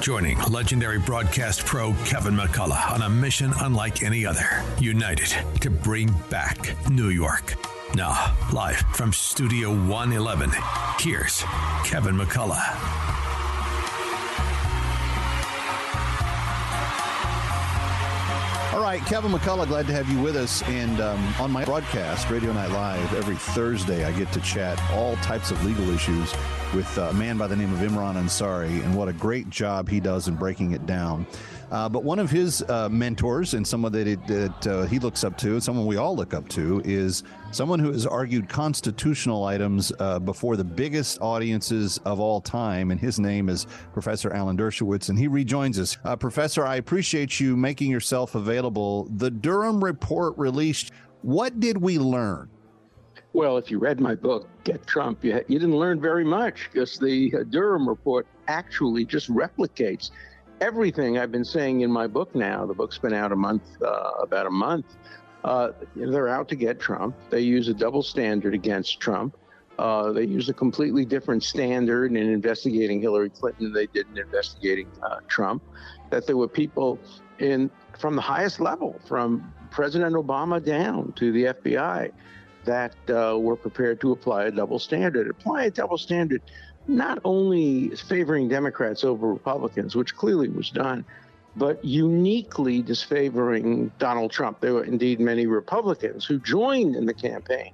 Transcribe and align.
joining 0.00 0.38
legendary 0.44 0.98
broadcast 0.98 1.66
pro 1.66 1.92
Kevin 2.04 2.34
McCullough 2.34 2.90
on 2.92 3.02
a 3.02 3.08
mission 3.08 3.52
unlike 3.60 4.02
any 4.02 4.24
other, 4.24 4.62
united 4.78 5.34
to 5.60 5.68
bring 5.68 6.10
back 6.30 6.74
New 6.90 7.10
York. 7.10 7.54
Now, 7.94 8.34
live 8.52 8.78
from 8.94 9.12
Studio 9.12 9.70
111, 9.70 10.50
here's 11.00 11.42
Kevin 11.84 12.16
McCullough. 12.16 13.29
All 18.80 18.86
right, 18.86 19.04
Kevin 19.04 19.30
McCullough, 19.30 19.68
glad 19.68 19.86
to 19.88 19.92
have 19.92 20.08
you 20.08 20.18
with 20.22 20.36
us. 20.36 20.62
And 20.62 21.02
um, 21.02 21.34
on 21.38 21.50
my 21.50 21.66
broadcast, 21.66 22.30
Radio 22.30 22.50
Night 22.54 22.70
Live, 22.70 23.12
every 23.14 23.36
Thursday, 23.36 24.06
I 24.06 24.12
get 24.12 24.32
to 24.32 24.40
chat 24.40 24.82
all 24.92 25.16
types 25.16 25.50
of 25.50 25.62
legal 25.66 25.90
issues 25.90 26.32
with 26.74 26.96
a 26.96 27.12
man 27.12 27.36
by 27.36 27.46
the 27.46 27.54
name 27.54 27.74
of 27.74 27.80
Imran 27.80 28.14
Ansari, 28.14 28.82
and 28.82 28.96
what 28.96 29.06
a 29.06 29.12
great 29.12 29.50
job 29.50 29.86
he 29.86 30.00
does 30.00 30.28
in 30.28 30.34
breaking 30.34 30.72
it 30.72 30.86
down. 30.86 31.26
Uh, 31.70 31.88
but 31.88 32.02
one 32.02 32.18
of 32.18 32.30
his 32.30 32.62
uh, 32.68 32.88
mentors 32.88 33.54
and 33.54 33.66
someone 33.66 33.92
that, 33.92 34.06
it, 34.08 34.26
that 34.26 34.66
uh, 34.66 34.82
he 34.86 34.98
looks 34.98 35.22
up 35.22 35.38
to, 35.38 35.60
someone 35.60 35.86
we 35.86 35.96
all 35.96 36.16
look 36.16 36.34
up 36.34 36.48
to, 36.48 36.82
is 36.84 37.22
someone 37.52 37.78
who 37.78 37.92
has 37.92 38.06
argued 38.06 38.48
constitutional 38.48 39.44
items 39.44 39.92
uh, 40.00 40.18
before 40.18 40.56
the 40.56 40.64
biggest 40.64 41.20
audiences 41.20 41.98
of 42.04 42.18
all 42.18 42.40
time. 42.40 42.90
And 42.90 43.00
his 43.00 43.20
name 43.20 43.48
is 43.48 43.66
Professor 43.92 44.32
Alan 44.32 44.56
Dershowitz, 44.56 45.10
and 45.10 45.18
he 45.18 45.28
rejoins 45.28 45.78
us. 45.78 45.96
Uh, 46.04 46.16
Professor, 46.16 46.66
I 46.66 46.76
appreciate 46.76 47.38
you 47.38 47.56
making 47.56 47.90
yourself 47.90 48.34
available. 48.34 49.08
The 49.16 49.30
Durham 49.30 49.82
report 49.82 50.36
released. 50.36 50.90
What 51.22 51.60
did 51.60 51.76
we 51.76 51.98
learn? 51.98 52.50
Well, 53.32 53.58
if 53.58 53.70
you 53.70 53.78
read 53.78 54.00
my 54.00 54.16
book, 54.16 54.48
Get 54.64 54.84
Trump, 54.88 55.22
you, 55.24 55.40
you 55.46 55.60
didn't 55.60 55.76
learn 55.76 56.00
very 56.00 56.24
much 56.24 56.68
because 56.72 56.98
the 56.98 57.32
uh, 57.32 57.44
Durham 57.44 57.88
report 57.88 58.26
actually 58.48 59.04
just 59.04 59.30
replicates 59.30 60.10
everything 60.60 61.18
I've 61.18 61.32
been 61.32 61.44
saying 61.44 61.80
in 61.80 61.90
my 61.90 62.06
book 62.06 62.34
now. 62.34 62.66
The 62.66 62.74
book's 62.74 62.98
been 62.98 63.14
out 63.14 63.32
a 63.32 63.36
month, 63.36 63.62
uh, 63.82 64.10
about 64.20 64.46
a 64.46 64.50
month. 64.50 64.86
Uh, 65.42 65.70
they're 65.96 66.28
out 66.28 66.48
to 66.48 66.54
get 66.54 66.78
Trump. 66.78 67.16
They 67.30 67.40
use 67.40 67.68
a 67.68 67.74
double 67.74 68.02
standard 68.02 68.54
against 68.54 69.00
Trump. 69.00 69.36
Uh, 69.78 70.12
they 70.12 70.24
use 70.24 70.50
a 70.50 70.52
completely 70.52 71.06
different 71.06 71.42
standard 71.42 72.12
in 72.12 72.16
investigating 72.18 73.00
Hillary 73.00 73.30
Clinton 73.30 73.64
than 73.64 73.72
they 73.72 73.86
did 73.86 74.06
in 74.10 74.18
investigating 74.18 74.88
uh, 75.02 75.20
Trump. 75.28 75.62
That 76.10 76.26
there 76.26 76.36
were 76.36 76.48
people 76.48 76.98
in 77.38 77.70
from 77.98 78.14
the 78.14 78.22
highest 78.22 78.60
level, 78.60 79.00
from 79.06 79.52
President 79.70 80.14
Obama 80.14 80.62
down 80.62 81.12
to 81.12 81.32
the 81.32 81.44
FBI, 81.44 82.12
that 82.64 82.94
uh, 83.08 83.38
were 83.38 83.56
prepared 83.56 84.00
to 84.02 84.12
apply 84.12 84.44
a 84.44 84.50
double 84.50 84.78
standard. 84.78 85.30
Apply 85.30 85.64
a 85.64 85.70
double 85.70 85.96
standard 85.96 86.42
not 86.88 87.18
only 87.24 87.90
favoring 87.90 88.48
Democrats 88.48 89.04
over 89.04 89.32
Republicans, 89.32 89.94
which 89.94 90.14
clearly 90.14 90.48
was 90.48 90.70
done, 90.70 91.04
but 91.56 91.84
uniquely 91.84 92.80
disfavoring 92.82 93.90
Donald 93.98 94.30
Trump. 94.30 94.60
There 94.60 94.74
were 94.74 94.84
indeed 94.84 95.20
many 95.20 95.46
Republicans 95.46 96.24
who 96.24 96.38
joined 96.38 96.96
in 96.96 97.06
the 97.06 97.14
campaign 97.14 97.72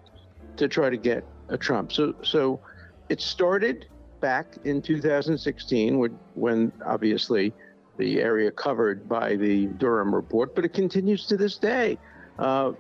to 0.57 0.69
try 0.69 0.91
to 0.91 0.97
get 0.97 1.25
a 1.49 1.59
Trump. 1.59 1.93
So, 1.93 2.15
so 2.23 2.61
it 3.09 3.21
started 3.21 3.87
back 4.21 4.57
in 4.65 4.81
2016 4.83 5.99
when, 5.99 6.19
when 6.35 6.73
obviously 6.85 7.53
the 7.99 8.21
area 8.21 8.51
covered 8.51 9.09
by 9.09 9.37
the 9.37 9.67
Durham 9.67 10.15
report, 10.15 10.55
but 10.55 10.65
it 10.65 10.73
continues 10.73 11.27
to 11.27 11.37
this 11.37 11.57
day. 11.57 11.99
Uh, 12.39 12.73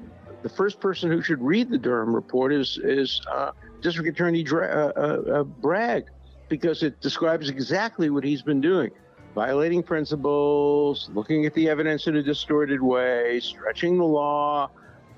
the 0.42 0.48
first 0.48 0.80
person 0.80 1.10
who 1.10 1.22
should 1.22 1.42
read 1.42 1.70
the 1.70 1.78
Durham 1.78 2.14
report 2.14 2.52
is 2.52 2.78
is 2.82 3.20
uh, 3.30 3.52
District 3.80 4.08
Attorney 4.08 4.42
Dra- 4.42 4.92
uh, 4.96 5.00
uh, 5.00 5.32
uh 5.32 5.42
Bragg, 5.44 6.06
because 6.48 6.82
it 6.82 7.00
describes 7.00 7.48
exactly 7.48 8.10
what 8.10 8.24
he's 8.24 8.42
been 8.42 8.60
doing 8.60 8.90
violating 9.36 9.82
principles, 9.82 11.10
looking 11.12 11.44
at 11.44 11.52
the 11.52 11.68
evidence 11.68 12.06
in 12.06 12.16
a 12.16 12.22
distorted 12.22 12.80
way, 12.80 13.38
stretching 13.38 13.98
the 13.98 14.04
law. 14.04 14.70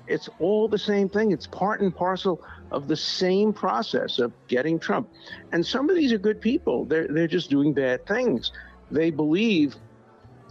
It's 0.07 0.27
all 0.39 0.67
the 0.67 0.77
same 0.77 1.07
thing. 1.07 1.31
It's 1.31 1.47
part 1.47 1.79
and 1.79 1.95
parcel 1.95 2.43
of 2.71 2.89
the 2.89 2.97
same 2.97 3.53
process 3.53 4.19
of 4.19 4.33
getting 4.49 4.77
Trump. 4.77 5.09
And 5.53 5.65
some 5.65 5.89
of 5.89 5.95
these 5.95 6.11
are 6.11 6.17
good 6.17 6.41
people. 6.41 6.83
They're, 6.83 7.07
they're 7.07 7.29
just 7.29 7.49
doing 7.49 7.73
bad 7.73 8.05
things. 8.05 8.51
They 8.91 9.09
believe 9.09 9.77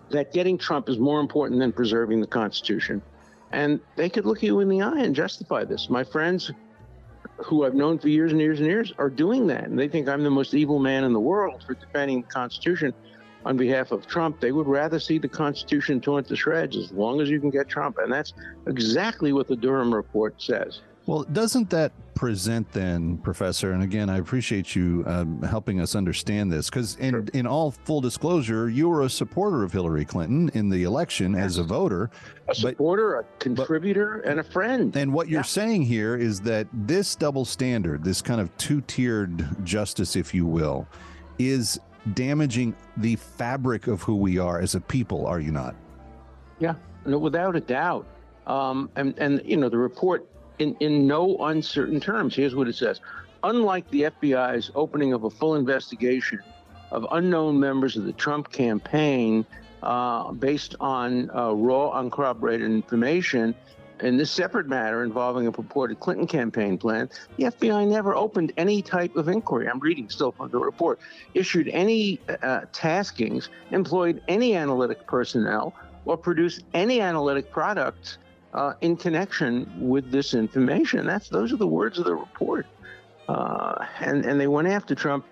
that 0.09 0.33
getting 0.33 0.57
Trump 0.57 0.89
is 0.89 0.99
more 0.99 1.21
important 1.21 1.61
than 1.61 1.71
preserving 1.71 2.23
the 2.23 2.27
Constitution. 2.27 3.03
And 3.53 3.81
they 3.97 4.09
could 4.09 4.25
look 4.25 4.43
you 4.43 4.61
in 4.61 4.71
the 4.71 4.81
eye 4.81 5.01
and 5.01 5.15
justify 5.15 5.65
this. 5.65 5.91
My 5.91 6.05
friends 6.05 6.51
who 7.39 7.65
I've 7.65 7.75
known 7.75 7.99
for 7.99 8.09
years 8.09 8.33
and 8.33 8.41
years 8.41 8.59
and 8.61 8.69
years 8.69 8.93
are 8.99 9.11
doing 9.11 9.47
that. 9.47 9.65
And 9.65 9.79
they 9.79 9.89
think 9.89 10.09
I'm 10.09 10.25
the 10.25 10.31
most 10.31 10.55
evil 10.55 10.79
man 10.79 11.05
in 11.05 11.13
the 11.13 11.21
world 11.21 11.63
for 11.67 11.75
defending 11.75 12.23
the 12.23 12.29
Constitution 12.29 12.93
on 13.45 13.57
behalf 13.57 13.93
of 13.93 14.07
Trump. 14.07 14.41
They 14.41 14.53
would 14.53 14.67
rather 14.67 14.99
see 14.99 15.19
the 15.19 15.29
Constitution 15.29 16.01
torn 16.01 16.25
to 16.25 16.37
shreds 16.37 16.77
as 16.77 16.93
long 16.93 17.21
as 17.21 17.31
you 17.31 17.41
can 17.41 17.51
get 17.51 17.69
Trump. 17.69 17.99
And 17.99 18.13
that's 18.13 18.33
exactly 18.67 19.33
what 19.33 19.47
the 19.47 19.57
Durham 19.57 19.95
report 19.95 20.43
says. 20.43 20.81
Well, 21.09 21.23
doesn't 21.23 21.71
that 21.71 21.93
present 22.15 22.71
then, 22.73 23.17
Professor? 23.17 23.73
And 23.73 23.83
again, 23.83 24.11
I 24.11 24.19
appreciate 24.19 24.77
you 24.77 25.05
um, 25.07 25.41
helping 25.41 25.81
us 25.81 25.95
understand 25.95 26.53
this 26.53 26.69
because, 26.69 26.97
in, 26.97 27.13
sure. 27.13 27.25
in 27.33 27.47
all 27.47 27.71
full 27.71 28.03
disclosure, 28.03 28.69
you 28.69 28.91
were 28.91 29.01
a 29.01 29.09
supporter 29.09 29.63
of 29.63 29.73
Hillary 29.73 30.05
Clinton 30.05 30.51
in 30.53 30.69
the 30.69 30.83
election 30.83 31.33
yes. 31.33 31.45
as 31.45 31.59
a 31.59 31.63
voter, 31.63 32.11
a 32.49 32.55
supporter, 32.55 33.21
a 33.21 33.25
contributor, 33.39 34.21
but, 34.23 34.31
and 34.31 34.41
a 34.41 34.43
friend. 34.43 34.95
And 34.99 35.11
what 35.11 35.29
you're 35.29 35.43
saying 35.45 35.85
here 35.85 36.15
is 36.15 36.43
that 36.43 36.67
this 36.75 37.17
double 37.17 37.47
standard, 37.47 38.05
this 38.05 38.21
kind 38.21 38.39
of 38.39 38.55
two 38.59 38.83
tiered 38.83 39.65
justice, 39.65 40.15
if 40.15 40.35
you 40.35 40.45
will, 40.45 40.87
is 41.39 41.81
damaging 42.13 42.77
the 42.99 43.17
fabric 43.17 43.87
of 43.87 44.03
who 44.03 44.15
we 44.15 44.37
are 44.37 44.61
as 44.61 44.75
a 44.75 44.81
people. 44.83 45.27
Are 45.27 45.41
you 45.41 45.53
not? 45.53 45.75
Yeah, 46.59 46.75
no, 47.07 47.17
without 47.17 47.57
a 47.57 47.61
doubt. 47.61 48.07
Um, 48.47 48.91
and 48.97 49.19
and 49.19 49.41
you 49.47 49.57
know 49.57 49.71
the 49.71 49.79
report 49.79 50.27
in, 50.59 50.77
in 50.81 51.07
no 51.07 51.37
uncertain 51.39 52.01
terms. 52.01 52.35
Here's 52.35 52.55
what 52.55 52.69
it 52.69 52.75
says 52.75 53.01
Unlike 53.45 53.91
the 53.91 54.03
FBI's 54.03 54.71
opening 54.75 55.13
of 55.13 55.25
a 55.25 55.31
full 55.31 55.55
investigation 55.55 56.41
of 56.91 57.07
unknown 57.13 57.61
members 57.61 57.97
of 57.97 58.05
the 58.05 58.13
Trump 58.13 58.51
campaign 58.51 59.47
uh, 59.83 60.33
based 60.33 60.75
on 60.81 61.31
uh, 61.31 61.53
raw, 61.53 61.91
uncorroborated 61.93 62.69
information, 62.69 63.55
in 64.01 64.17
this 64.17 64.31
separate 64.31 64.69
matter 64.69 65.03
involving 65.03 65.47
a 65.47 65.53
purported 65.53 66.01
Clinton 66.01 66.27
campaign 66.27 66.79
plan, 66.79 67.11
the 67.37 67.45
FBI 67.45 67.89
never 67.89 68.15
opened 68.15 68.53
any 68.57 68.81
type 68.81 69.17
of 69.17 69.29
inquiry. 69.29 69.69
I'm 69.69 69.81
reading 69.81 70.09
still 70.09 70.33
from 70.33 70.51
the 70.51 70.59
report, 70.59 71.01
issued 71.35 71.69
any 71.69 72.21
uh, 72.29 72.63
taskings, 72.73 73.49
employed 73.71 74.23
any 74.29 74.55
analytic 74.55 75.07
personnel, 75.07 75.75
or 76.05 76.17
produced 76.17 76.65
any 76.75 77.01
analytic 77.01 77.51
products 77.51 78.19
uh, 78.55 78.75
in 78.81 78.97
connection 78.97 79.71
with 79.79 80.11
this 80.11 80.35
information. 80.35 81.07
That's 81.07 81.29
those 81.29 81.53
are 81.53 81.57
the 81.57 81.67
words 81.67 81.99
of 81.99 82.05
the 82.05 82.15
report, 82.15 82.67
uh, 83.29 83.85
and 84.01 84.25
and 84.25 84.41
they 84.41 84.47
went 84.49 84.69
after 84.69 84.95
Trump 84.95 85.25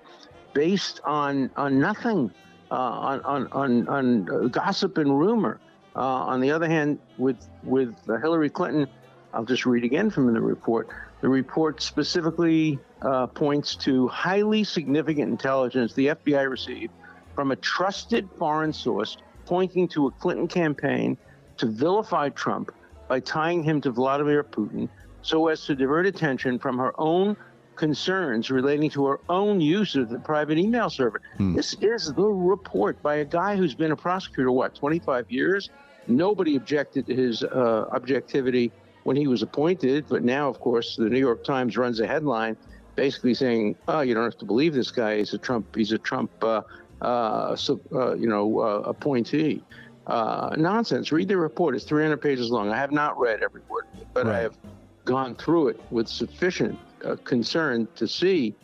based 0.53 1.01
on 1.05 1.51
on 1.57 1.79
nothing, 1.79 2.31
uh, 2.71 2.75
on 2.75 3.21
on 3.21 3.49
on, 3.53 3.89
on 3.89 4.49
gossip 4.49 4.99
and 4.99 5.19
rumor. 5.19 5.61
Uh, 5.95 6.01
on 6.01 6.41
the 6.41 6.51
other 6.51 6.69
hand, 6.69 6.99
with 7.17 7.49
with 7.63 7.95
Hillary 8.07 8.51
Clinton, 8.51 8.87
I'll 9.33 9.45
just 9.45 9.65
read 9.65 9.85
again 9.85 10.11
from 10.11 10.33
the 10.33 10.41
report. 10.41 10.89
The 11.23 11.29
report 11.29 11.81
specifically 11.81 12.79
uh, 13.01 13.27
points 13.29 13.75
to 13.77 14.07
highly 14.09 14.63
significant 14.63 15.31
intelligence 15.31 15.95
the 15.95 16.09
FBI 16.09 16.49
received 16.49 16.93
from 17.35 17.51
a 17.51 17.57
trusted 17.57 18.29
foreign 18.39 18.73
source, 18.73 19.17
pointing 19.47 19.89
to 19.89 20.07
a 20.07 20.11
Clinton 20.11 20.49
campaign 20.49 21.17
to 21.57 21.67
vilify 21.67 22.29
Trump 22.31 22.71
by 23.09 23.21
tying 23.21 23.63
him 23.63 23.81
to 23.83 23.91
Vladimir 23.91 24.43
Putin 24.45 24.89
so 25.23 25.49
as 25.49 25.65
to 25.67 25.75
divert 25.75 26.07
attention 26.07 26.59
from 26.59 26.79
her 26.79 26.93
own 26.99 27.37
concerns 27.77 28.51
relating 28.51 28.89
to 28.91 29.05
her 29.07 29.21
own 29.29 29.61
use 29.61 29.95
of 29.97 30.09
the 30.09 30.19
private 30.19 30.59
email 30.59 30.89
server. 30.89 31.21
Hmm. 31.37 31.55
This 31.55 31.75
is 31.81 32.13
the 32.13 32.25
report 32.25 33.01
by 33.03 33.17
a 33.17 33.25
guy 33.25 33.57
who's 33.57 33.75
been 33.75 33.93
a 33.93 33.97
prosecutor, 33.97 34.51
what, 34.51 34.75
25 34.75 35.31
years? 35.31 35.71
Nobody 36.07 36.57
objected 36.57 37.07
to 37.07 37.15
his 37.15 37.43
uh, 37.43 37.87
objectivity 37.93 38.73
when 39.03 39.17
he 39.17 39.27
was 39.27 39.43
appointed, 39.43 40.07
but 40.09 40.25
now, 40.25 40.49
of 40.49 40.61
course, 40.61 40.97
the 40.97 41.09
New 41.09 41.19
York 41.19 41.45
Times 41.45 41.77
runs 41.77 42.01
a 42.01 42.07
headline 42.07 42.57
basically 42.97 43.35
saying, 43.35 43.77
"Oh, 43.87 44.01
you 44.01 44.15
don't 44.15 44.25
have 44.25 44.39
to 44.39 44.45
believe 44.45 44.75
this 44.75 44.91
guy. 44.91 45.19
He's 45.19 45.35
a 45.35 45.39
Trump. 45.39 45.77
He's 45.77 45.93
a 45.93 45.99
Trump, 45.99 46.31
uh, 46.43 46.63
uh, 47.03 47.55
so, 47.55 47.79
uh, 47.93 48.15
you 48.15 48.27
know, 48.27 48.61
uh, 48.61 48.83
appointee." 48.87 49.63
Uh, 50.07 50.55
nonsense. 50.57 51.11
Read 51.11 51.27
the 51.27 51.37
report. 51.37 51.75
It's 51.75 51.85
300 51.85 52.19
pages 52.19 52.51
long. 52.51 52.71
I 52.71 52.77
have 52.77 52.93
not 52.93 53.19
read 53.19 53.43
every 53.43 53.63
word, 53.69 53.87
but 54.15 54.27
right. 54.27 54.37
I 54.37 54.39
have 54.41 54.57
gone 55.05 55.35
through 55.35 55.69
it 55.69 55.81
with 55.91 56.07
sufficient 56.07 56.79
uh, 57.05 57.17
concern 57.25 57.89
to 57.97 58.07
see 58.07 58.55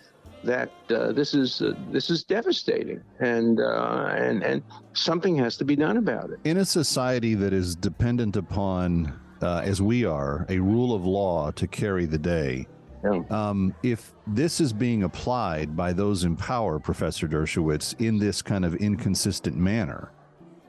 that 0.44 0.70
uh, 0.90 1.12
this 1.12 1.34
is 1.34 1.62
uh, 1.62 1.74
this 1.90 2.10
is 2.10 2.24
devastating, 2.24 3.00
and 3.20 3.60
uh, 3.60 4.14
and 4.16 4.42
and 4.42 4.62
something 4.92 5.36
has 5.36 5.56
to 5.56 5.64
be 5.64 5.76
done 5.76 5.96
about 5.96 6.30
it. 6.30 6.38
In 6.44 6.58
a 6.58 6.64
society 6.64 7.34
that 7.34 7.52
is 7.52 7.76
dependent 7.76 8.36
upon, 8.36 9.18
uh, 9.40 9.62
as 9.64 9.80
we 9.80 10.04
are, 10.04 10.46
a 10.48 10.58
rule 10.58 10.94
of 10.94 11.04
law 11.04 11.50
to 11.52 11.66
carry 11.66 12.06
the 12.06 12.18
day. 12.18 12.66
Yeah. 13.04 13.22
Um, 13.30 13.74
if 13.82 14.12
this 14.28 14.60
is 14.60 14.72
being 14.72 15.02
applied 15.02 15.76
by 15.76 15.92
those 15.92 16.22
in 16.22 16.36
power, 16.36 16.78
Professor 16.78 17.26
Dershowitz, 17.26 18.00
in 18.00 18.16
this 18.16 18.42
kind 18.42 18.64
of 18.64 18.76
inconsistent 18.76 19.56
manner, 19.56 20.12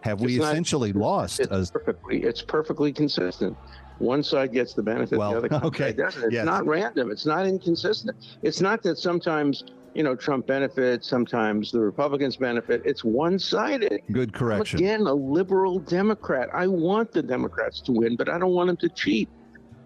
have 0.04 0.20
it's 0.20 0.26
we 0.26 0.38
not, 0.38 0.52
essentially 0.52 0.92
lost? 0.92 1.40
It's, 1.40 1.70
a... 1.70 1.72
perfectly, 1.72 2.24
it's 2.24 2.42
perfectly 2.42 2.92
consistent. 2.92 3.56
One 4.00 4.22
side 4.22 4.52
gets 4.52 4.74
the 4.74 4.84
benefit, 4.84 5.18
well, 5.18 5.40
the 5.40 5.56
other 5.56 5.66
okay. 5.68 5.94
doesn't. 5.94 6.26
It's 6.26 6.34
yes. 6.34 6.46
not 6.46 6.66
random. 6.66 7.10
It's 7.10 7.26
not 7.26 7.48
inconsistent. 7.48 8.18
It's 8.42 8.60
not 8.60 8.84
that 8.84 8.98
sometimes 8.98 9.64
you 9.94 10.04
know 10.04 10.14
Trump 10.14 10.46
benefits, 10.46 11.08
sometimes 11.08 11.72
the 11.72 11.80
Republicans 11.80 12.36
benefit. 12.36 12.82
It's 12.84 13.06
one-sided. 13.06 14.02
Good 14.12 14.34
correction. 14.34 14.80
I'm, 14.80 14.84
again, 14.84 15.02
a 15.08 15.14
liberal 15.14 15.80
Democrat. 15.80 16.50
I 16.54 16.68
want 16.68 17.14
the 17.14 17.24
Democrats 17.24 17.80
to 17.82 17.94
win, 17.94 18.18
but 18.18 18.28
I 18.28 18.38
don't 18.38 18.52
want 18.52 18.68
them 18.68 18.78
to 18.78 18.90
cheat. 18.90 19.30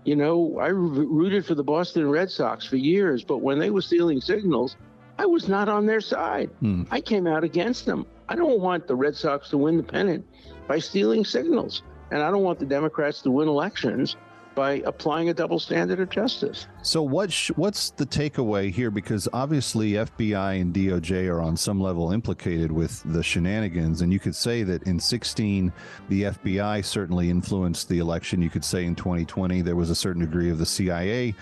You 0.04 0.16
know, 0.16 0.58
I 0.60 0.70
rooted 0.70 1.46
for 1.46 1.54
the 1.54 1.64
Boston 1.64 2.10
Red 2.10 2.32
Sox 2.32 2.66
for 2.66 2.78
years, 2.78 3.24
but 3.24 3.40
when 3.40 3.60
they 3.60 3.70
were 3.70 3.82
stealing 3.84 4.20
signals, 4.20 4.78
I 5.20 5.28
was 5.28 5.48
not 5.48 5.70
on 5.70 5.86
their 5.86 6.02
side. 6.02 6.50
Hmm. 6.60 6.86
I 6.90 7.02
came 7.02 7.28
out 7.28 7.44
against 7.44 7.86
them. 7.86 8.08
I 8.30 8.36
don't 8.36 8.60
want 8.60 8.88
the 8.88 8.96
Red 8.96 9.16
Sox 9.16 9.50
to 9.50 9.58
win 9.58 9.78
the 9.78 9.84
pennant 9.84 10.26
by 10.68 10.80
stealing 10.80 11.24
signals. 11.24 11.84
And 12.12 12.22
I 12.22 12.32
don't 12.32 12.44
want 12.44 12.60
the 12.60 12.66
Democrats 12.66 13.22
to 13.22 13.32
win 13.32 13.48
elections 13.48 14.16
by 14.58 14.82
applying 14.86 15.30
a 15.30 15.34
double 15.36 15.60
standard 15.60 16.00
of 16.00 16.10
justice. 16.10 16.66
So 16.82 17.04
what 17.04 17.32
sh- 17.32 17.52
what's 17.58 17.92
the 17.92 18.08
takeaway 18.08 18.72
here 18.72 18.90
because 18.90 19.28
obviously 19.32 19.92
FBI 19.92 20.60
and 20.60 20.74
DOJ 20.74 21.28
are 21.28 21.42
on 21.42 21.56
some 21.56 21.80
level 21.80 22.12
implicated 22.12 22.72
with 22.72 23.04
the 23.14 23.22
shenanigans 23.22 24.02
and 24.02 24.12
you 24.12 24.20
could 24.20 24.36
say 24.36 24.64
that 24.64 24.82
in 24.84 25.00
16 25.00 25.72
the 26.10 26.24
FBI 26.24 26.84
certainly 26.84 27.30
influenced 27.30 27.88
the 27.88 28.00
election 28.00 28.42
you 28.42 28.50
could 28.50 28.66
say 28.66 28.86
in 28.86 28.96
2020 28.96 29.62
there 29.62 29.76
was 29.76 29.92
a 29.92 29.96
certain 29.96 30.24
degree 30.24 30.50
of 30.50 30.58
the 30.58 30.66
CIA 30.66 31.36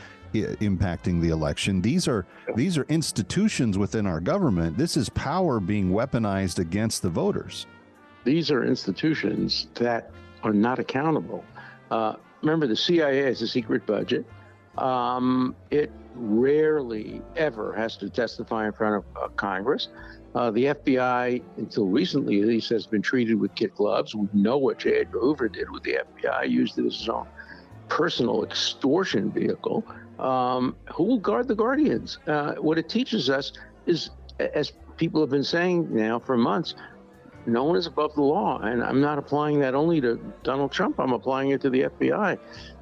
impacting 0.44 1.22
the 1.22 1.30
election 1.30 1.82
these 1.82 2.08
are 2.08 2.26
these 2.56 2.78
are 2.78 2.84
institutions 2.84 3.78
within 3.78 4.06
our 4.06 4.20
government 4.20 4.78
this 4.78 4.96
is 4.98 5.10
power 5.10 5.60
being 5.60 5.92
weaponized 5.92 6.60
against 6.60 7.02
the 7.02 7.10
voters 7.10 7.66
these 8.26 8.50
are 8.50 8.66
institutions 8.66 9.68
that 9.76 10.10
are 10.44 10.54
not 10.54 10.80
accountable. 10.80 11.46
Uh, 11.92 12.16
remember, 12.42 12.68
the 12.68 12.76
CIA 12.76 13.22
has 13.24 13.42
a 13.42 13.48
secret 13.48 13.86
budget. 13.86 14.26
Um, 14.78 15.56
it 15.70 15.92
rarely 16.16 17.22
ever 17.38 17.74
has 17.74 17.96
to 17.98 18.10
testify 18.10 18.66
in 18.66 18.74
front 18.74 18.96
of 18.96 19.06
uh, 19.16 19.28
Congress. 19.30 19.90
Uh, 20.34 20.52
the 20.52 20.66
FBI, 20.66 21.42
until 21.58 21.86
recently 21.86 22.42
at 22.42 22.48
least, 22.48 22.70
has 22.70 22.86
been 22.86 23.02
treated 23.02 23.36
with 23.36 23.56
kid 23.56 23.74
gloves. 23.76 24.16
We 24.16 24.28
know 24.34 24.58
what 24.58 24.80
J. 24.80 25.02
Edgar 25.02 25.20
Hoover 25.20 25.48
did 25.48 25.70
with 25.70 25.84
the 25.84 26.00
FBI, 26.16 26.50
used 26.50 26.78
it 26.78 26.86
as 26.86 26.98
his 26.98 27.08
own 27.08 27.28
personal 27.88 28.44
extortion 28.44 29.32
vehicle. 29.32 29.86
Um, 30.20 30.76
who 30.94 31.04
will 31.04 31.20
guard 31.20 31.48
the 31.48 31.56
guardians? 31.56 32.20
Uh, 32.28 32.56
what 32.56 32.78
it 32.78 32.90
teaches 32.90 33.30
us 33.30 33.52
is, 33.86 34.10
as 34.40 34.72
people 34.98 35.22
have 35.22 35.30
been 35.30 35.44
saying 35.44 35.94
now 35.94 36.20
for 36.20 36.38
months, 36.38 36.76
no 37.46 37.64
one 37.64 37.76
is 37.76 37.86
above 37.86 38.16
the 38.16 38.22
law. 38.22 38.60
And 38.60 38.84
I'm 38.84 39.02
not 39.02 39.18
applying 39.18 39.60
that 39.60 39.76
only 39.76 40.02
to 40.02 40.20
Donald 40.44 40.72
Trump, 40.72 41.00
I'm 41.00 41.14
applying 41.14 41.52
it 41.52 41.62
to 41.62 41.70
the 41.70 41.84
FBI. 41.84 42.38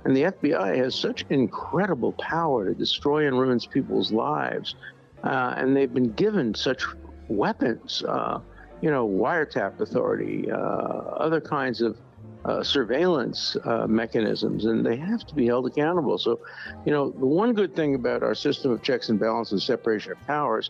And 0.06 0.16
the 0.16 0.24
FBI 0.24 0.78
has 0.78 0.96
such 0.96 1.26
incredible 1.30 2.14
power 2.14 2.66
to 2.66 2.74
destroy 2.74 3.28
and 3.28 3.38
ruin 3.38 3.60
people's 3.60 4.12
lives. 4.12 4.76
Uh, 5.24 5.54
and 5.58 5.76
they've 5.76 5.94
been 5.94 6.12
given 6.14 6.54
such 6.54 6.86
weapons, 7.30 8.04
uh, 8.08 8.40
you 8.82 8.92
know, 8.92 9.08
wiretap 9.08 9.80
authority, 9.80 10.52
uh, 10.52 10.56
other 10.56 11.40
kinds 11.40 11.82
of 11.82 11.98
uh, 12.46 12.62
surveillance 12.64 13.56
uh, 13.64 13.88
mechanisms, 13.88 14.66
and 14.66 14.86
they 14.86 14.98
have 14.98 15.26
to 15.26 15.36
be 15.36 15.46
held 15.46 15.66
accountable. 15.66 16.18
So, 16.18 16.40
you 16.86 16.92
know, 16.92 17.12
the 17.12 17.26
one 17.26 17.54
good 17.54 17.76
thing 17.76 17.96
about 17.96 18.22
our 18.24 18.36
system 18.36 18.72
of 18.72 18.82
checks 18.82 19.10
and 19.10 19.20
balances, 19.20 19.64
separation 19.64 20.12
of 20.12 20.22
powers, 20.28 20.70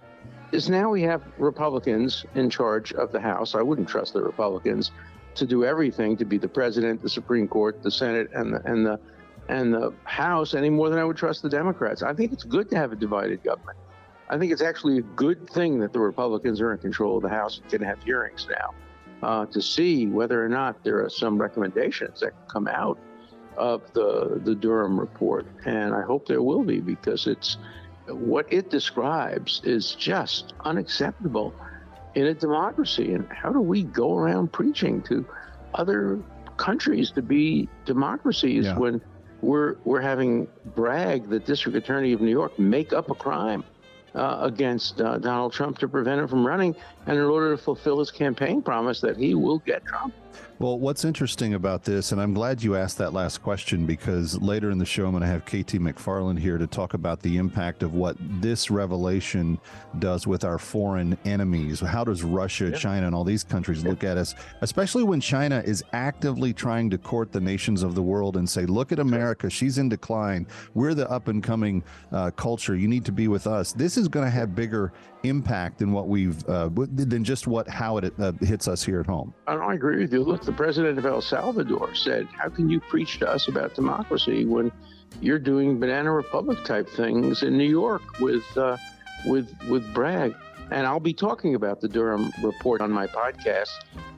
is 0.52 0.70
now 0.70 0.90
we 0.90 1.02
have 1.02 1.24
Republicans 1.40 2.26
in 2.36 2.50
charge 2.50 2.94
of 2.94 3.12
the 3.12 3.20
House. 3.20 3.56
I 3.56 3.62
wouldn't 3.62 3.90
trust 3.90 4.14
the 4.14 4.22
Republicans 4.22 4.92
to 5.34 5.48
do 5.48 5.66
everything 5.66 6.16
to 6.18 6.26
be 6.26 6.38
the 6.38 6.48
president, 6.48 7.02
the 7.02 7.10
Supreme 7.10 7.48
Court, 7.48 7.82
the 7.82 7.90
Senate, 7.90 8.30
and 8.34 8.54
the 8.54 8.62
and 8.66 8.86
the 8.86 9.00
and 9.50 9.74
the 9.74 9.94
House 10.04 10.54
any 10.54 10.70
more 10.70 10.90
than 10.90 11.00
I 11.00 11.04
would 11.04 11.18
trust 11.18 11.42
the 11.42 11.50
Democrats. 11.50 12.04
I 12.04 12.14
think 12.14 12.34
it's 12.34 12.44
good 12.44 12.70
to 12.70 12.78
have 12.78 12.92
a 12.92 12.96
divided 12.96 13.44
government. 13.44 13.80
I 14.30 14.38
think 14.38 14.52
it's 14.52 14.62
actually 14.62 15.00
a 15.00 15.02
good 15.02 15.50
thing 15.50 15.80
that 15.80 15.92
the 15.92 16.00
Republicans 16.00 16.62
are 16.62 16.72
in 16.72 16.78
control 16.78 17.18
of 17.18 17.24
the 17.24 17.30
House 17.30 17.58
and 17.58 17.70
can 17.70 17.82
have 17.82 18.02
hearings 18.04 18.48
now 18.50 18.74
uh, 19.24 19.46
to 19.48 19.62
see 19.62 20.08
whether 20.08 20.44
or 20.44 20.50
not 20.50 20.84
there 20.84 21.04
are 21.04 21.10
some 21.10 21.40
recommendations 21.40 22.20
that 22.20 22.34
come 22.48 22.68
out 22.68 23.00
of 23.58 23.82
the 23.94 24.42
the 24.44 24.56
Durham 24.56 25.00
report, 25.00 25.46
and 25.66 25.94
I 25.94 26.02
hope 26.02 26.28
there 26.28 26.42
will 26.42 26.64
be 26.64 26.80
because 26.80 27.28
it's 27.28 27.58
what 28.08 28.52
it 28.52 28.70
describes 28.70 29.62
is 29.64 29.96
just 29.96 30.54
unacceptable 30.66 31.54
in 32.16 32.28
a 32.28 32.34
democracy. 32.34 33.14
And 33.14 33.28
how 33.30 33.52
do 33.52 33.62
we 33.62 33.84
go 33.84 34.18
around 34.18 34.52
preaching 34.52 35.02
to 35.04 35.26
other 35.74 36.20
countries 36.58 37.12
to 37.12 37.22
be 37.22 37.70
democracies 37.86 38.66
yeah. 38.66 38.78
when 38.78 39.02
we're 39.42 39.76
we're 39.86 40.02
having 40.02 40.48
Bragg 40.76 41.30
the 41.30 41.40
district 41.40 41.78
attorney 41.78 42.14
of 42.14 42.22
New 42.22 42.32
York, 42.32 42.58
make 42.60 42.94
up 42.94 43.10
a 43.10 43.16
crime 43.16 43.64
uh, 44.16 44.40
against 44.42 45.02
uh, 45.02 45.18
Donald 45.18 45.54
Trump 45.54 45.78
to 45.80 45.88
prevent 45.88 46.22
him 46.22 46.28
from 46.28 46.46
running, 46.46 46.76
and 47.08 47.18
in 47.18 47.24
order 47.24 47.56
to 47.56 47.62
fulfill 47.62 48.00
his 48.00 48.12
campaign 48.12 48.62
promise 48.62 49.02
that 49.02 49.18
he 49.18 49.34
will 49.36 49.60
get 49.60 49.86
Trump. 49.86 50.14
Well, 50.60 50.80
what's 50.80 51.06
interesting 51.06 51.54
about 51.54 51.84
this, 51.84 52.12
and 52.12 52.22
I'm 52.22 52.34
glad 52.34 52.64
you 52.64 52.76
asked 52.76 52.98
that 53.00 53.14
last 53.14 53.42
question 53.42 53.86
because 53.86 54.42
later 54.42 54.72
in 54.72 54.78
the 54.78 54.86
show, 54.86 55.06
I'm 55.06 55.12
going 55.12 55.22
to 55.22 55.28
have 55.28 55.46
KT 55.46 55.80
McFarland 55.80 56.40
here 56.40 56.58
to 56.58 56.68
talk 56.68 56.94
about 56.94 57.22
the 57.22 57.38
impact 57.38 57.84
of 57.84 57.94
what 57.94 58.16
this 58.20 58.72
revelation 58.72 59.60
does 60.00 60.26
with 60.28 60.44
our 60.44 60.58
foreign 60.58 61.18
enemies. 61.26 61.80
How 61.80 62.04
does 62.04 62.24
Russia, 62.24 62.70
yeah. 62.70 62.78
China, 62.78 63.08
and 63.08 63.16
all 63.16 63.24
these 63.24 63.44
countries 63.44 63.84
yeah. 63.84 63.90
look 63.90 64.04
at 64.04 64.18
us, 64.18 64.36
especially 64.62 65.04
when 65.04 65.20
China 65.20 65.62
is 65.66 65.84
actively 65.94 66.54
trying 66.54 66.90
to 66.90 66.98
court 66.98 67.32
the 67.32 67.42
nations 67.42 67.84
of 67.84 67.96
the 67.96 68.02
world 68.02 68.38
and 68.38 68.50
say, 68.50 68.66
look 68.66 68.92
at 68.92 69.00
America, 69.00 69.50
she's 69.50 69.78
in 69.78 69.90
decline. 69.90 70.48
We're 70.74 70.94
the 70.94 71.10
up 71.10 71.28
and 71.28 71.44
coming 71.44 71.84
uh, 72.12 72.32
culture. 72.32 72.76
You 72.76 72.88
need 72.88 73.06
to 73.06 73.12
be 73.12 73.28
with 73.28 73.48
us. 73.48 73.74
This 73.74 73.98
is 73.98 74.08
going 74.08 74.26
to 74.26 74.32
have 74.32 74.56
bigger 74.56 74.94
impact 75.24 75.80
than 75.80 75.92
what 75.92 76.08
we've 76.08 76.48
uh, 76.48 76.70
than 76.74 77.24
just 77.24 77.48
what 77.48 77.68
how 77.68 77.98
it 77.98 78.14
uh, 78.20 78.34
hits 78.42 78.68
us 78.68 78.84
here 78.84 79.00
at 79.00 79.06
home. 79.06 79.34
I 79.48 79.74
agree 79.74 80.00
with 80.00 80.14
you. 80.14 80.23
Look, 80.24 80.44
the 80.44 80.54
president 80.54 80.98
of 80.98 81.06
El 81.06 81.22
Salvador 81.22 81.94
said, 81.96 82.28
"How 82.28 82.48
can 82.48 82.70
you 82.70 82.80
preach 82.80 83.20
to 83.20 83.30
us 83.30 83.50
about 83.50 83.76
democracy 83.76 84.46
when 84.46 84.72
you're 85.22 85.40
doing 85.40 85.80
banana 85.80 86.12
republic 86.12 86.64
type 86.64 86.90
things 86.90 87.44
in 87.44 87.58
New 87.58 87.70
York 87.70 88.02
with 88.20 88.46
uh, 88.58 88.78
with 89.26 89.54
with 89.68 89.94
Bragg?" 89.94 90.34
And 90.74 90.88
I'll 90.88 91.00
be 91.00 91.14
talking 91.14 91.54
about 91.54 91.82
the 91.82 91.88
Durham 91.88 92.34
Report 92.42 92.82
on 92.82 92.92
my 92.92 93.06
podcast. 93.06 93.70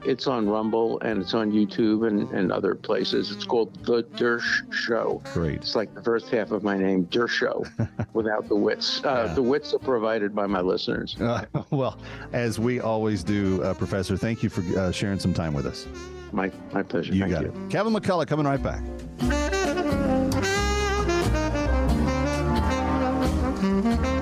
It's 0.05 0.25
on 0.25 0.47
Rumble 0.47 1.01
and 1.01 1.21
it's 1.21 1.33
on 1.33 1.51
YouTube 1.51 2.07
and, 2.07 2.31
and 2.31 2.49
other 2.49 2.75
places. 2.75 3.29
It's 3.29 3.43
called 3.43 3.75
The 3.83 4.03
Dersh 4.03 4.73
Show. 4.73 5.21
Great. 5.33 5.55
It's 5.55 5.75
like 5.75 5.93
the 5.93 6.01
first 6.01 6.29
half 6.29 6.51
of 6.51 6.63
my 6.63 6.77
name, 6.77 7.07
Dersh 7.07 7.31
Show, 7.31 7.65
without 8.13 8.47
the 8.47 8.55
wits. 8.55 9.03
Uh, 9.03 9.25
yeah. 9.27 9.33
The 9.33 9.43
wits 9.43 9.73
are 9.73 9.79
provided 9.79 10.33
by 10.33 10.47
my 10.47 10.61
listeners. 10.61 11.19
Uh, 11.19 11.43
well, 11.71 11.99
as 12.31 12.57
we 12.57 12.79
always 12.79 13.21
do, 13.21 13.61
uh, 13.61 13.73
Professor, 13.73 14.15
thank 14.15 14.41
you 14.41 14.47
for 14.47 14.61
uh, 14.79 14.93
sharing 14.93 15.19
some 15.19 15.33
time 15.33 15.53
with 15.53 15.65
us. 15.65 15.85
My, 16.31 16.49
my 16.71 16.83
pleasure. 16.83 17.13
You 17.13 17.23
thank 17.23 17.33
got 17.33 17.41
you. 17.43 17.49
it. 17.49 17.69
Kevin 17.69 17.93
McCullough 17.93 18.27
coming 18.27 18.45
right 18.45 18.63
back. 18.63 18.81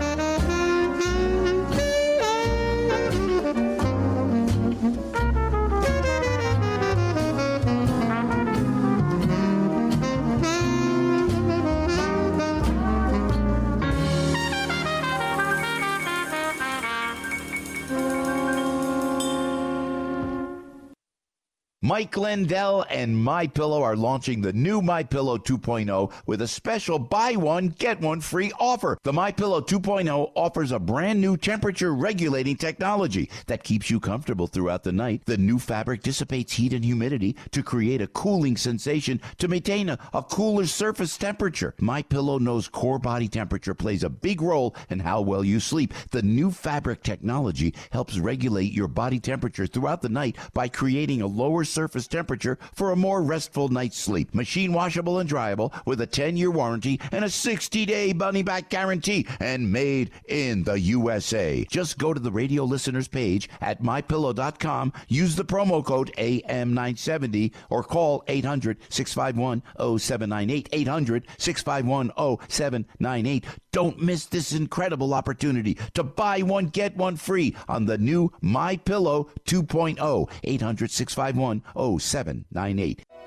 Mike 21.94 22.18
Lindell 22.18 22.88
and 22.90 23.16
My 23.16 23.46
Pillow 23.46 23.84
are 23.84 23.96
launching 23.96 24.42
the 24.42 24.52
new 24.52 24.82
My 24.82 25.04
Pillow 25.04 25.38
2.0 25.38 26.12
with 26.26 26.42
a 26.42 26.48
special 26.48 26.98
buy 26.98 27.36
one 27.36 27.68
get 27.68 28.02
one 28.02 28.20
free 28.20 28.52
offer. 28.60 28.98
The 29.04 29.14
My 29.14 29.32
Pillow 29.32 29.62
2.0 29.62 30.32
offers 30.34 30.72
a 30.72 30.80
brand 30.80 31.22
new 31.22 31.38
temperature 31.38 31.94
regulating 31.94 32.56
technology 32.56 33.30
that 33.46 33.64
keeps 33.64 33.92
you 33.92 34.00
comfortable 34.00 34.48
throughout 34.48 34.82
the 34.82 34.92
night. 34.92 35.22
The 35.28 35.38
new 35.38 35.60
fabric 35.60 36.02
dissipates 36.02 36.54
heat 36.54 36.74
and 36.74 36.84
humidity 36.84 37.36
to 37.52 37.62
create 37.62 38.02
a 38.02 38.08
cooling 38.08 38.58
sensation 38.58 39.22
to 39.38 39.48
maintain 39.48 39.90
a, 39.90 40.00
a 40.16 40.24
cooler 40.24 40.66
surface 40.66 41.16
temperature. 41.16 41.76
My 41.80 42.02
Pillow 42.02 42.40
knows 42.40 42.68
core 42.68 42.98
body 42.98 43.28
temperature 43.28 43.76
plays 43.76 44.04
a 44.04 44.10
big 44.10 44.42
role 44.42 44.76
in 44.90 44.98
how 44.98 45.22
well 45.22 45.44
you 45.44 45.60
sleep. 45.60 45.94
The 46.10 46.24
new 46.24 46.50
fabric 46.50 47.04
technology 47.04 47.76
helps 47.92 48.18
regulate 48.18 48.74
your 48.74 48.88
body 48.88 49.20
temperature 49.20 49.68
throughout 49.68 50.02
the 50.02 50.10
night 50.10 50.38
by 50.56 50.70
creating 50.70 51.22
a 51.22 51.28
lower 51.28 51.64
surface 51.64 51.83
temperature 51.88 52.58
for 52.74 52.92
a 52.92 52.96
more 52.96 53.22
restful 53.22 53.70
night's 53.70 53.98
sleep. 53.98 54.34
Machine 54.34 54.74
washable 54.74 55.20
and 55.20 55.30
dryable 55.30 55.74
with 55.86 56.02
a 56.02 56.08
10 56.08 56.38
year 56.38 56.52
warranty 56.52 57.00
and 57.12 57.26
a 57.26 57.30
60 57.30 57.86
day 57.86 58.14
money 58.14 58.44
back 58.44 58.70
guarantee 58.70 59.28
and 59.40 59.72
made 59.72 60.12
in 60.28 60.64
the 60.64 60.80
USA. 60.80 61.66
Just 61.70 61.98
go 61.98 62.14
to 62.14 62.20
the 62.20 62.32
radio 62.32 62.64
listeners 62.64 63.08
page 63.08 63.50
at 63.62 63.82
mypillow.com, 63.82 64.94
use 65.08 65.36
the 65.36 65.46
promo 65.46 65.84
code 65.84 66.12
AM970 66.18 67.54
or 67.70 67.84
call 67.84 68.24
800 68.28 68.78
651 68.90 69.64
0798. 70.00 70.70
800 70.72 71.28
651 71.38 72.12
0798. 72.50 73.46
Don't 73.72 74.02
miss 74.02 74.26
this 74.26 74.54
incredible 74.54 75.14
opportunity 75.14 75.78
to 75.94 76.04
buy 76.04 76.42
one, 76.42 76.68
get 76.68 76.96
one 76.96 77.16
free 77.16 77.56
on 77.68 77.86
the 77.86 77.98
new 77.98 78.32
My 78.42 78.78
Pillow 78.78 79.30
2.0. 79.46 80.30
800 80.44 80.92
651 80.92 81.64
0798. 81.76 83.04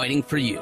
fighting 0.00 0.22
for 0.22 0.38
you. 0.38 0.58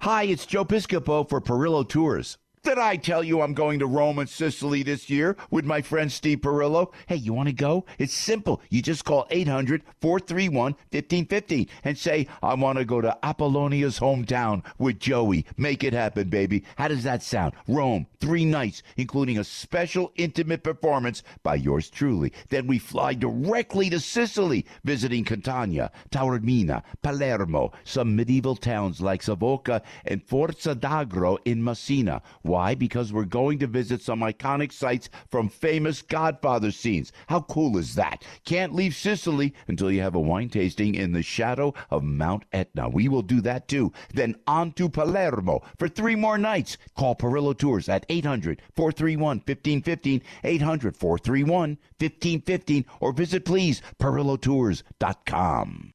Hi, 0.00 0.22
it's 0.22 0.46
Joe 0.46 0.64
Piscopo 0.64 1.28
for 1.28 1.38
Perillo 1.38 1.86
Tours. 1.86 2.38
Did 2.64 2.78
I 2.78 2.94
tell 2.94 3.24
you 3.24 3.40
I'm 3.40 3.54
going 3.54 3.80
to 3.80 3.86
Rome 3.86 4.20
and 4.20 4.28
Sicily 4.28 4.84
this 4.84 5.10
year 5.10 5.36
with 5.50 5.64
my 5.64 5.82
friend 5.82 6.12
Steve 6.12 6.42
Perillo? 6.42 6.92
Hey, 7.08 7.16
you 7.16 7.32
want 7.32 7.48
to 7.48 7.52
go? 7.52 7.84
It's 7.98 8.14
simple. 8.14 8.62
You 8.70 8.80
just 8.80 9.04
call 9.04 9.26
800 9.30 9.82
431 10.00 10.74
1515 10.92 11.66
and 11.82 11.98
say, 11.98 12.28
I 12.40 12.54
want 12.54 12.78
to 12.78 12.84
go 12.84 13.00
to 13.00 13.18
Apollonia's 13.24 13.98
hometown 13.98 14.62
with 14.78 15.00
Joey. 15.00 15.44
Make 15.56 15.82
it 15.82 15.92
happen, 15.92 16.28
baby. 16.28 16.62
How 16.76 16.86
does 16.86 17.02
that 17.02 17.24
sound? 17.24 17.54
Rome, 17.66 18.06
three 18.20 18.44
nights, 18.44 18.84
including 18.96 19.38
a 19.38 19.44
special 19.44 20.12
intimate 20.14 20.62
performance 20.62 21.24
by 21.42 21.56
yours 21.56 21.90
truly. 21.90 22.32
Then 22.50 22.68
we 22.68 22.78
fly 22.78 23.14
directly 23.14 23.90
to 23.90 23.98
Sicily, 23.98 24.66
visiting 24.84 25.24
Catania, 25.24 25.90
Taormina, 26.12 26.84
Palermo, 27.02 27.72
some 27.82 28.14
medieval 28.14 28.54
towns 28.54 29.00
like 29.00 29.20
Savoca 29.24 29.82
and 30.04 30.22
Forza 30.22 30.76
d'Agro 30.76 31.38
in 31.44 31.64
Messina. 31.64 32.22
Why? 32.52 32.74
Because 32.74 33.14
we're 33.14 33.24
going 33.24 33.60
to 33.60 33.66
visit 33.66 34.02
some 34.02 34.20
iconic 34.20 34.74
sites 34.74 35.08
from 35.30 35.48
famous 35.48 36.02
Godfather 36.02 36.70
scenes. 36.70 37.10
How 37.28 37.40
cool 37.40 37.78
is 37.78 37.94
that? 37.94 38.26
Can't 38.44 38.74
leave 38.74 38.94
Sicily 38.94 39.54
until 39.68 39.90
you 39.90 40.02
have 40.02 40.14
a 40.14 40.20
wine 40.20 40.50
tasting 40.50 40.94
in 40.94 41.12
the 41.12 41.22
shadow 41.22 41.72
of 41.88 42.02
Mount 42.02 42.44
Etna. 42.52 42.90
We 42.90 43.08
will 43.08 43.22
do 43.22 43.40
that 43.40 43.68
too. 43.68 43.90
Then 44.12 44.36
on 44.46 44.72
to 44.72 44.90
Palermo 44.90 45.62
for 45.78 45.88
three 45.88 46.14
more 46.14 46.36
nights. 46.36 46.76
Call 46.94 47.14
Perillo 47.16 47.56
Tours 47.56 47.88
at 47.88 48.04
800 48.10 48.60
431 48.76 49.38
1515, 49.38 50.20
800 50.44 50.94
431 50.94 51.78
1515, 51.98 52.84
or 53.00 53.14
visit 53.14 53.46
please 53.46 53.80
perillotours.com. 53.98 55.94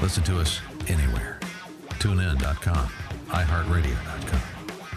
Listen 0.00 0.24
to 0.24 0.40
us 0.40 0.60
anywhere. 0.88 1.38
TuneIn.com, 2.00 2.88
iHeartRadio.com. 3.28 4.42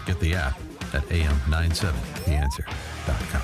Get 0.04 0.18
the 0.18 0.34
app 0.34 0.65
at 0.94 1.02
am970theanswer.com. 1.08 3.42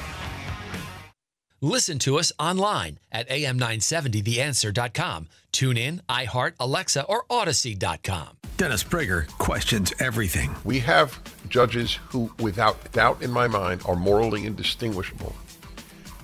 Listen 1.64 2.00
to 2.00 2.18
us 2.18 2.32
online 2.40 2.98
at 3.12 3.28
am970theanswer.com. 3.28 5.28
Tune 5.52 5.76
in, 5.76 6.02
iHeart, 6.08 6.54
Alexa, 6.58 7.04
or 7.04 7.24
Audacy.com. 7.30 8.36
Dennis 8.56 8.82
Prager 8.82 9.28
questions 9.38 9.92
everything. 10.00 10.52
We 10.64 10.80
have 10.80 11.20
judges 11.48 12.00
who, 12.08 12.32
without 12.40 12.90
doubt 12.90 13.22
in 13.22 13.30
my 13.30 13.46
mind, 13.46 13.82
are 13.86 13.94
morally 13.94 14.44
indistinguishable 14.44 15.36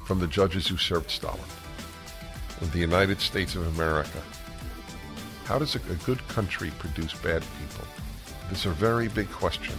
from 0.04 0.18
the 0.18 0.26
judges 0.26 0.66
who 0.66 0.76
served 0.76 1.10
Stalin. 1.10 1.38
In 2.60 2.70
the 2.70 2.78
United 2.78 3.20
States 3.20 3.54
of 3.54 3.64
America, 3.76 4.20
how 5.44 5.60
does 5.60 5.76
a, 5.76 5.78
a 5.78 5.94
good 6.04 6.26
country 6.26 6.72
produce 6.78 7.14
bad 7.14 7.44
people? 7.60 7.86
It's 8.50 8.66
a 8.66 8.70
very 8.70 9.06
big 9.06 9.30
question. 9.30 9.76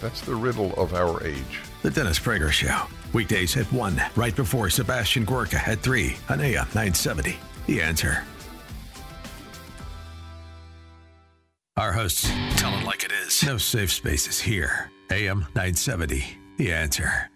That's 0.00 0.22
the 0.22 0.34
riddle 0.34 0.72
of 0.74 0.94
our 0.94 1.22
age. 1.24 1.60
The 1.82 1.90
Dennis 1.90 2.18
Prager 2.18 2.50
Show. 2.50 2.86
Weekdays 3.12 3.56
at 3.56 3.70
1, 3.72 4.00
right 4.16 4.34
before 4.34 4.70
Sebastian 4.70 5.24
Gorka 5.24 5.60
at 5.68 5.80
3 5.80 6.16
on 6.28 6.40
AM 6.40 6.66
970. 6.74 7.36
The 7.66 7.82
answer. 7.82 8.24
Our 11.76 11.92
hosts 11.92 12.30
tell 12.56 12.76
it 12.78 12.84
like 12.84 13.04
it 13.04 13.12
is. 13.26 13.42
No 13.44 13.56
safe 13.56 13.90
spaces 13.92 14.40
here. 14.40 14.90
AM 15.10 15.40
970. 15.54 16.24
The 16.56 16.72
answer. 16.72 17.30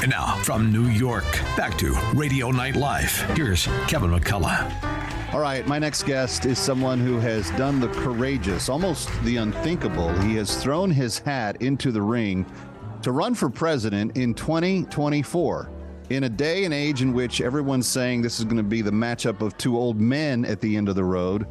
And 0.00 0.10
now, 0.10 0.40
from 0.42 0.72
New 0.72 0.86
York, 0.86 1.24
back 1.56 1.76
to 1.78 1.92
Radio 2.14 2.50
Night 2.50 2.76
Live. 2.76 3.12
Here's 3.36 3.66
Kevin 3.86 4.10
McCullough. 4.10 5.07
All 5.30 5.40
right, 5.40 5.66
my 5.66 5.78
next 5.78 6.04
guest 6.04 6.46
is 6.46 6.58
someone 6.58 6.98
who 6.98 7.18
has 7.18 7.50
done 7.50 7.80
the 7.80 7.88
courageous, 7.88 8.70
almost 8.70 9.10
the 9.24 9.36
unthinkable. 9.36 10.10
He 10.20 10.36
has 10.36 10.56
thrown 10.56 10.90
his 10.90 11.18
hat 11.18 11.60
into 11.60 11.92
the 11.92 12.00
ring 12.00 12.46
to 13.02 13.12
run 13.12 13.34
for 13.34 13.50
president 13.50 14.16
in 14.16 14.32
2024. 14.32 15.70
In 16.08 16.24
a 16.24 16.30
day 16.30 16.64
and 16.64 16.72
age 16.72 17.02
in 17.02 17.12
which 17.12 17.42
everyone's 17.42 17.86
saying 17.86 18.22
this 18.22 18.38
is 18.38 18.46
going 18.46 18.56
to 18.56 18.62
be 18.62 18.80
the 18.80 18.90
matchup 18.90 19.42
of 19.42 19.54
two 19.58 19.76
old 19.76 20.00
men 20.00 20.46
at 20.46 20.62
the 20.62 20.74
end 20.78 20.88
of 20.88 20.94
the 20.94 21.04
road, 21.04 21.46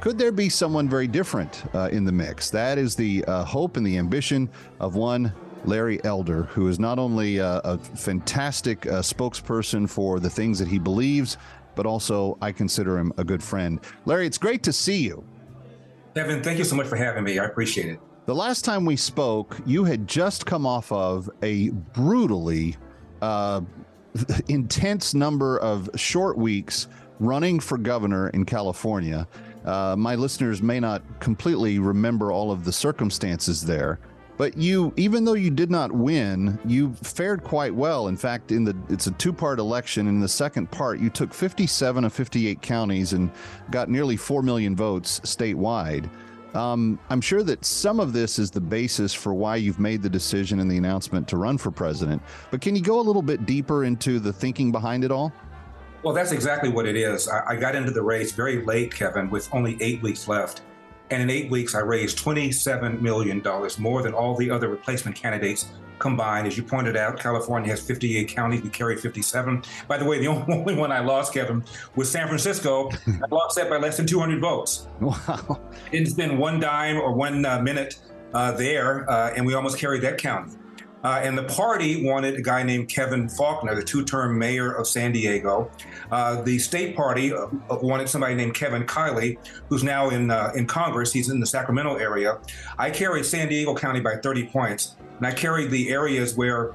could 0.00 0.18
there 0.18 0.30
be 0.30 0.48
someone 0.48 0.88
very 0.88 1.08
different 1.08 1.64
uh, 1.74 1.88
in 1.90 2.04
the 2.04 2.12
mix? 2.12 2.48
That 2.50 2.78
is 2.78 2.94
the 2.94 3.24
uh, 3.24 3.42
hope 3.42 3.76
and 3.76 3.84
the 3.84 3.98
ambition 3.98 4.48
of 4.78 4.94
one 4.94 5.32
Larry 5.64 6.02
Elder, 6.04 6.44
who 6.44 6.68
is 6.68 6.78
not 6.78 7.00
only 7.00 7.40
uh, 7.40 7.60
a 7.64 7.78
fantastic 7.78 8.86
uh, 8.86 9.02
spokesperson 9.02 9.90
for 9.90 10.20
the 10.20 10.30
things 10.30 10.60
that 10.60 10.68
he 10.68 10.78
believes, 10.78 11.38
but 11.76 11.86
also 11.86 12.36
I 12.42 12.50
consider 12.50 12.98
him 12.98 13.12
a 13.16 13.22
good 13.22 13.42
friend. 13.42 13.78
Larry, 14.04 14.26
it's 14.26 14.38
great 14.38 14.64
to 14.64 14.72
see 14.72 14.96
you. 14.96 15.22
Evan, 16.16 16.42
thank 16.42 16.58
you 16.58 16.64
so 16.64 16.74
much 16.74 16.88
for 16.88 16.96
having 16.96 17.22
me. 17.22 17.38
I 17.38 17.44
appreciate 17.44 17.90
it. 17.90 18.00
The 18.24 18.34
last 18.34 18.64
time 18.64 18.84
we 18.84 18.96
spoke, 18.96 19.56
you 19.66 19.84
had 19.84 20.08
just 20.08 20.46
come 20.46 20.66
off 20.66 20.90
of 20.90 21.30
a 21.42 21.68
brutally 21.68 22.76
uh, 23.22 23.60
intense 24.48 25.14
number 25.14 25.58
of 25.60 25.88
short 25.94 26.36
weeks 26.36 26.88
running 27.20 27.60
for 27.60 27.78
governor 27.78 28.30
in 28.30 28.44
California. 28.44 29.28
Uh, 29.64 29.94
my 29.96 30.14
listeners 30.14 30.62
may 30.62 30.80
not 30.80 31.02
completely 31.20 31.78
remember 31.78 32.32
all 32.32 32.50
of 32.50 32.64
the 32.64 32.72
circumstances 32.72 33.62
there, 33.62 34.00
But 34.36 34.56
you, 34.56 34.92
even 34.96 35.24
though 35.24 35.34
you 35.34 35.50
did 35.50 35.70
not 35.70 35.90
win, 35.92 36.58
you 36.66 36.92
fared 37.02 37.42
quite 37.42 37.74
well. 37.74 38.08
In 38.08 38.16
fact, 38.16 38.52
in 38.52 38.64
the 38.64 38.76
it's 38.88 39.06
a 39.06 39.12
two-part 39.12 39.58
election. 39.58 40.06
In 40.08 40.20
the 40.20 40.28
second 40.28 40.70
part, 40.70 41.00
you 41.00 41.08
took 41.08 41.32
57 41.32 42.04
of 42.04 42.12
58 42.12 42.60
counties 42.60 43.12
and 43.14 43.30
got 43.70 43.88
nearly 43.88 44.16
four 44.16 44.42
million 44.42 44.76
votes 44.76 45.20
statewide. 45.20 46.10
Um, 46.54 46.98
I'm 47.10 47.20
sure 47.20 47.42
that 47.42 47.64
some 47.64 48.00
of 48.00 48.12
this 48.12 48.38
is 48.38 48.50
the 48.50 48.60
basis 48.60 49.12
for 49.12 49.34
why 49.34 49.56
you've 49.56 49.78
made 49.78 50.02
the 50.02 50.08
decision 50.08 50.60
and 50.60 50.70
the 50.70 50.78
announcement 50.78 51.28
to 51.28 51.36
run 51.36 51.58
for 51.58 51.70
president. 51.70 52.22
But 52.50 52.60
can 52.60 52.74
you 52.74 52.82
go 52.82 52.98
a 52.98 53.02
little 53.02 53.22
bit 53.22 53.44
deeper 53.44 53.84
into 53.84 54.18
the 54.18 54.32
thinking 54.32 54.72
behind 54.72 55.04
it 55.04 55.10
all? 55.10 55.32
Well, 56.02 56.14
that's 56.14 56.32
exactly 56.32 56.70
what 56.70 56.86
it 56.86 56.96
is. 56.96 57.28
I, 57.28 57.42
I 57.48 57.56
got 57.56 57.74
into 57.74 57.90
the 57.90 58.02
race 58.02 58.32
very 58.32 58.64
late, 58.64 58.94
Kevin, 58.94 59.28
with 59.28 59.52
only 59.52 59.76
eight 59.80 60.00
weeks 60.02 60.28
left. 60.28 60.62
And 61.10 61.22
in 61.22 61.30
eight 61.30 61.50
weeks, 61.50 61.74
I 61.74 61.80
raised 61.80 62.18
$27 62.18 63.00
million, 63.00 63.42
more 63.78 64.02
than 64.02 64.12
all 64.12 64.36
the 64.36 64.50
other 64.50 64.68
replacement 64.68 65.16
candidates 65.16 65.66
combined. 65.98 66.46
As 66.46 66.56
you 66.56 66.62
pointed 66.62 66.96
out, 66.96 67.18
California 67.18 67.70
has 67.70 67.80
58 67.80 68.28
counties. 68.28 68.62
We 68.62 68.70
carry 68.70 68.96
57. 68.96 69.62
By 69.88 69.98
the 69.98 70.04
way, 70.04 70.18
the 70.18 70.26
only 70.28 70.74
one 70.74 70.92
I 70.92 71.00
lost, 71.00 71.32
Kevin, 71.32 71.64
was 71.94 72.10
San 72.10 72.26
Francisco. 72.26 72.90
I 73.06 73.34
lost 73.34 73.56
that 73.56 73.70
by 73.70 73.78
less 73.78 73.96
than 73.96 74.06
200 74.06 74.40
votes. 74.40 74.88
Wow. 75.00 75.60
Didn't 75.90 76.08
spend 76.08 76.38
one 76.38 76.60
dime 76.60 76.96
or 76.96 77.12
one 77.12 77.44
uh, 77.44 77.60
minute 77.60 77.98
uh, 78.34 78.52
there, 78.52 79.08
uh, 79.10 79.32
and 79.34 79.46
we 79.46 79.54
almost 79.54 79.78
carried 79.78 80.02
that 80.02 80.18
county. 80.18 80.52
Uh, 81.06 81.20
and 81.22 81.38
the 81.38 81.44
party 81.44 82.04
wanted 82.04 82.34
a 82.34 82.42
guy 82.42 82.64
named 82.64 82.88
Kevin 82.88 83.28
Faulconer, 83.28 83.76
the 83.76 83.84
two 83.84 84.04
term 84.04 84.36
mayor 84.36 84.72
of 84.72 84.88
San 84.88 85.12
Diego. 85.12 85.70
Uh, 86.10 86.42
the 86.42 86.58
state 86.58 86.96
party 86.96 87.32
uh, 87.32 87.46
wanted 87.80 88.08
somebody 88.08 88.34
named 88.34 88.54
Kevin 88.54 88.84
Kiley, 88.84 89.38
who's 89.68 89.84
now 89.84 90.10
in, 90.10 90.32
uh, 90.32 90.50
in 90.56 90.66
Congress. 90.66 91.12
He's 91.12 91.30
in 91.30 91.38
the 91.38 91.46
Sacramento 91.46 91.94
area. 91.94 92.40
I 92.76 92.90
carried 92.90 93.24
San 93.24 93.46
Diego 93.48 93.72
County 93.72 94.00
by 94.00 94.16
30 94.16 94.48
points, 94.48 94.96
and 95.18 95.24
I 95.24 95.30
carried 95.30 95.70
the 95.70 95.90
areas 95.90 96.36
where 96.36 96.74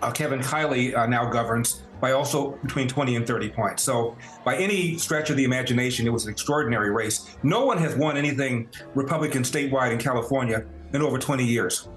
uh, 0.00 0.10
Kevin 0.12 0.40
Kiley 0.40 0.96
uh, 0.96 1.04
now 1.04 1.28
governs 1.28 1.82
by 2.00 2.12
also 2.12 2.52
between 2.62 2.88
20 2.88 3.16
and 3.16 3.26
30 3.26 3.50
points. 3.50 3.82
So, 3.82 4.16
by 4.46 4.56
any 4.56 4.96
stretch 4.96 5.28
of 5.28 5.36
the 5.36 5.44
imagination, 5.44 6.06
it 6.06 6.10
was 6.10 6.24
an 6.24 6.32
extraordinary 6.32 6.90
race. 6.90 7.36
No 7.42 7.66
one 7.66 7.76
has 7.76 7.96
won 7.96 8.16
anything 8.16 8.70
Republican 8.94 9.42
statewide 9.42 9.92
in 9.92 9.98
California 9.98 10.64
in 10.94 11.02
over 11.02 11.18
20 11.18 11.44
years. 11.44 11.90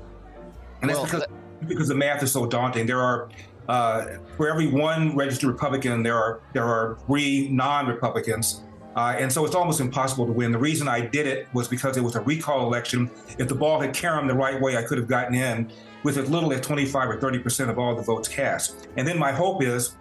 And 0.81 0.89
that's 0.89 1.00
Well, 1.00 1.05
because 1.05 1.25
because 1.67 1.88
the 1.88 1.95
math 1.95 2.24
is 2.24 2.31
so 2.31 2.45
daunting. 2.45 2.86
There 2.86 3.01
are 3.01 3.29
uh, 3.67 4.17
for 4.38 4.50
every 4.50 4.67
one 4.67 5.15
registered 5.15 5.50
Republican, 5.50 6.03
there 6.03 6.17
are 6.17 6.39
there 6.53 6.65
are 6.65 6.98
three 7.07 7.50
non-Republicans, 7.50 8.62
uh, 8.95 9.15
and 9.17 9.31
so 9.31 9.45
it's 9.45 9.55
almost 9.55 9.79
impossible 9.79 10.25
to 10.27 10.31
win. 10.31 10.51
The 10.51 10.57
reason 10.57 10.88
I 10.88 11.01
did 11.01 11.25
it 11.25 11.48
was 11.53 11.67
because 11.67 11.98
it 11.98 12.01
was 12.01 12.15
a 12.15 12.22
recall 12.22 12.67
election. 12.67 13.10
If 13.39 13.48
the 13.48 13.55
ball 13.55 13.79
had 13.79 13.93
caromed 13.93 14.29
the 14.29 14.36
right 14.36 14.62
way, 14.62 14.77
I 14.77 14.84
could 14.84 14.98
have 14.98 15.07
gotten 15.07 15.34
in 15.34 15.72
with 16.03 16.17
as 16.17 16.29
little 16.29 16.53
as 16.53 16.62
25 16.62 17.10
or 17.10 17.19
30 17.19 17.39
percent 17.39 17.72
of 17.72 17.79
all 17.79 17.95
the 17.95 18.03
votes 18.03 18.27
cast. 18.27 18.88
And 18.98 19.07
then 19.07 19.17
my 19.17 19.31
hope 19.31 19.63
is 19.63 19.95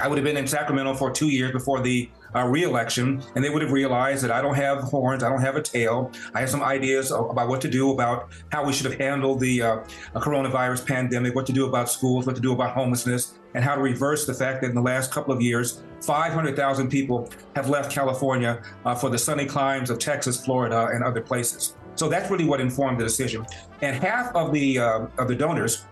I 0.00 0.06
would 0.06 0.16
have 0.16 0.24
been 0.24 0.36
in 0.36 0.46
Sacramento 0.46 0.94
for 0.94 1.10
two 1.10 1.28
years 1.28 1.50
before 1.50 1.80
the 1.80 2.08
uh, 2.34 2.44
reelection, 2.44 3.22
and 3.34 3.44
they 3.44 3.50
would 3.50 3.62
have 3.62 3.72
realized 3.72 4.22
that 4.24 4.30
I 4.30 4.40
don't 4.40 4.54
have 4.54 4.82
horns, 4.82 5.22
I 5.22 5.28
don't 5.28 5.40
have 5.40 5.56
a 5.56 5.62
tail. 5.62 6.10
I 6.34 6.40
have 6.40 6.50
some 6.50 6.62
ideas 6.62 7.10
about 7.10 7.48
what 7.48 7.60
to 7.62 7.68
do 7.68 7.92
about 7.92 8.30
how 8.50 8.64
we 8.64 8.72
should 8.72 8.86
have 8.86 8.98
handled 9.00 9.40
the 9.40 9.62
uh, 9.62 9.76
coronavirus 10.14 10.86
pandemic, 10.86 11.34
what 11.34 11.46
to 11.46 11.52
do 11.52 11.66
about 11.66 11.90
schools, 11.90 12.26
what 12.26 12.36
to 12.36 12.42
do 12.42 12.52
about 12.52 12.74
homelessness, 12.74 13.34
and 13.54 13.64
how 13.64 13.74
to 13.74 13.80
reverse 13.80 14.26
the 14.26 14.34
fact 14.34 14.62
that 14.62 14.68
in 14.68 14.74
the 14.74 14.82
last 14.82 15.10
couple 15.10 15.32
of 15.32 15.40
years, 15.40 15.82
500,000 16.02 16.88
people 16.88 17.30
have 17.56 17.68
left 17.68 17.90
California 17.90 18.62
uh, 18.84 18.94
for 18.94 19.10
the 19.10 19.18
sunny 19.18 19.46
climes 19.46 19.90
of 19.90 19.98
Texas, 19.98 20.44
Florida, 20.44 20.88
and 20.92 21.02
other 21.02 21.20
places. 21.20 21.76
So 21.96 22.08
that's 22.08 22.30
really 22.30 22.44
what 22.44 22.60
informed 22.60 23.00
the 23.00 23.04
decision. 23.04 23.44
And 23.82 23.96
half 23.96 24.34
of 24.36 24.52
the 24.52 24.78
uh, 24.78 25.06
of 25.18 25.26
the 25.26 25.34
donors 25.34 25.84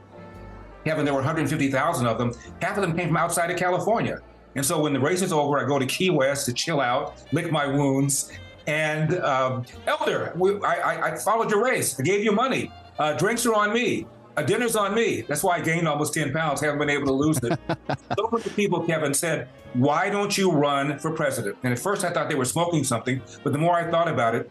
Kevin, 0.86 1.04
there 1.04 1.12
were 1.12 1.18
150,000 1.20 2.06
of 2.06 2.16
them. 2.16 2.32
Half 2.62 2.76
of 2.76 2.82
them 2.82 2.96
came 2.96 3.08
from 3.08 3.16
outside 3.16 3.50
of 3.50 3.56
California. 3.58 4.20
And 4.56 4.64
so 4.64 4.80
when 4.80 4.94
the 4.94 5.00
race 5.00 5.20
is 5.20 5.32
over, 5.32 5.58
I 5.58 5.68
go 5.68 5.78
to 5.78 5.86
Key 5.86 6.10
West 6.10 6.46
to 6.46 6.52
chill 6.52 6.80
out, 6.80 7.22
lick 7.30 7.52
my 7.52 7.66
wounds. 7.66 8.32
And 8.66 9.20
um, 9.20 9.64
Elder, 9.86 10.32
we, 10.34 10.60
I, 10.62 10.74
I, 10.74 11.12
I, 11.12 11.16
followed 11.16 11.50
your 11.50 11.62
race. 11.62 12.00
I 12.00 12.02
gave 12.02 12.24
you 12.24 12.32
money. 12.32 12.72
Uh, 12.98 13.12
drinks 13.12 13.46
are 13.46 13.54
on 13.54 13.72
me. 13.72 14.06
A 14.38 14.44
dinner's 14.44 14.74
on 14.74 14.94
me. 14.94 15.20
That's 15.22 15.42
why 15.42 15.56
I 15.56 15.60
gained 15.60 15.86
almost 15.86 16.14
10 16.14 16.32
pounds. 16.32 16.60
Haven't 16.60 16.78
been 16.78 16.90
able 16.90 17.06
to 17.06 17.12
lose 17.12 17.38
it. 17.42 17.58
so 18.18 18.28
many 18.32 18.48
people, 18.50 18.82
Kevin, 18.82 19.14
said, 19.14 19.48
why 19.74 20.10
don't 20.10 20.36
you 20.36 20.50
run 20.50 20.98
for 20.98 21.10
president? 21.10 21.56
And 21.62 21.72
at 21.72 21.78
first 21.78 22.04
I 22.04 22.10
thought 22.10 22.28
they 22.28 22.34
were 22.34 22.44
smoking 22.46 22.82
something. 22.82 23.22
But 23.44 23.52
the 23.52 23.58
more 23.58 23.74
I 23.74 23.90
thought 23.90 24.08
about 24.08 24.34
it, 24.34 24.50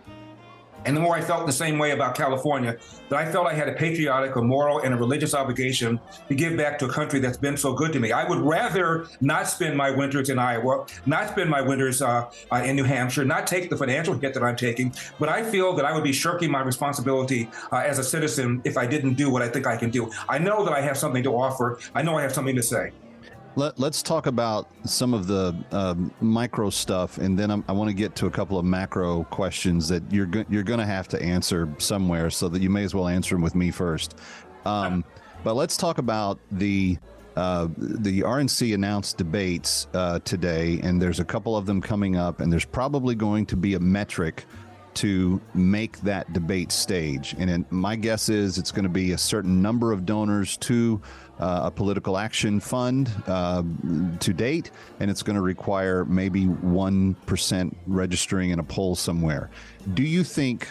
and 0.86 0.96
the 0.96 1.02
more 1.02 1.16
I 1.16 1.22
felt 1.22 1.46
the 1.46 1.54
same 1.54 1.78
way 1.78 1.92
about 1.92 2.16
California, 2.16 2.78
that 3.10 3.20
I 3.20 3.32
felt 3.32 3.48
I 3.48 3.54
had 3.54 3.68
a 3.68 3.74
patriotic, 3.74 4.36
a 4.36 4.42
moral, 4.42 4.80
and 4.80 4.94
a 4.94 4.98
religious 4.98 5.34
obligation 5.34 6.00
to 6.28 6.36
give 6.36 6.58
back 6.58 6.80
to 6.80 6.86
a 6.86 6.90
country 6.90 7.20
that's 7.20 7.38
been 7.38 7.58
so 7.58 7.74
good 7.74 7.92
to 7.94 8.00
me. 8.00 8.12
I 8.12 8.28
would 8.28 8.40
rather 8.40 9.08
not 9.22 9.48
spend 9.48 9.76
my 9.76 9.92
winters 9.92 10.30
in 10.30 10.40
Iowa, 10.40 10.86
not 11.06 11.30
spend 11.30 11.50
my 11.50 11.62
winters 11.62 12.02
uh, 12.02 12.30
uh, 12.52 12.56
in 12.58 12.76
New 12.76 12.84
Hampshire, 12.84 13.26
not 13.26 13.48
take 13.48 13.70
the 13.70 13.78
financial 13.78 14.14
hit 14.14 14.34
that 14.34 14.44
I'm 14.44 14.56
taking, 14.56 14.94
but 15.20 15.30
I 15.30 15.44
feel 15.44 15.74
that 15.74 15.86
I 15.86 15.94
would 15.94 16.04
be 16.04 16.14
shirking 16.14 16.52
my 16.52 16.62
responsibility 16.62 17.50
uh, 17.72 17.78
as 17.78 18.00
a 18.00 18.04
citizen 18.04 18.62
if 18.64 18.78
I 18.78 18.86
didn't 18.86 19.16
do 19.16 19.30
what 19.30 19.42
I 19.42 19.50
think 19.50 19.68
I 19.68 19.78
can 19.78 19.90
do. 19.90 20.12
I 20.30 20.38
know 20.38 20.64
that 20.64 20.74
I 20.74 20.82
have 20.82 20.98
something 20.98 21.24
to 21.24 21.36
offer. 21.36 21.80
I 21.94 22.02
know 22.02 22.18
I 22.18 22.22
have 22.22 22.34
something 22.34 22.56
to 22.56 22.64
say. 22.64 22.92
Let, 23.58 23.80
us 23.80 24.04
talk 24.04 24.28
about 24.28 24.70
some 24.84 25.14
of 25.14 25.28
the 25.28 25.56
uh, 25.72 25.96
micro 26.20 26.70
stuff, 26.70 27.18
and 27.18 27.40
then 27.40 27.50
I'm, 27.50 27.64
i 27.70 27.72
want 27.72 27.90
to 27.90 27.94
get 27.94 28.14
to 28.18 28.26
a 28.26 28.30
couple 28.30 28.60
of 28.60 28.66
macro 28.66 29.24
questions 29.26 29.88
that 29.88 30.04
you're 30.12 30.26
go- 30.26 30.44
you're 30.50 30.64
going 30.64 30.80
to 30.80 30.86
have 30.86 31.08
to 31.10 31.22
answer 31.22 31.74
somewhere, 31.78 32.30
so 32.30 32.50
that 32.50 32.62
you 32.62 32.70
may 32.70 32.84
as 32.84 32.94
well 32.94 33.08
answer 33.08 33.36
them 33.36 33.42
with 33.42 33.56
me 33.56 33.72
first. 33.72 34.16
Um, 34.66 35.06
but 35.46 35.56
let's 35.56 35.78
talk 35.78 36.00
about 36.00 36.38
the 36.52 36.98
uh, 37.38 37.70
the 37.78 38.22
RNC 38.22 38.74
announced 38.74 39.18
debates 39.18 39.88
uh, 39.94 40.20
today, 40.20 40.82
and 40.84 41.02
there's 41.02 41.22
a 41.22 41.26
couple 41.26 41.56
of 41.56 41.66
them 41.66 41.80
coming 41.80 42.18
up, 42.18 42.42
and 42.42 42.52
there's 42.52 42.66
probably 42.66 43.16
going 43.16 43.46
to 43.46 43.56
be 43.56 43.76
a 43.76 43.80
metric 43.80 44.46
to 44.96 45.42
make 45.54 46.00
that 46.02 46.32
debate 46.34 46.72
stage. 46.72 47.36
And 47.38 47.66
my 47.70 47.96
guess 47.96 48.30
is 48.30 48.58
it's 48.58 48.72
going 48.72 48.84
to 48.84 48.90
be 48.90 49.12
a 49.12 49.18
certain 49.18 49.62
number 49.62 49.92
of 49.92 50.06
donors 50.06 50.58
to 50.58 51.02
uh, 51.40 51.62
a 51.66 51.72
political 51.72 52.18
action 52.18 52.60
fund 52.60 53.12
uh, 53.28 53.64
to 54.20 54.34
date, 54.34 54.72
and 55.00 55.12
it's 55.12 55.24
going 55.24 55.36
to 55.36 55.42
require 55.42 56.06
maybe 56.06 56.46
1% 56.46 57.76
registering 57.88 58.52
in 58.52 58.60
a 58.60 58.64
poll 58.64 58.96
somewhere. 58.96 59.50
Do 59.94 60.04
you 60.04 60.24
think, 60.24 60.70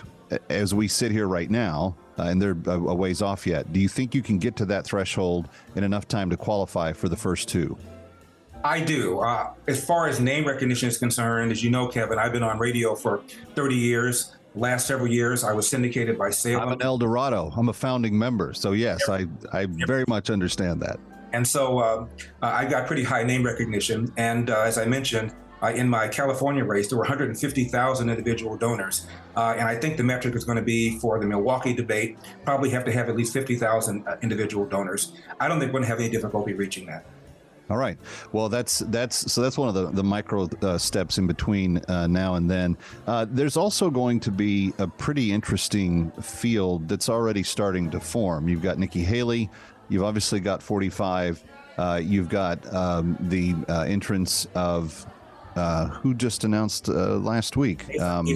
as 0.48 0.74
we 0.74 0.88
sit 0.88 1.12
here 1.12 1.28
right 1.28 1.50
now, 1.50 1.96
uh, 2.18 2.22
and 2.24 2.40
they're 2.40 2.56
a, 2.66 2.78
a 2.78 2.94
ways 2.94 3.22
off 3.22 3.46
yet, 3.46 3.72
do 3.72 3.80
you 3.80 3.88
think 3.88 4.14
you 4.14 4.22
can 4.22 4.38
get 4.38 4.56
to 4.56 4.64
that 4.66 4.84
threshold 4.84 5.48
in 5.74 5.84
enough 5.84 6.08
time 6.08 6.30
to 6.30 6.36
qualify 6.36 6.92
for 6.92 7.08
the 7.08 7.16
first 7.16 7.48
two? 7.48 7.76
I 8.64 8.80
do. 8.80 9.20
Uh, 9.20 9.52
as 9.68 9.84
far 9.84 10.08
as 10.08 10.20
name 10.20 10.46
recognition 10.46 10.88
is 10.88 10.96
concerned, 10.96 11.52
as 11.52 11.62
you 11.62 11.70
know, 11.70 11.86
Kevin, 11.86 12.18
I've 12.18 12.32
been 12.32 12.42
on 12.42 12.58
radio 12.58 12.94
for 12.94 13.22
30 13.54 13.74
years. 13.74 14.34
Last 14.54 14.86
several 14.86 15.08
years, 15.08 15.42
I 15.42 15.52
was 15.52 15.68
syndicated 15.68 16.16
by 16.16 16.30
Salem. 16.30 16.68
I'm 16.68 16.72
an 16.74 16.82
El 16.82 16.96
Dorado. 16.96 17.52
I'm 17.56 17.68
a 17.68 17.72
founding 17.72 18.16
member. 18.16 18.54
So, 18.54 18.72
yes, 18.72 19.08
I, 19.08 19.26
I 19.52 19.66
very 19.66 20.04
much 20.06 20.30
understand 20.30 20.80
that. 20.82 21.00
And 21.32 21.46
so 21.46 21.78
uh, 21.78 22.06
I 22.40 22.64
got 22.64 22.86
pretty 22.86 23.02
high 23.02 23.24
name 23.24 23.44
recognition. 23.44 24.12
And 24.16 24.50
uh, 24.50 24.60
as 24.60 24.78
I 24.78 24.84
mentioned, 24.84 25.34
uh, 25.64 25.68
in 25.68 25.88
my 25.88 26.06
California 26.06 26.62
race, 26.62 26.88
there 26.88 26.98
were 26.98 27.04
150,000 27.04 28.10
individual 28.10 28.56
donors. 28.56 29.06
Uh, 29.36 29.54
and 29.58 29.66
I 29.66 29.74
think 29.76 29.96
the 29.96 30.04
metric 30.04 30.36
is 30.36 30.44
going 30.44 30.56
to 30.56 30.62
be 30.62 30.98
for 31.00 31.18
the 31.18 31.26
Milwaukee 31.26 31.72
debate, 31.72 32.18
probably 32.44 32.70
have 32.70 32.84
to 32.84 32.92
have 32.92 33.08
at 33.08 33.16
least 33.16 33.32
50,000 33.32 34.06
uh, 34.06 34.16
individual 34.22 34.66
donors. 34.66 35.14
I 35.40 35.48
don't 35.48 35.58
think 35.58 35.72
we're 35.72 35.80
going 35.80 35.84
to 35.84 35.88
have 35.88 36.00
any 36.00 36.10
difficulty 36.10 36.52
reaching 36.52 36.86
that. 36.86 37.06
All 37.70 37.78
right. 37.78 37.96
Well, 38.32 38.48
that's 38.48 38.80
that's 38.80 39.32
so 39.32 39.40
that's 39.40 39.56
one 39.56 39.68
of 39.68 39.74
the 39.74 39.86
the 39.86 40.04
micro 40.04 40.48
uh, 40.62 40.76
steps 40.76 41.16
in 41.16 41.26
between 41.26 41.78
uh, 41.88 42.06
now 42.06 42.34
and 42.34 42.50
then. 42.50 42.76
Uh, 43.06 43.26
there's 43.28 43.56
also 43.56 43.90
going 43.90 44.20
to 44.20 44.30
be 44.30 44.72
a 44.78 44.86
pretty 44.86 45.32
interesting 45.32 46.10
field 46.20 46.88
that's 46.88 47.08
already 47.08 47.42
starting 47.42 47.90
to 47.90 48.00
form. 48.00 48.48
You've 48.48 48.62
got 48.62 48.78
Nikki 48.78 49.02
Haley. 49.02 49.48
You've 49.88 50.02
obviously 50.02 50.40
got 50.40 50.62
45. 50.62 51.42
Uh, 51.76 52.00
you've 52.02 52.28
got 52.28 52.72
um, 52.72 53.16
the 53.20 53.54
uh, 53.68 53.82
entrance 53.82 54.46
of 54.54 55.06
uh, 55.56 55.88
who 55.88 56.14
just 56.14 56.44
announced 56.44 56.88
last 56.88 57.56
week. 57.56 57.98
Um, 58.00 58.26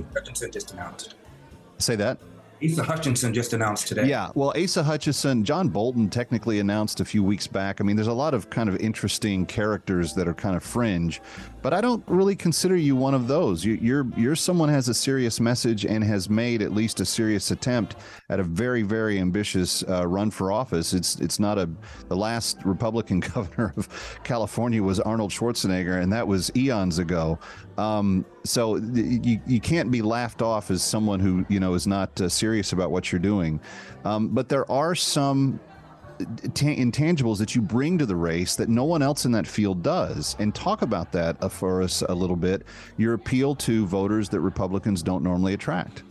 just 0.52 0.72
announced. 0.72 1.14
Say 1.78 1.96
that. 1.96 2.18
Asa 2.64 2.82
Hutchinson 2.82 3.32
just 3.32 3.52
announced 3.52 3.86
today. 3.88 4.06
Yeah, 4.06 4.30
well, 4.34 4.52
Asa 4.56 4.82
Hutchinson, 4.82 5.44
John 5.44 5.68
Bolton 5.68 6.08
technically 6.10 6.58
announced 6.58 7.00
a 7.00 7.04
few 7.04 7.22
weeks 7.22 7.46
back. 7.46 7.80
I 7.80 7.84
mean, 7.84 7.96
there's 7.96 8.08
a 8.08 8.12
lot 8.12 8.34
of 8.34 8.50
kind 8.50 8.68
of 8.68 8.76
interesting 8.76 9.46
characters 9.46 10.14
that 10.14 10.26
are 10.26 10.34
kind 10.34 10.56
of 10.56 10.62
fringe, 10.62 11.20
but 11.62 11.74
I 11.74 11.80
don't 11.80 12.02
really 12.06 12.36
consider 12.36 12.76
you 12.76 12.96
one 12.96 13.14
of 13.14 13.26
those. 13.26 13.64
You, 13.64 13.74
you're 13.80 14.06
you're 14.16 14.36
someone 14.36 14.68
has 14.68 14.88
a 14.88 14.94
serious 14.94 15.40
message 15.40 15.84
and 15.84 16.04
has 16.04 16.30
made 16.30 16.62
at 16.62 16.72
least 16.72 17.00
a 17.00 17.04
serious 17.04 17.50
attempt 17.50 17.96
at 18.28 18.40
a 18.40 18.44
very 18.44 18.82
very 18.82 19.18
ambitious 19.18 19.82
uh, 19.88 20.06
run 20.06 20.30
for 20.30 20.52
office. 20.52 20.92
It's 20.92 21.16
it's 21.16 21.38
not 21.38 21.58
a 21.58 21.68
the 22.08 22.16
last 22.16 22.58
Republican 22.64 23.20
governor 23.34 23.74
of 23.76 23.88
California 24.24 24.82
was 24.82 25.00
Arnold 25.00 25.30
Schwarzenegger, 25.30 26.00
and 26.02 26.12
that 26.12 26.26
was 26.26 26.50
eons 26.56 26.98
ago. 26.98 27.38
Um, 27.76 28.24
so 28.44 28.76
you 28.76 29.40
you 29.46 29.60
can't 29.60 29.90
be 29.90 30.02
laughed 30.02 30.42
off 30.42 30.70
as 30.70 30.82
someone 30.82 31.20
who 31.20 31.44
you 31.48 31.60
know 31.60 31.74
is 31.74 31.86
not 31.86 32.20
uh, 32.20 32.28
serious 32.28 32.72
about 32.72 32.90
what 32.90 33.12
you're 33.12 33.18
doing. 33.18 33.60
Um, 34.04 34.28
but 34.28 34.48
there 34.48 34.70
are 34.70 34.94
some 34.94 35.60
intangibles 36.18 37.38
that 37.38 37.54
you 37.54 37.62
bring 37.62 37.98
to 37.98 38.06
the 38.06 38.16
race 38.16 38.56
that 38.56 38.68
no 38.68 38.84
one 38.84 39.02
else 39.02 39.24
in 39.24 39.32
that 39.32 39.46
field 39.46 39.82
does. 39.82 40.36
And 40.38 40.54
talk 40.54 40.82
about 40.82 41.12
that 41.12 41.36
uh, 41.42 41.48
for 41.48 41.82
us 41.82 42.02
a 42.02 42.14
little 42.14 42.36
bit. 42.36 42.64
Your 42.96 43.14
appeal 43.14 43.54
to 43.56 43.86
voters 43.86 44.28
that 44.30 44.40
Republicans 44.40 45.02
don't 45.02 45.22
normally 45.22 45.54
attract. 45.54 46.02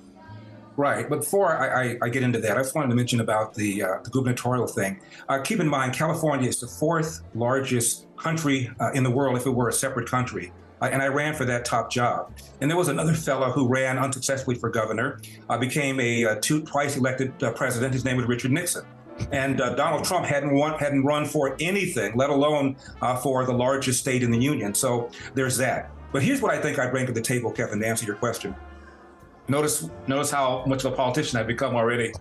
Right. 0.78 1.10
But 1.10 1.22
before 1.22 1.58
I, 1.58 1.94
I, 1.94 1.98
I, 2.04 2.10
get 2.10 2.22
into 2.22 2.40
that, 2.40 2.56
I 2.56 2.62
just 2.62 2.76
wanted 2.76 2.90
to 2.90 2.96
mention 2.96 3.20
about 3.20 3.56
the, 3.56 3.82
uh, 3.82 3.88
the 4.04 4.12
gubernatorial 4.12 4.68
thing. 4.68 5.00
Uh, 5.28 5.42
keep 5.42 5.60
in 5.60 5.68
mind, 5.68 5.94
California 5.94 6.48
is 6.48 6.60
the 6.60 6.68
fourth 6.68 7.24
largest 7.34 8.06
country 8.16 8.70
uh, 8.80 8.92
in 8.94 9.04
the 9.04 9.10
world 9.10 9.36
if 9.38 9.48
it 9.48 9.50
were 9.50 9.70
a 9.70 9.74
separate 9.74 10.08
country. 10.08 10.52
Uh, 10.80 10.86
and 10.86 11.02
I 11.02 11.08
ran 11.08 11.34
for 11.34 11.46
that 11.46 11.66
top 11.66 11.92
job. 11.92 12.32
And 12.62 12.70
there 12.70 12.78
was 12.78 12.90
another 12.90 13.14
fellow 13.14 13.52
who 13.52 13.68
ran 13.68 13.98
unsuccessfully 13.98 14.56
for 14.56 14.70
governor, 14.70 15.20
uh, 15.50 15.58
became 15.58 16.00
a 16.00 16.26
uh, 16.26 16.36
two, 16.42 16.62
twice 16.62 16.96
elected 16.96 17.34
president. 17.56 17.94
His 17.94 18.06
name 18.06 18.18
was 18.18 18.28
Richard 18.28 18.52
Nixon. 18.52 18.86
And 19.32 19.58
Donald 19.58 20.04
Trump 20.04 20.26
hadn't 20.26 20.54
won, 20.54 20.78
hadn't 20.80 21.04
run 21.04 21.26
for 21.26 21.56
anything, 21.60 22.16
let 22.16 22.30
alone 22.30 22.76
for 23.22 23.46
the 23.46 23.54
largest 23.54 24.00
state 24.00 24.24
in 24.24 24.32
the 24.32 24.40
union. 24.40 24.74
So 24.74 25.10
there's 25.34 25.58
that. 25.58 25.92
But 26.12 26.24
here's 26.24 26.42
what 26.42 26.54
I 26.54 26.62
think 26.62 26.80
I 26.80 26.90
bring 26.90 27.06
to 27.06 27.12
the 27.12 27.22
table, 27.22 27.52
Kevin, 27.52 27.80
to 27.80 27.88
answer 27.88 28.06
your 28.06 28.16
question. 28.16 28.56
Notice, 29.50 29.90
notice 30.08 30.30
how 30.30 30.66
much 30.66 30.84
of 30.84 30.94
a 30.94 30.96
politician 30.96 31.40
I've 31.40 31.48
become 31.48 31.76
already. 31.76 32.14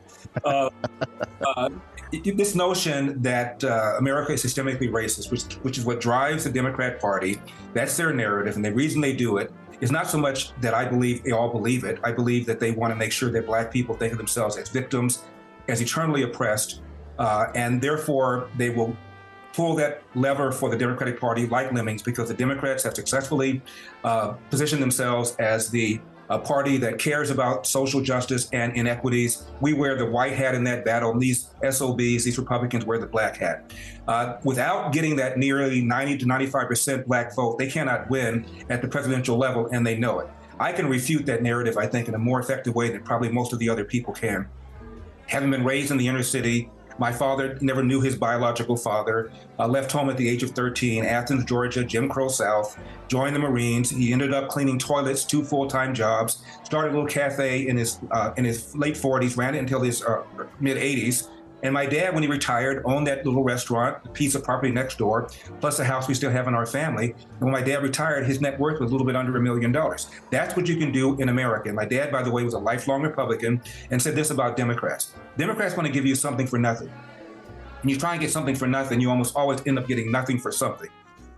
Uh, 0.45 0.71
uh, 1.45 1.69
this 2.23 2.55
notion 2.55 3.21
that 3.21 3.63
uh, 3.65 3.95
America 3.99 4.33
is 4.33 4.45
systemically 4.45 4.91
racist, 4.91 5.31
which, 5.31 5.55
which 5.63 5.79
is 5.79 5.85
what 5.85 6.01
drives 6.01 6.45
the 6.45 6.51
Democrat 6.51 7.01
Party, 7.01 7.41
that's 7.75 7.97
their 7.97 8.13
narrative, 8.13 8.57
and 8.57 8.65
the 8.65 8.73
reason 8.73 9.01
they 9.01 9.13
do 9.13 9.39
it 9.39 9.53
is 9.81 9.91
not 9.91 10.09
so 10.09 10.19
much 10.19 10.53
that 10.61 10.73
I 10.73 10.85
believe 10.85 11.25
they 11.25 11.33
all 11.33 11.51
believe 11.51 11.85
it. 11.85 11.99
I 12.05 12.13
believe 12.13 12.47
that 12.47 12.61
they 12.61 12.71
want 12.71 12.93
to 12.93 12.97
make 12.97 13.13
sure 13.13 13.31
that 13.31 13.47
Black 13.47 13.73
people 13.73 13.95
think 13.97 14.13
of 14.13 14.19
themselves 14.19 14.57
as 14.57 14.69
victims, 14.69 15.25
as 15.69 15.81
eternally 15.83 16.23
oppressed, 16.23 16.81
uh, 17.19 17.47
and 17.55 17.81
therefore 17.81 18.49
they 18.57 18.71
will 18.71 18.97
pull 19.53 19.75
that 19.75 20.03
lever 20.15 20.53
for 20.53 20.69
the 20.69 20.77
Democratic 20.77 21.19
Party 21.19 21.47
like 21.47 21.73
lemmings 21.73 22.03
because 22.03 22.29
the 22.29 22.35
Democrats 22.35 22.83
have 22.83 22.95
successfully 22.95 23.63
uh, 24.05 24.33
positioned 24.51 24.83
themselves 24.83 25.35
as 25.39 25.71
the 25.71 26.01
a 26.29 26.39
party 26.39 26.77
that 26.79 26.99
cares 26.99 27.31
about 27.31 27.67
social 27.67 28.01
justice 28.01 28.49
and 28.53 28.77
inequities. 28.77 29.45
We 29.61 29.73
wear 29.75 29.97
the 29.97 30.07
white 30.07 30.33
hat 30.33 30.55
in 30.55 30.65
that 30.65 30.85
battle, 30.85 31.13
and 31.13 31.21
these 31.21 31.51
SOBs, 31.63 32.25
these 32.25 32.39
Republicans, 32.39 32.85
wear 32.85 32.99
the 32.99 33.07
black 33.07 33.37
hat. 33.37 33.73
Uh, 34.09 34.37
without 34.45 34.93
getting 34.93 35.17
that 35.17 35.39
nearly 35.39 35.81
90 35.83 36.19
to 36.19 36.27
95% 36.27 37.07
black 37.07 37.35
vote, 37.35 37.59
they 37.59 37.69
cannot 37.69 38.11
win 38.11 38.45
at 38.69 38.83
the 38.83 38.89
presidential 38.89 39.37
level, 39.37 39.69
and 39.73 39.87
they 39.87 39.97
know 39.97 40.19
it. 40.19 40.29
I 40.59 40.73
can 40.73 40.89
refute 40.89 41.27
that 41.27 41.43
narrative, 41.43 41.77
I 41.77 41.87
think, 41.87 42.09
in 42.09 42.15
a 42.15 42.19
more 42.19 42.41
effective 42.41 42.75
way 42.75 42.91
than 42.91 43.03
probably 43.03 43.29
most 43.29 43.53
of 43.53 43.59
the 43.59 43.69
other 43.69 43.85
people 43.85 44.13
can. 44.13 44.49
Having 45.27 45.51
been 45.51 45.65
raised 45.65 45.91
in 45.91 45.97
the 45.97 46.09
inner 46.09 46.23
city, 46.23 46.71
my 46.99 47.13
father 47.13 47.59
never 47.61 47.83
knew 47.83 48.01
his 48.01 48.17
biological 48.17 48.77
father, 48.77 49.31
uh, 49.59 49.67
left 49.67 49.93
home 49.93 50.11
at 50.11 50.17
the 50.17 50.29
age 50.29 50.43
of 50.43 50.51
13, 50.51 51.05
Athens, 51.05 51.45
Georgia, 51.45 51.85
Jim 51.85 52.09
Crow 52.09 52.29
South, 52.29 52.79
joined 53.09 53.35
the 53.35 53.41
Marines. 53.41 53.91
He 53.91 54.13
ended 54.13 54.33
up 54.33 54.49
cleaning 54.49 54.79
toilets, 54.79 55.25
two 55.25 55.45
full 55.45 55.67
time 55.67 55.95
jobs, 55.95 56.43
started 56.65 56.89
a 56.89 56.93
little 56.93 57.09
cafe 57.09 57.69
in 57.69 57.77
his, 57.77 58.01
uh, 58.11 58.33
in 58.37 58.45
his 58.45 58.75
late 58.75 58.95
40s, 58.95 59.37
ran 59.37 59.55
it 59.55 59.59
until 59.59 59.83
his 59.83 60.03
uh, 60.03 60.23
mid 60.61 60.77
80s. 60.77 61.29
And 61.63 61.73
my 61.73 61.87
dad, 61.87 62.13
when 62.13 62.23
he 62.23 62.29
retired, 62.29 62.83
owned 62.85 63.07
that 63.07 63.25
little 63.25 63.43
restaurant, 63.43 63.99
a 64.05 64.09
piece 64.11 64.35
of 64.35 64.45
property 64.45 64.71
next 64.71 64.99
door, 64.99 65.29
plus 65.61 65.79
the 65.79 65.85
house 65.85 66.07
we 66.07 66.15
still 66.15 66.31
have 66.31 66.47
in 66.49 66.55
our 66.55 66.67
family. 66.67 67.13
And 67.13 67.41
when 67.41 67.53
my 67.53 67.63
dad 67.63 67.83
retired, 67.83 68.27
his 68.27 68.41
net 68.41 68.59
worth 68.61 68.79
was 68.79 68.91
a 68.91 68.93
little 68.93 69.07
bit 69.07 69.17
under 69.17 69.37
a 69.37 69.41
million 69.41 69.73
dollars. 69.73 70.09
That's 70.31 70.55
what 70.55 70.69
you 70.69 70.77
can 70.77 70.93
do 70.93 71.19
in 71.21 71.31
America. 71.31 71.69
And 71.69 71.77
my 71.77 71.87
dad, 71.87 72.13
by 72.13 72.23
the 72.23 72.31
way, 72.31 72.45
was 72.45 72.55
a 72.55 72.59
lifelong 72.59 73.03
Republican 73.03 73.63
and 73.91 74.01
said 74.01 74.15
this 74.15 74.31
about 74.31 74.57
Democrats 74.57 75.13
Democrats 75.37 75.77
want 75.77 75.87
to 75.87 75.93
give 75.93 76.07
you 76.07 76.15
something 76.15 76.47
for 76.47 76.59
nothing. 76.59 76.93
And 77.83 77.91
you 77.91 77.97
try 77.97 78.13
and 78.13 78.21
get 78.21 78.31
something 78.31 78.55
for 78.55 78.67
nothing, 78.67 79.01
you 79.01 79.11
almost 79.11 79.35
always 79.35 79.61
end 79.67 79.79
up 79.79 79.87
getting 79.87 80.11
nothing 80.11 80.39
for 80.39 80.53
something. 80.53 80.91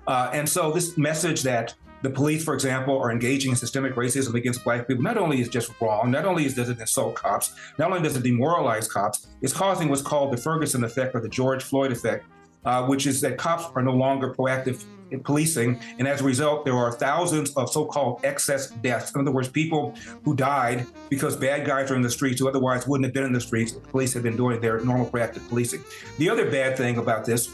Uh, 0.06 0.30
and 0.32 0.48
so, 0.48 0.72
this 0.72 0.96
message 0.96 1.42
that 1.42 1.74
the 2.02 2.10
police, 2.10 2.44
for 2.44 2.54
example, 2.54 2.98
are 2.98 3.10
engaging 3.10 3.50
in 3.50 3.56
systemic 3.56 3.94
racism 3.94 4.34
against 4.34 4.64
black 4.64 4.86
people, 4.86 5.02
not 5.02 5.16
only 5.16 5.40
is 5.40 5.48
just 5.48 5.72
wrong, 5.80 6.10
not 6.10 6.24
only 6.24 6.48
does 6.48 6.68
it 6.68 6.78
insult 6.78 7.14
cops, 7.14 7.54
not 7.78 7.90
only 7.90 8.02
does 8.02 8.16
it 8.16 8.22
demoralize 8.22 8.90
cops, 8.90 9.26
it's 9.42 9.52
causing 9.52 9.88
what's 9.88 10.02
called 10.02 10.32
the 10.32 10.36
Ferguson 10.36 10.84
effect 10.84 11.14
or 11.14 11.20
the 11.20 11.28
George 11.28 11.62
Floyd 11.62 11.92
effect, 11.92 12.24
uh, 12.64 12.86
which 12.86 13.06
is 13.06 13.20
that 13.20 13.36
cops 13.38 13.64
are 13.74 13.82
no 13.82 13.92
longer 13.92 14.32
proactive 14.32 14.84
in 15.10 15.20
policing. 15.20 15.80
And 15.98 16.06
as 16.06 16.20
a 16.20 16.24
result, 16.24 16.64
there 16.64 16.76
are 16.76 16.92
thousands 16.92 17.54
of 17.56 17.70
so 17.70 17.84
called 17.84 18.20
excess 18.24 18.70
deaths. 18.70 19.14
In 19.14 19.20
other 19.20 19.32
words, 19.32 19.48
people 19.48 19.94
who 20.22 20.36
died 20.36 20.86
because 21.08 21.36
bad 21.36 21.66
guys 21.66 21.90
are 21.90 21.96
in 21.96 22.02
the 22.02 22.10
streets 22.10 22.40
who 22.40 22.48
otherwise 22.48 22.86
wouldn't 22.86 23.06
have 23.06 23.14
been 23.14 23.24
in 23.24 23.32
the 23.32 23.40
streets. 23.40 23.72
The 23.72 23.80
police 23.80 24.12
have 24.14 24.22
been 24.22 24.36
doing 24.36 24.60
their 24.60 24.80
normal 24.80 25.06
proactive 25.06 25.48
policing. 25.48 25.82
The 26.18 26.28
other 26.28 26.50
bad 26.50 26.76
thing 26.76 26.98
about 26.98 27.24
this 27.24 27.50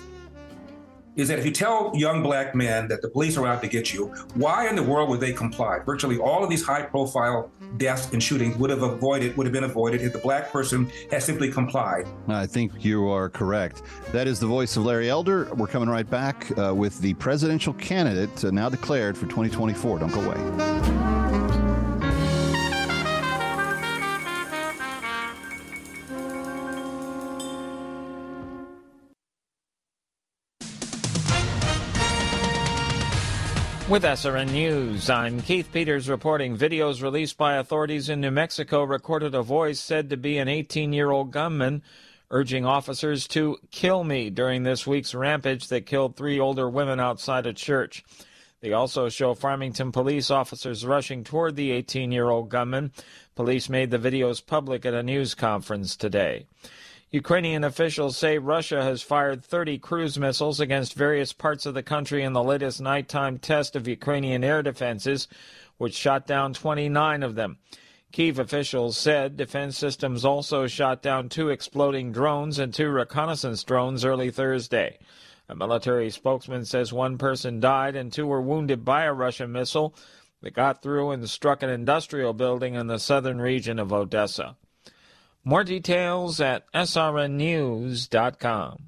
is 1.17 1.29
that 1.29 1.39
if 1.39 1.45
you 1.45 1.53
tell 1.53 1.93
young 1.95 2.23
black 2.23 2.55
men 2.55 2.89
that 2.89 3.03
the 3.03 3.09
police 3.09 3.37
are 3.37 3.47
out 3.47 3.63
to 3.63 3.69
get 3.69 3.93
you, 3.93 4.07
why 4.35 4.69
in 4.69 4.77
the 4.77 4.83
world 4.83 5.09
would 5.11 5.21
they 5.21 5.33
comply? 5.33 5.79
Virtually 5.85 6.19
all 6.19 6.43
of 6.43 6.51
these 6.51 6.65
high 6.65 6.83
profile 6.83 7.51
deaths 7.77 8.13
and 8.13 8.23
shootings 8.23 8.57
would 8.57 8.71
have 8.71 8.83
avoided 8.83 9.37
would 9.37 9.47
have 9.47 9.53
been 9.53 9.65
avoided 9.65 10.03
if 10.03 10.13
the 10.13 10.19
black 10.19 10.51
person 10.51 10.91
had 11.11 11.23
simply 11.23 11.51
complied. 11.51 12.07
I 12.29 12.47
think 12.47 12.85
you 12.85 13.09
are 13.09 13.29
correct. 13.29 13.83
That 14.13 14.27
is 14.27 14.41
the 14.41 14.47
voice 14.47 14.77
of 14.77 14.85
Larry 14.85 15.09
Elder. 15.09 15.49
We're 15.55 15.67
coming 15.67 15.89
right 15.89 16.09
back 16.09 16.57
uh, 16.59 16.75
with 16.75 17.01
the 17.01 17.15
presidential 17.15 17.73
candidate 17.75 18.45
uh, 18.45 18.51
now 18.51 18.69
declared 18.69 19.17
for 19.17 19.27
2024. 19.27 20.01
Don't 20.01 20.13
go 20.13 20.21
away. 20.21 21.04
With 33.95 34.03
SRN 34.03 34.51
News, 34.51 35.09
I'm 35.09 35.41
Keith 35.41 35.69
Peters 35.73 36.09
reporting 36.09 36.59
videos 36.59 37.01
released 37.01 37.39
by 37.39 37.59
authorities 37.59 38.09
in 38.09 38.21
New 38.21 38.33
Mexico 38.33 38.83
recorded 38.83 39.37
a 39.37 39.43
voice 39.43 39.79
said 39.79 40.11
to 40.11 40.17
be 40.17 40.37
an 40.39 40.49
18 40.49 40.93
year 40.93 41.13
old 41.13 41.31
gunman 41.31 41.81
urging 42.29 42.67
officers 42.67 43.29
to 43.29 43.57
kill 43.71 44.03
me 44.03 44.31
during 44.31 44.65
this 44.65 44.85
week's 44.85 45.15
rampage 45.15 45.69
that 45.69 45.87
killed 45.87 46.17
three 46.17 46.41
older 46.41 46.69
women 46.69 46.99
outside 46.99 47.47
a 47.47 47.53
church. 47.53 48.05
They 48.63 48.73
also 48.73 49.09
show 49.09 49.33
Farmington 49.33 49.93
police 49.93 50.29
officers 50.29 50.85
rushing 50.85 51.23
toward 51.23 51.55
the 51.55 51.71
18 51.71 52.11
year 52.11 52.31
old 52.31 52.49
gunman. 52.49 52.91
Police 53.37 53.69
made 53.69 53.93
the 53.93 53.99
videos 53.99 54.45
public 54.45 54.85
at 54.85 54.95
a 54.95 55.05
news 55.05 55.37
conference 55.37 55.95
today. 55.95 56.49
Ukrainian 57.15 57.63
officials 57.63 58.17
say 58.17 58.39
Russia 58.39 58.83
has 58.83 59.01
fired 59.01 59.45
30 59.45 59.79
cruise 59.79 60.19
missiles 60.19 60.59
against 60.59 60.95
various 60.95 61.33
parts 61.33 61.65
of 61.65 61.73
the 61.73 61.83
country 61.85 62.25
in 62.25 62.33
the 62.33 62.43
latest 62.43 62.81
nighttime 62.81 63.39
test 63.39 63.77
of 63.77 63.87
Ukrainian 63.87 64.43
air 64.43 64.65
defenses, 64.65 65.29
which 65.79 65.95
shot 65.95 66.27
down 66.27 66.55
29 66.55 67.23
of 67.23 67.37
them. 67.37 67.59
Kiev 68.11 68.41
officials 68.41 68.99
said 68.99 69.37
defense 69.37 69.79
systems 69.79 70.25
also 70.25 70.67
shot 70.67 71.03
down 71.03 71.29
two 71.29 71.51
exploding 71.51 72.11
drones 72.11 72.59
and 72.59 72.75
two 72.75 72.89
reconnaissance 72.89 73.63
drones 73.63 74.05
early 74.05 74.33
Thursday. 74.33 74.99
A 75.49 75.55
military 75.55 76.11
spokesman 76.11 76.65
says 76.65 76.93
one 76.93 77.17
person 77.17 77.61
died 77.61 77.95
and 77.95 78.13
two 78.13 78.27
were 78.27 78.43
wounded 78.43 78.85
by 78.85 79.05
a 79.05 79.13
Russian 79.13 79.53
missile 79.53 79.95
that 80.41 80.55
got 80.55 80.83
through 80.83 81.13
and 81.13 81.31
struck 81.31 81.63
an 81.63 81.71
industrial 81.71 82.33
building 82.33 82.75
in 82.75 82.89
the 82.89 82.99
southern 82.99 83.41
region 83.41 83.79
of 83.79 83.93
Odessa. 83.93 84.57
More 85.47 85.63
details 85.63 86.41
at 86.41 86.65
srnnews.com. 86.73 88.79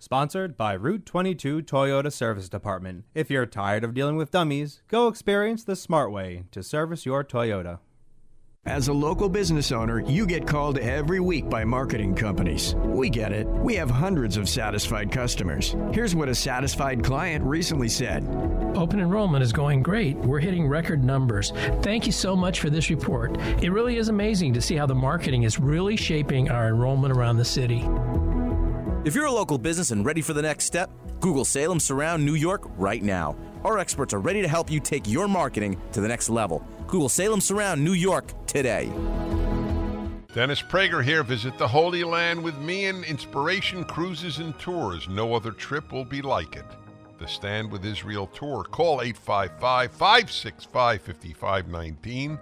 Sponsored 0.00 0.56
by 0.56 0.72
Route 0.72 1.06
22 1.06 1.62
Toyota 1.62 2.12
Service 2.12 2.48
Department. 2.48 3.04
If 3.14 3.30
you're 3.30 3.46
tired 3.46 3.84
of 3.84 3.94
dealing 3.94 4.16
with 4.16 4.32
dummies, 4.32 4.82
go 4.88 5.06
experience 5.06 5.62
the 5.62 5.76
smart 5.76 6.10
way 6.10 6.42
to 6.50 6.64
service 6.64 7.06
your 7.06 7.22
Toyota. 7.22 7.78
As 8.66 8.86
a 8.86 8.92
local 8.92 9.28
business 9.28 9.72
owner, 9.72 9.98
you 10.08 10.24
get 10.24 10.46
called 10.46 10.78
every 10.78 11.18
week 11.18 11.50
by 11.50 11.64
marketing 11.64 12.14
companies. 12.14 12.76
We 12.76 13.10
get 13.10 13.32
it. 13.32 13.48
We 13.48 13.74
have 13.74 13.90
hundreds 13.90 14.36
of 14.36 14.48
satisfied 14.48 15.10
customers. 15.10 15.74
Here's 15.92 16.14
what 16.14 16.28
a 16.28 16.34
satisfied 16.34 17.02
client 17.02 17.44
recently 17.44 17.88
said 17.88 18.22
Open 18.76 19.00
enrollment 19.00 19.42
is 19.42 19.52
going 19.52 19.82
great. 19.82 20.16
We're 20.16 20.38
hitting 20.38 20.68
record 20.68 21.02
numbers. 21.02 21.52
Thank 21.82 22.06
you 22.06 22.12
so 22.12 22.36
much 22.36 22.60
for 22.60 22.70
this 22.70 22.88
report. 22.88 23.36
It 23.60 23.72
really 23.72 23.96
is 23.96 24.08
amazing 24.08 24.54
to 24.54 24.62
see 24.62 24.76
how 24.76 24.86
the 24.86 24.94
marketing 24.94 25.42
is 25.42 25.58
really 25.58 25.96
shaping 25.96 26.48
our 26.48 26.68
enrollment 26.68 27.12
around 27.12 27.38
the 27.38 27.44
city. 27.44 27.84
If 29.04 29.16
you're 29.16 29.24
a 29.24 29.32
local 29.32 29.58
business 29.58 29.90
and 29.90 30.04
ready 30.04 30.22
for 30.22 30.32
the 30.32 30.42
next 30.42 30.64
step, 30.64 30.88
Google 31.18 31.44
Salem 31.44 31.80
Surround 31.80 32.24
New 32.24 32.34
York 32.34 32.62
right 32.76 33.02
now. 33.02 33.34
Our 33.64 33.80
experts 33.80 34.14
are 34.14 34.20
ready 34.20 34.42
to 34.42 34.48
help 34.48 34.70
you 34.70 34.78
take 34.78 35.08
your 35.08 35.26
marketing 35.26 35.76
to 35.90 36.00
the 36.00 36.06
next 36.06 36.30
level. 36.30 36.64
Google 36.86 37.08
Salem 37.08 37.40
Surround 37.40 37.84
New 37.84 37.94
York 37.94 38.32
today. 38.46 38.92
Dennis 40.32 40.62
Prager 40.62 41.02
here. 41.02 41.24
Visit 41.24 41.58
the 41.58 41.66
Holy 41.66 42.04
Land 42.04 42.40
with 42.40 42.56
me 42.58 42.86
and 42.86 43.04
Inspiration 43.04 43.82
Cruises 43.82 44.38
and 44.38 44.56
Tours. 44.60 45.08
No 45.08 45.34
other 45.34 45.50
trip 45.50 45.90
will 45.90 46.04
be 46.04 46.22
like 46.22 46.54
it. 46.54 46.66
The 47.18 47.26
Stand 47.26 47.72
with 47.72 47.84
Israel 47.84 48.28
Tour. 48.28 48.62
Call 48.62 49.02
855 49.02 49.90
565 49.90 51.02
5519 51.02 52.38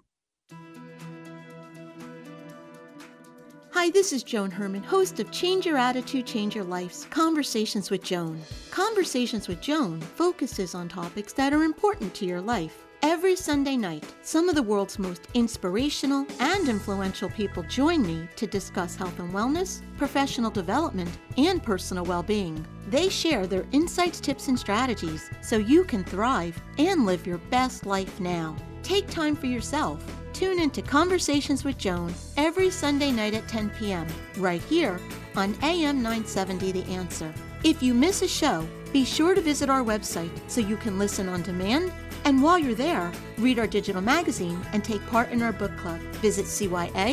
Hi, 3.81 3.91
this 3.91 4.13
is 4.13 4.25
Joan 4.25 4.51
Herman, 4.51 4.83
host 4.83 5.21
of 5.21 5.31
Change 5.31 5.65
Your 5.65 5.77
Attitude, 5.79 6.27
Change 6.27 6.57
Your 6.57 6.65
Life's 6.65 7.05
Conversations 7.11 7.93
with 7.93 8.03
Joan. 8.03 8.43
Conversations 8.73 9.47
with 9.47 9.61
Joan 9.61 10.01
focuses 10.01 10.75
on 10.75 10.89
topics 10.89 11.33
that 11.35 11.53
are 11.53 11.63
important 11.63 12.13
to 12.15 12.27
your 12.27 12.41
life. 12.41 12.85
Every 13.03 13.37
Sunday 13.37 13.77
night, 13.77 14.05
some 14.23 14.49
of 14.49 14.57
the 14.57 14.65
world's 14.65 14.99
most 14.99 15.29
inspirational 15.35 16.27
and 16.41 16.69
influential 16.69 17.31
people 17.31 17.63
join 17.63 18.05
me 18.05 18.29
to 18.35 18.49
discuss 18.49 18.97
health 18.97 19.21
and 19.21 19.33
wellness, 19.33 19.81
professional 19.97 20.51
development, 20.51 21.17
and 21.37 21.63
personal 21.63 22.05
well 22.05 22.25
being. 22.25 22.67
They 22.89 23.09
share 23.09 23.47
their 23.47 23.65
insights, 23.71 24.19
tips, 24.19 24.49
and 24.49 24.59
strategies 24.59 25.31
so 25.41 25.57
you 25.57 25.85
can 25.85 26.03
thrive 26.03 26.61
and 26.79 27.07
live 27.07 27.29
your 27.29 27.39
best 27.39 27.87
life 27.87 28.19
now. 28.19 28.57
Take 28.83 29.07
time 29.07 29.37
for 29.37 29.47
yourself. 29.47 30.05
Tune 30.39 30.61
into 30.61 30.83
Conversations 30.83 31.65
with 31.65 31.77
Joan 31.79 32.15
every 32.37 32.71
Sunday 32.71 33.11
night 33.11 33.35
at 33.35 33.49
10 33.49 33.71
p.m. 33.71 34.07
right 34.37 34.63
here 34.63 35.01
on 35.35 35.57
AM 35.65 35.97
970 35.97 36.71
The 36.71 36.85
Answer. 36.85 37.35
If 37.65 37.83
you 37.83 37.93
miss 37.93 38.23
a 38.23 38.29
show, 38.29 38.65
be 38.93 39.05
sure 39.05 39.35
to 39.35 39.41
visit 39.41 39.69
our 39.69 39.83
website 39.83 40.31
so 40.49 40.61
you 40.61 40.77
can 40.77 40.97
listen 40.97 41.29
on 41.29 41.43
demand. 41.43 41.91
And 42.25 42.41
while 42.41 42.57
you're 42.57 42.77
there, 42.77 43.11
read 43.37 43.59
our 43.59 43.67
digital 43.67 44.01
magazine 44.01 44.65
and 44.73 44.85
take 44.85 45.05
part 45.09 45.31
in 45.31 45.43
our 45.43 45.51
book 45.51 45.77
club. 45.77 45.99
Visit 46.23 46.45
cyacyl.com. 46.45 47.11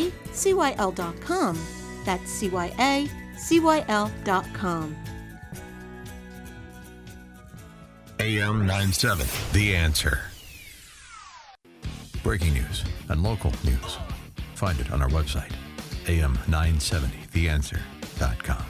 That's 2.05 2.43
cyacyl.com. 2.43 2.95
AM 8.19 8.67
970, 8.67 9.31
The 9.51 9.75
answer. 9.75 10.21
Breaking 12.25 12.55
news 12.55 12.83
and 13.09 13.21
local 13.21 13.53
news. 13.63 13.99
Find 14.55 14.79
it 14.79 14.91
on 14.91 14.99
our 14.99 15.09
website, 15.09 15.51
am970theanswer.com. 16.05 18.65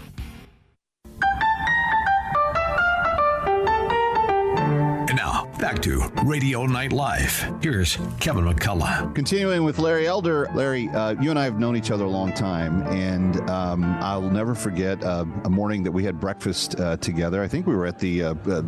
And 5.07 5.15
now, 5.15 5.49
back 5.57 5.81
to 5.83 6.01
Radio 6.25 6.65
Night 6.65 6.91
Live. 6.91 7.49
Here's 7.61 7.97
Kevin 8.19 8.43
McCullough. 8.43 9.15
Continuing 9.15 9.63
with 9.63 9.79
Larry 9.79 10.05
Elder. 10.05 10.49
Larry, 10.53 10.89
uh, 10.89 11.15
you 11.21 11.29
and 11.29 11.39
I 11.39 11.45
have 11.45 11.57
known 11.57 11.77
each 11.77 11.91
other 11.91 12.03
a 12.03 12.09
long 12.09 12.33
time, 12.33 12.81
and 12.87 13.49
um, 13.49 13.85
I'll 14.01 14.29
never 14.29 14.53
forget 14.53 15.01
uh, 15.01 15.23
a 15.45 15.49
morning 15.49 15.81
that 15.83 15.93
we 15.93 16.03
had 16.03 16.19
breakfast 16.19 16.77
uh, 16.77 16.97
together. 16.97 17.41
I 17.41 17.47
think 17.47 17.67
we 17.67 17.75
were 17.75 17.85
at 17.85 17.99
the 17.99 18.21
uh, 18.21 18.35
uh, 18.49 18.63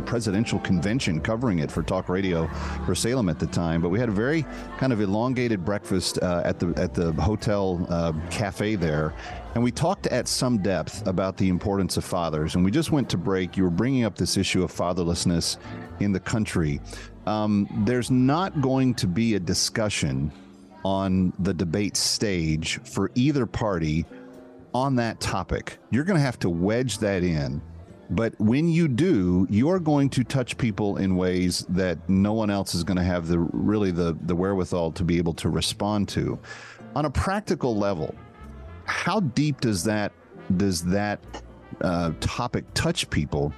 presidential 0.00 0.58
convention 0.60 1.20
covering 1.20 1.60
it 1.60 1.70
for 1.70 1.82
talk 1.82 2.08
radio 2.08 2.48
for 2.86 2.94
Salem 2.94 3.28
at 3.28 3.38
the 3.38 3.46
time. 3.46 3.80
But 3.80 3.88
we 3.90 3.98
had 3.98 4.08
a 4.08 4.12
very 4.12 4.44
kind 4.78 4.92
of 4.92 5.00
elongated 5.00 5.64
breakfast 5.64 6.18
uh, 6.22 6.42
at 6.44 6.58
the 6.58 6.72
at 6.76 6.94
the 6.94 7.12
hotel 7.12 7.86
uh, 7.88 8.12
cafe 8.30 8.76
there, 8.76 9.14
and 9.54 9.62
we 9.62 9.70
talked 9.70 10.06
at 10.08 10.28
some 10.28 10.58
depth 10.58 11.06
about 11.06 11.36
the 11.36 11.48
importance 11.48 11.96
of 11.96 12.04
fathers. 12.04 12.54
And 12.54 12.64
we 12.64 12.70
just 12.70 12.92
went 12.92 13.08
to 13.10 13.16
break. 13.16 13.56
You 13.56 13.64
were 13.64 13.70
bringing 13.70 14.04
up 14.04 14.16
this 14.16 14.36
issue 14.36 14.62
of 14.62 14.72
fatherlessness 14.72 15.56
in 16.00 16.12
the 16.12 16.20
country. 16.20 16.80
Um, 17.26 17.68
there's 17.84 18.10
not 18.10 18.60
going 18.60 18.94
to 18.94 19.06
be 19.06 19.34
a 19.34 19.40
discussion 19.40 20.32
on 20.84 21.32
the 21.40 21.52
debate 21.52 21.96
stage 21.96 22.80
for 22.84 23.10
either 23.14 23.46
party 23.46 24.06
on 24.72 24.96
that 24.96 25.20
topic. 25.20 25.78
You're 25.90 26.04
going 26.04 26.16
to 26.16 26.22
have 26.22 26.38
to 26.40 26.50
wedge 26.50 26.98
that 26.98 27.22
in 27.22 27.60
but 28.10 28.38
when 28.40 28.68
you 28.68 28.88
do, 28.88 29.46
you're 29.48 29.78
going 29.78 30.10
to 30.10 30.24
touch 30.24 30.58
people 30.58 30.96
in 30.96 31.16
ways 31.16 31.64
that 31.68 31.96
no 32.08 32.32
one 32.32 32.50
else 32.50 32.74
is 32.74 32.82
going 32.82 32.96
to 32.96 33.04
have 33.04 33.28
the 33.28 33.38
really 33.38 33.92
the 33.92 34.18
the 34.22 34.34
wherewithal 34.34 34.92
to 34.92 35.04
be 35.04 35.16
able 35.16 35.34
to 35.34 35.48
respond 35.48 36.08
to. 36.08 36.38
On 36.96 37.04
a 37.04 37.10
practical 37.10 37.76
level, 37.76 38.14
how 38.84 39.20
deep 39.20 39.60
does 39.60 39.84
that 39.84 40.12
does 40.56 40.82
that 40.86 41.20
uh, 41.82 42.12
topic 42.18 42.64
touch 42.74 43.08
people? 43.10 43.52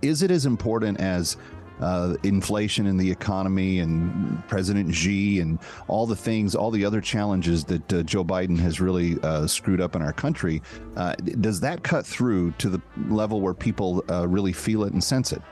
Is 0.00 0.22
it 0.22 0.30
as 0.30 0.46
important 0.46 1.00
as 1.00 1.36
uh, 1.80 2.16
inflation 2.22 2.86
in 2.86 2.96
the 2.96 3.10
economy 3.10 3.80
and 3.80 4.46
President 4.48 4.94
Xi 4.94 5.40
and 5.40 5.58
all 5.88 6.06
the 6.06 6.16
things, 6.16 6.54
all 6.54 6.70
the 6.70 6.84
other 6.84 7.00
challenges 7.00 7.64
that 7.64 7.92
uh, 7.92 8.02
Joe 8.02 8.24
Biden 8.24 8.58
has 8.58 8.80
really 8.80 9.20
uh, 9.22 9.46
screwed 9.46 9.80
up 9.80 9.96
in 9.96 10.02
our 10.02 10.12
country, 10.12 10.62
uh, 10.96 11.14
does 11.40 11.60
that 11.60 11.82
cut 11.82 12.06
through 12.06 12.52
to 12.52 12.68
the 12.68 12.80
level 13.08 13.40
where 13.40 13.54
people 13.54 14.04
uh, 14.10 14.26
really 14.26 14.52
feel 14.52 14.84
it 14.84 14.92
and 14.92 15.02
sense 15.02 15.32
it? 15.32 15.42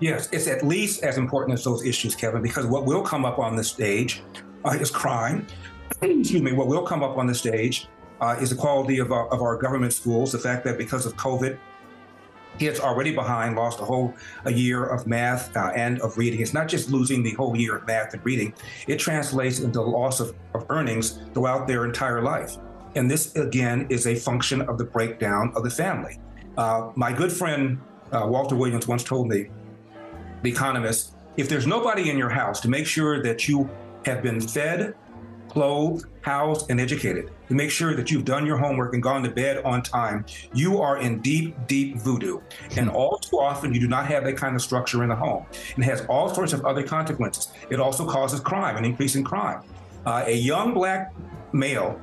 Yes, 0.00 0.28
it's 0.32 0.46
at 0.46 0.64
least 0.64 1.02
as 1.02 1.18
important 1.18 1.58
as 1.58 1.64
those 1.64 1.84
issues, 1.84 2.14
Kevin, 2.14 2.40
because 2.40 2.66
what 2.66 2.84
will 2.84 3.02
come 3.02 3.24
up 3.24 3.38
on 3.38 3.56
the 3.56 3.64
stage 3.64 4.22
uh, 4.64 4.70
is 4.70 4.90
crime. 4.90 5.46
Excuse 6.02 6.42
me. 6.42 6.52
What 6.52 6.68
will 6.68 6.86
come 6.86 7.02
up 7.02 7.16
on 7.16 7.26
the 7.26 7.34
stage 7.34 7.88
is 8.40 8.50
the 8.50 8.56
quality 8.56 8.98
of 8.98 9.12
our, 9.12 9.28
of 9.28 9.42
our 9.42 9.56
government 9.56 9.92
schools, 9.92 10.32
the 10.32 10.38
fact 10.38 10.64
that 10.64 10.78
because 10.78 11.06
of 11.06 11.16
COVID, 11.16 11.58
Kids 12.58 12.80
already 12.80 13.14
behind, 13.14 13.56
lost 13.56 13.80
a 13.80 13.84
whole 13.84 14.14
a 14.44 14.52
year 14.52 14.84
of 14.84 15.06
math 15.06 15.56
uh, 15.56 15.70
and 15.74 16.00
of 16.00 16.18
reading. 16.18 16.40
It's 16.40 16.54
not 16.54 16.68
just 16.68 16.90
losing 16.90 17.22
the 17.22 17.32
whole 17.34 17.56
year 17.56 17.76
of 17.76 17.86
math 17.86 18.14
and 18.14 18.24
reading, 18.24 18.52
it 18.86 18.98
translates 18.98 19.60
into 19.60 19.80
loss 19.80 20.20
of, 20.20 20.34
of 20.54 20.66
earnings 20.68 21.20
throughout 21.34 21.68
their 21.68 21.84
entire 21.84 22.22
life. 22.22 22.56
And 22.96 23.10
this, 23.10 23.36
again, 23.36 23.86
is 23.90 24.06
a 24.06 24.14
function 24.14 24.62
of 24.62 24.78
the 24.78 24.84
breakdown 24.84 25.52
of 25.54 25.62
the 25.62 25.70
family. 25.70 26.18
Uh, 26.56 26.90
my 26.96 27.12
good 27.12 27.30
friend 27.30 27.78
uh, 28.12 28.26
Walter 28.26 28.56
Williams 28.56 28.88
once 28.88 29.04
told 29.04 29.28
me, 29.28 29.50
the 30.42 30.50
economist, 30.50 31.14
if 31.36 31.48
there's 31.48 31.66
nobody 31.66 32.10
in 32.10 32.18
your 32.18 32.30
house 32.30 32.60
to 32.60 32.68
make 32.68 32.86
sure 32.86 33.22
that 33.22 33.48
you 33.48 33.68
have 34.04 34.22
been 34.22 34.40
fed, 34.40 34.94
clothed, 35.48 36.06
housed, 36.22 36.70
and 36.70 36.80
educated, 36.80 37.30
to 37.48 37.54
make 37.54 37.70
sure 37.70 37.94
that 37.94 38.10
you've 38.10 38.24
done 38.24 38.46
your 38.46 38.56
homework 38.56 38.94
and 38.94 39.02
gone 39.02 39.22
to 39.22 39.30
bed 39.30 39.62
on 39.64 39.82
time, 39.82 40.24
you 40.54 40.80
are 40.80 40.98
in 40.98 41.20
deep, 41.20 41.56
deep 41.66 41.96
voodoo. 41.98 42.40
And 42.76 42.88
all 42.90 43.18
too 43.18 43.38
often, 43.38 43.74
you 43.74 43.80
do 43.80 43.88
not 43.88 44.06
have 44.06 44.24
that 44.24 44.36
kind 44.36 44.54
of 44.54 44.62
structure 44.62 45.02
in 45.02 45.08
the 45.08 45.16
home. 45.16 45.46
And 45.74 45.84
it 45.84 45.86
has 45.86 46.04
all 46.06 46.32
sorts 46.32 46.52
of 46.52 46.64
other 46.64 46.82
consequences. 46.82 47.48
It 47.70 47.80
also 47.80 48.06
causes 48.06 48.40
crime, 48.40 48.76
an 48.76 48.84
increase 48.84 49.16
in 49.16 49.24
crime. 49.24 49.62
Uh, 50.06 50.24
a 50.26 50.34
young 50.34 50.74
black 50.74 51.12
male 51.52 52.00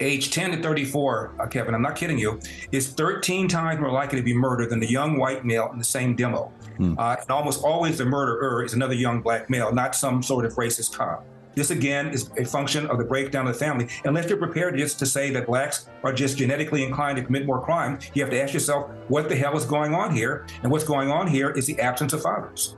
age 0.00 0.30
10 0.30 0.52
to 0.52 0.62
34, 0.62 1.34
uh, 1.38 1.46
Kevin, 1.46 1.74
I'm 1.74 1.82
not 1.82 1.96
kidding 1.96 2.18
you, 2.18 2.40
is 2.72 2.88
13 2.88 3.48
times 3.48 3.80
more 3.80 3.92
likely 3.92 4.18
to 4.18 4.24
be 4.24 4.34
murdered 4.34 4.70
than 4.70 4.80
the 4.80 4.90
young 4.90 5.18
white 5.18 5.44
male 5.44 5.70
in 5.72 5.78
the 5.78 5.84
same 5.84 6.16
demo. 6.16 6.52
Hmm. 6.76 6.98
Uh, 6.98 7.16
and 7.20 7.30
almost 7.30 7.62
always 7.62 7.98
the 7.98 8.04
murderer 8.04 8.64
is 8.64 8.74
another 8.74 8.94
young 8.94 9.22
black 9.22 9.48
male, 9.48 9.72
not 9.72 9.94
some 9.94 10.22
sort 10.22 10.44
of 10.44 10.54
racist 10.54 10.96
cop. 10.96 11.24
This 11.54 11.70
again 11.70 12.08
is 12.08 12.30
a 12.36 12.44
function 12.44 12.86
of 12.86 12.98
the 12.98 13.04
breakdown 13.04 13.46
of 13.46 13.52
the 13.52 13.58
family. 13.58 13.88
Unless 14.04 14.28
you're 14.28 14.38
prepared 14.38 14.76
just 14.76 14.98
to 14.98 15.06
say 15.06 15.30
that 15.30 15.46
blacks 15.46 15.88
are 16.02 16.12
just 16.12 16.36
genetically 16.36 16.82
inclined 16.82 17.16
to 17.16 17.22
commit 17.22 17.46
more 17.46 17.64
crime, 17.64 17.98
you 18.14 18.22
have 18.22 18.30
to 18.30 18.42
ask 18.42 18.52
yourself, 18.52 18.90
what 19.08 19.28
the 19.28 19.36
hell 19.36 19.56
is 19.56 19.64
going 19.64 19.94
on 19.94 20.14
here? 20.14 20.46
And 20.62 20.72
what's 20.72 20.84
going 20.84 21.10
on 21.10 21.26
here 21.26 21.50
is 21.50 21.66
the 21.66 21.78
absence 21.80 22.12
of 22.12 22.22
fathers. 22.22 22.76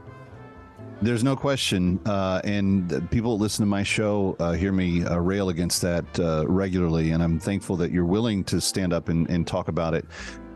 There's 1.02 1.22
no 1.22 1.36
question, 1.36 2.00
uh, 2.06 2.40
and 2.44 3.10
people 3.10 3.36
that 3.36 3.42
listen 3.42 3.62
to 3.62 3.66
my 3.66 3.82
show 3.82 4.34
uh, 4.38 4.52
hear 4.52 4.72
me 4.72 5.04
uh, 5.04 5.18
rail 5.18 5.50
against 5.50 5.82
that 5.82 6.04
uh, 6.18 6.46
regularly, 6.48 7.10
and 7.10 7.22
I'm 7.22 7.38
thankful 7.38 7.76
that 7.76 7.90
you're 7.90 8.06
willing 8.06 8.42
to 8.44 8.62
stand 8.62 8.94
up 8.94 9.10
and, 9.10 9.28
and 9.28 9.46
talk 9.46 9.68
about 9.68 9.92
it. 9.92 10.06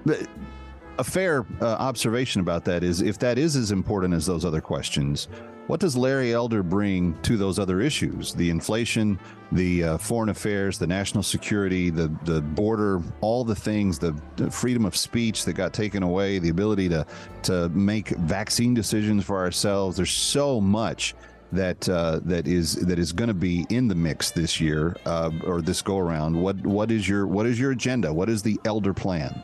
But 0.07 0.27
a 0.99 1.05
fair 1.05 1.45
uh, 1.61 1.67
observation 1.67 2.41
about 2.41 2.65
that 2.65 2.83
is 2.83 3.03
if 3.03 3.19
that 3.19 3.39
is 3.39 3.55
as 3.55 3.71
important 3.71 4.15
as 4.15 4.25
those 4.25 4.47
other 4.47 4.63
questions, 4.63 5.29
what 5.71 5.79
does 5.79 5.97
Larry 5.97 6.35
Elder 6.35 6.65
bring 6.65 7.17
to 7.23 7.37
those 7.37 7.61
other 7.61 7.81
issues? 7.81 8.35
The 8.35 8.51
inflation, 8.51 9.21
the 9.53 9.85
uh, 9.85 9.99
foreign 9.99 10.31
affairs, 10.31 10.79
the 10.81 10.87
national 10.89 11.23
security, 11.23 11.91
the 11.91 12.13
the 12.25 12.41
border, 12.41 13.01
all 13.21 13.45
the 13.45 13.55
things, 13.55 13.97
the, 13.97 14.21
the, 14.35 14.51
freedom 14.51 14.85
of 14.85 14.97
speech 14.97 15.45
that 15.45 15.53
got 15.53 15.73
taken 15.73 16.03
away, 16.03 16.41
the 16.41 16.49
ability 16.49 16.89
to 16.89 17.07
to 17.45 17.69
make 17.69 18.09
vaccine 18.09 18.75
decisions 18.75 19.25
for 19.25 19.39
ourselves. 19.39 19.97
There's 19.97 20.11
so 20.11 20.61
much 20.61 21.15
that 21.53 21.89
uh, 21.89 22.19
that 22.25 22.49
is 22.49 22.75
that 22.87 22.99
is 22.99 23.13
going 23.13 23.29
to 23.29 23.35
be 23.35 23.65
in 23.71 23.87
the 23.87 23.95
mix 23.95 24.33
this 24.33 24.61
year 24.61 24.97
uh, 25.07 25.31
or 25.45 25.63
this 25.63 25.83
go 25.83 25.99
around. 25.99 26.35
What 26.35 26.67
what 26.67 26.91
is 26.91 27.09
your 27.09 27.29
what 27.29 27.47
is 27.47 27.61
your 27.61 27.71
agenda? 27.71 28.13
What 28.13 28.29
is 28.29 28.43
the 28.43 28.59
Elder 28.65 28.93
plan? 28.93 29.41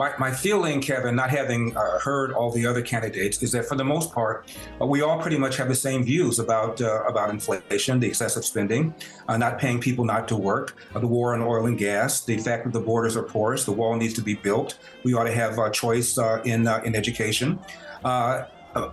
My, 0.00 0.14
my 0.18 0.32
feeling, 0.32 0.80
Kevin, 0.80 1.14
not 1.14 1.28
having 1.28 1.76
uh, 1.76 1.98
heard 1.98 2.32
all 2.32 2.50
the 2.50 2.64
other 2.64 2.80
candidates, 2.80 3.42
is 3.42 3.52
that 3.52 3.66
for 3.66 3.76
the 3.76 3.84
most 3.84 4.14
part, 4.14 4.50
uh, 4.80 4.86
we 4.86 5.02
all 5.02 5.20
pretty 5.20 5.36
much 5.36 5.58
have 5.58 5.68
the 5.68 5.74
same 5.74 6.02
views 6.02 6.38
about 6.38 6.80
uh, 6.80 7.02
about 7.02 7.28
inflation, 7.28 8.00
the 8.00 8.06
excessive 8.06 8.42
spending, 8.42 8.94
uh, 9.28 9.36
not 9.36 9.58
paying 9.58 9.78
people 9.78 10.06
not 10.06 10.26
to 10.28 10.36
work, 10.36 10.74
uh, 10.94 10.98
the 10.98 11.06
war 11.06 11.34
on 11.34 11.42
oil 11.42 11.66
and 11.66 11.76
gas, 11.76 12.24
the 12.24 12.38
fact 12.38 12.64
that 12.64 12.72
the 12.72 12.80
borders 12.80 13.14
are 13.14 13.22
porous, 13.22 13.66
the 13.66 13.72
wall 13.72 13.94
needs 13.94 14.14
to 14.14 14.22
be 14.22 14.32
built. 14.34 14.78
We 15.04 15.12
ought 15.12 15.24
to 15.24 15.34
have 15.34 15.58
a 15.58 15.70
choice 15.70 16.16
uh, 16.16 16.40
in 16.46 16.66
in 16.86 16.96
education. 16.96 17.58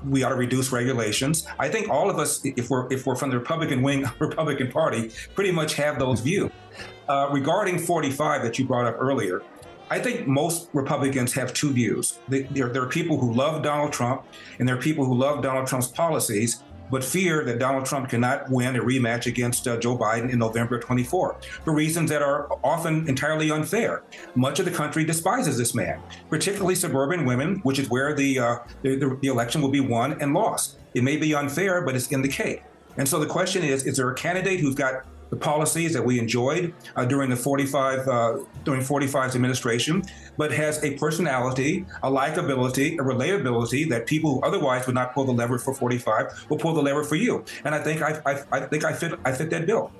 we 0.03 0.23
ought 0.23 0.33
to 0.35 0.41
reduce 0.47 0.73
regulations. 0.73 1.47
I 1.57 1.69
think 1.69 1.87
all 1.89 2.09
of 2.09 2.19
us, 2.19 2.43
if 2.43 2.69
we're 2.69 2.91
if 2.91 3.05
we're 3.05 3.15
from 3.15 3.29
the 3.29 3.39
Republican 3.39 3.81
wing, 3.81 4.03
Republican 4.19 4.69
Party, 4.69 5.11
pretty 5.35 5.53
much 5.53 5.75
have 5.75 5.99
those 5.99 6.19
views. 6.19 6.51
regarding 7.31 7.79
45 7.79 8.43
that 8.43 8.59
you 8.59 8.65
brought 8.65 8.87
up 8.87 8.97
earlier, 8.99 9.41
I 9.89 9.99
think 9.99 10.27
most 10.27 10.69
Republicans 10.73 11.33
have 11.33 11.53
two 11.53 11.71
views. 11.71 12.19
There, 12.27 12.43
there, 12.67 12.81
are 12.83 12.89
people 12.89 13.17
who 13.17 13.33
love 13.33 13.63
Donald 13.63 13.93
Trump, 13.93 14.25
and 14.59 14.67
there 14.67 14.77
are 14.77 14.81
people 14.81 15.05
who 15.05 15.15
love 15.15 15.41
Donald 15.41 15.67
Trump's 15.67 15.87
policies, 15.87 16.63
but 16.91 17.03
fear 17.03 17.43
that 17.45 17.59
Donald 17.59 17.85
Trump 17.85 18.09
cannot 18.09 18.49
win 18.49 18.75
a 18.75 18.79
rematch 18.79 19.27
against 19.27 19.67
uh, 19.67 19.77
Joe 19.77 19.97
Biden 19.97 20.29
in 20.31 20.39
November 20.39 20.79
24 20.79 21.37
for 21.63 21.73
reasons 21.73 22.09
that 22.09 22.21
are 22.21 22.47
often 22.63 23.07
entirely 23.07 23.51
unfair. 23.51 24.03
Much 24.35 24.59
of 24.59 24.65
the 24.65 24.71
country 24.71 25.03
despises 25.03 25.57
this 25.57 25.73
man, 25.73 26.01
particularly 26.29 26.75
suburban 26.75 27.25
women, 27.25 27.59
which 27.63 27.79
is 27.79 27.89
where 27.89 28.13
the, 28.13 28.39
uh, 28.39 28.57
the, 28.83 29.17
the 29.21 29.27
election 29.27 29.61
will 29.61 29.69
be 29.69 29.81
won 29.81 30.21
and 30.21 30.33
lost. 30.33 30.77
It 30.93 31.03
may 31.03 31.17
be 31.17 31.33
unfair, 31.33 31.81
but 31.81 31.95
it's 31.95 32.07
in 32.07 32.21
the 32.21 32.29
cake. 32.29 32.63
And 32.97 33.07
so 33.07 33.19
the 33.19 33.27
question 33.27 33.63
is: 33.63 33.85
Is 33.85 33.97
there 33.97 34.09
a 34.09 34.15
candidate 34.15 34.59
who's 34.59 34.75
got 34.75 35.05
the 35.29 35.35
policies 35.35 35.93
that 35.93 36.03
we 36.03 36.19
enjoyed 36.19 36.73
uh, 36.95 37.05
during 37.05 37.29
the 37.29 37.35
45 37.35 38.07
uh, 38.07 38.37
during 38.63 38.81
45's 38.81 39.35
administration, 39.35 40.03
but 40.37 40.51
has 40.51 40.83
a 40.83 40.97
personality, 40.97 41.85
a 42.03 42.09
likability, 42.09 42.93
a 42.95 43.03
relatability 43.03 43.89
that 43.89 44.05
people 44.05 44.35
who 44.35 44.41
otherwise 44.41 44.85
would 44.85 44.95
not 44.95 45.13
pull 45.13 45.25
the 45.25 45.31
lever 45.31 45.57
for 45.57 45.73
45 45.73 46.45
will 46.49 46.57
pull 46.57 46.73
the 46.73 46.81
lever 46.81 47.03
for 47.03 47.15
you. 47.15 47.43
And 47.63 47.75
I 47.75 47.79
think 47.79 48.01
I, 48.01 48.21
I, 48.25 48.43
I 48.51 48.59
think 48.61 48.83
I 48.83 48.93
fit 48.93 49.19
I 49.25 49.31
fit 49.31 49.49
that 49.49 49.65
bill. 49.65 49.91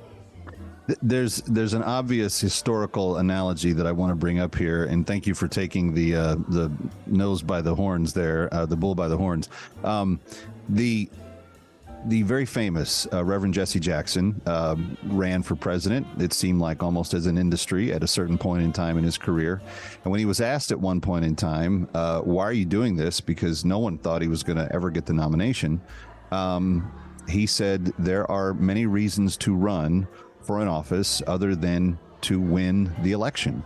There's 1.01 1.41
there's 1.41 1.73
an 1.73 1.83
obvious 1.83 2.39
historical 2.39 3.17
analogy 3.17 3.73
that 3.73 3.85
I 3.85 3.91
want 3.91 4.11
to 4.11 4.15
bring 4.15 4.39
up 4.39 4.55
here, 4.55 4.85
and 4.85 5.05
thank 5.05 5.27
you 5.27 5.35
for 5.35 5.49
taking 5.49 5.93
the 5.93 6.15
uh, 6.15 6.35
the 6.47 6.71
nose 7.05 7.41
by 7.41 7.61
the 7.61 7.75
horns 7.75 8.13
there, 8.13 8.53
uh, 8.53 8.65
the 8.65 8.77
bull 8.77 8.95
by 8.95 9.09
the 9.09 9.17
horns. 9.17 9.49
Um, 9.83 10.21
the 10.69 11.09
the 12.08 12.24
very 12.24 12.46
famous 12.46 13.06
uh, 13.12 13.24
Reverend 13.24 13.54
Jesse 13.54 13.80
Jackson 13.80 14.41
um, 14.46 14.98
ran 15.04 15.43
for 15.43 15.56
president. 15.56 16.08
It 16.20 16.32
seemed 16.32 16.62
like 16.62 16.82
almost 16.82 17.13
as 17.13 17.26
an 17.26 17.38
industry 17.38 17.91
at 17.91 18.02
a 18.02 18.08
certain 18.08 18.38
point 18.38 18.63
in 18.63 18.72
time 18.72 18.98
in 18.98 19.04
his 19.04 19.17
career. 19.17 19.62
And 20.04 20.12
when 20.12 20.20
he 20.20 20.26
was 20.26 20.39
asked 20.39 20.72
at 20.72 20.80
one 20.80 21.02
point 21.02 21.26
in 21.26 21.36
time, 21.36 21.89
uh, 21.93 22.22
"Why 22.22 22.43
are 22.43 22.54
you 22.54 22.65
doing 22.65 22.96
this?" 22.96 23.20
because 23.20 23.65
no 23.65 23.80
one 23.80 23.98
thought 23.98 24.22
he 24.22 24.28
was 24.28 24.43
going 24.43 24.58
to 24.58 24.72
ever 24.74 24.89
get 24.89 25.06
the 25.06 25.13
nomination, 25.13 25.82
um, 26.32 26.91
he 27.28 27.46
said, 27.46 27.91
"There 28.00 28.30
are 28.32 28.54
many 28.54 28.86
reasons 28.86 29.36
to 29.38 29.54
run 29.54 30.08
for 30.41 30.62
an 30.62 30.67
office 30.67 31.22
other 31.28 31.56
than 31.56 32.00
to 32.22 32.39
win 32.39 32.93
the 33.04 33.12
election." 33.12 33.63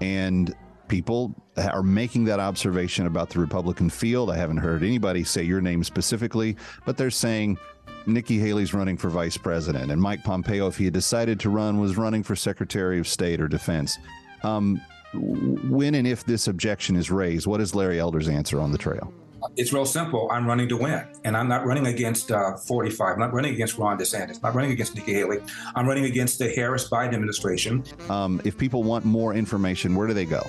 And 0.00 0.54
people 0.88 1.34
are 1.56 1.82
making 1.82 2.24
that 2.24 2.40
observation 2.40 3.06
about 3.06 3.30
the 3.30 3.38
Republican 3.38 3.88
field. 3.90 4.30
I 4.30 4.36
haven't 4.36 4.58
heard 4.58 4.82
anybody 4.82 5.24
say 5.24 5.42
your 5.42 5.60
name 5.60 5.84
specifically, 5.84 6.56
but 6.84 6.96
they're 6.96 7.10
saying 7.10 7.58
Nikki 8.06 8.38
Haley's 8.38 8.74
running 8.74 8.96
for 8.96 9.08
vice 9.08 9.36
president, 9.36 9.90
and 9.90 10.00
Mike 10.00 10.22
Pompeo, 10.22 10.66
if 10.66 10.76
he 10.76 10.84
had 10.84 10.94
decided 10.94 11.40
to 11.40 11.50
run, 11.50 11.80
was 11.80 11.96
running 11.96 12.22
for 12.22 12.36
Secretary 12.36 12.98
of 12.98 13.08
State 13.08 13.40
or 13.40 13.48
Defense. 13.48 13.98
Um, 14.42 14.80
when 15.14 15.94
and 15.94 16.06
if 16.06 16.24
this 16.24 16.48
objection 16.48 16.96
is 16.96 17.10
raised, 17.10 17.46
what 17.46 17.60
is 17.60 17.74
Larry 17.74 18.00
Elder's 18.00 18.28
answer 18.28 18.60
on 18.60 18.72
the 18.72 18.78
trail? 18.78 19.12
It's 19.56 19.72
real 19.72 19.84
simple. 19.84 20.28
I'm 20.32 20.46
running 20.46 20.68
to 20.70 20.76
win, 20.76 21.06
and 21.24 21.36
I'm 21.36 21.48
not 21.48 21.66
running 21.66 21.86
against 21.86 22.32
uh, 22.32 22.56
45. 22.56 23.14
I'm 23.14 23.20
not 23.20 23.32
running 23.32 23.54
against 23.54 23.78
Ron 23.78 23.98
DeSantis. 23.98 24.36
I'm 24.36 24.42
not 24.42 24.54
running 24.54 24.72
against 24.72 24.94
Nikki 24.94 25.12
Haley. 25.12 25.38
I'm 25.74 25.86
running 25.86 26.06
against 26.06 26.38
the 26.38 26.50
Harris 26.50 26.88
Biden 26.88 27.14
administration. 27.14 27.84
Um, 28.08 28.40
if 28.44 28.56
people 28.56 28.82
want 28.82 29.04
more 29.04 29.34
information, 29.34 29.94
where 29.94 30.06
do 30.06 30.14
they 30.14 30.24
go? 30.24 30.42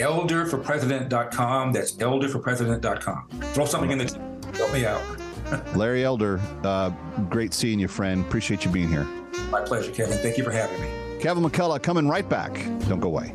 elderforpresident.com. 0.00 1.72
That's 1.72 1.92
elderforpresident.com. 1.92 3.28
Throw 3.52 3.66
something 3.66 3.90
in 3.90 3.98
the 3.98 4.04
chat. 4.06 4.56
help 4.56 4.72
me 4.72 4.86
out. 4.86 5.19
Larry 5.74 6.04
Elder, 6.04 6.40
uh, 6.64 6.90
great 7.28 7.54
seeing 7.54 7.78
you, 7.78 7.88
friend. 7.88 8.24
Appreciate 8.24 8.64
you 8.64 8.70
being 8.70 8.88
here. 8.88 9.04
My 9.50 9.60
pleasure, 9.60 9.90
Kevin. 9.90 10.18
Thank 10.18 10.38
you 10.38 10.44
for 10.44 10.50
having 10.50 10.80
me. 10.80 10.88
Kevin 11.20 11.42
McCullough 11.42 11.82
coming 11.82 12.08
right 12.08 12.28
back. 12.28 12.52
Don't 12.88 13.00
go 13.00 13.08
away. 13.08 13.34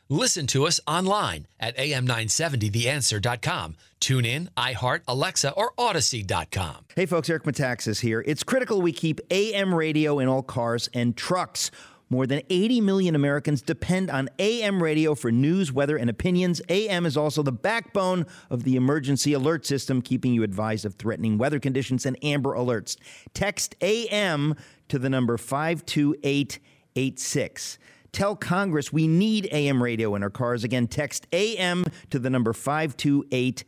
Listen 0.09 0.45
to 0.47 0.65
us 0.67 0.81
online 0.85 1.47
at 1.57 1.77
am970theanswer.com. 1.77 3.77
Tune 4.01 4.25
in, 4.25 4.49
iHeart, 4.57 5.03
Alexa, 5.07 5.51
or 5.51 5.73
Audacy.com. 5.75 6.85
Hey 6.95 7.05
folks, 7.05 7.29
Eric 7.29 7.43
Metaxas 7.43 8.01
here. 8.01 8.23
It's 8.25 8.43
critical 8.43 8.81
we 8.81 8.91
keep 8.91 9.21
AM 9.29 9.71
radio 9.73 10.17
in 10.17 10.27
all 10.27 10.41
cars 10.41 10.89
and 10.93 11.15
trucks. 11.15 11.69
More 12.09 12.25
than 12.27 12.41
80 12.49 12.81
million 12.81 13.15
Americans 13.15 13.61
depend 13.61 14.09
on 14.09 14.27
AM 14.39 14.83
radio 14.83 15.15
for 15.15 15.31
news, 15.31 15.71
weather, 15.71 15.95
and 15.95 16.09
opinions. 16.09 16.61
AM 16.67 17.05
is 17.05 17.15
also 17.15 17.41
the 17.43 17.53
backbone 17.53 18.25
of 18.49 18.63
the 18.63 18.75
emergency 18.75 19.33
alert 19.33 19.67
system, 19.67 20.01
keeping 20.01 20.33
you 20.33 20.43
advised 20.43 20.83
of 20.83 20.95
threatening 20.95 21.37
weather 21.37 21.59
conditions 21.59 22.05
and 22.05 22.17
amber 22.21 22.53
alerts. 22.55 22.97
Text 23.33 23.75
AM 23.81 24.55
to 24.89 24.99
the 24.99 25.09
number 25.09 25.37
52886. 25.37 27.77
Tell 28.11 28.35
Congress 28.35 28.91
we 28.91 29.07
need 29.07 29.47
AM 29.53 29.81
radio 29.81 30.15
in 30.15 30.23
our 30.23 30.29
cars. 30.29 30.65
Again, 30.65 30.87
text 30.87 31.27
AM 31.31 31.85
to 32.09 32.19
the 32.19 32.29
number 32.29 32.51
52886. 32.51 33.63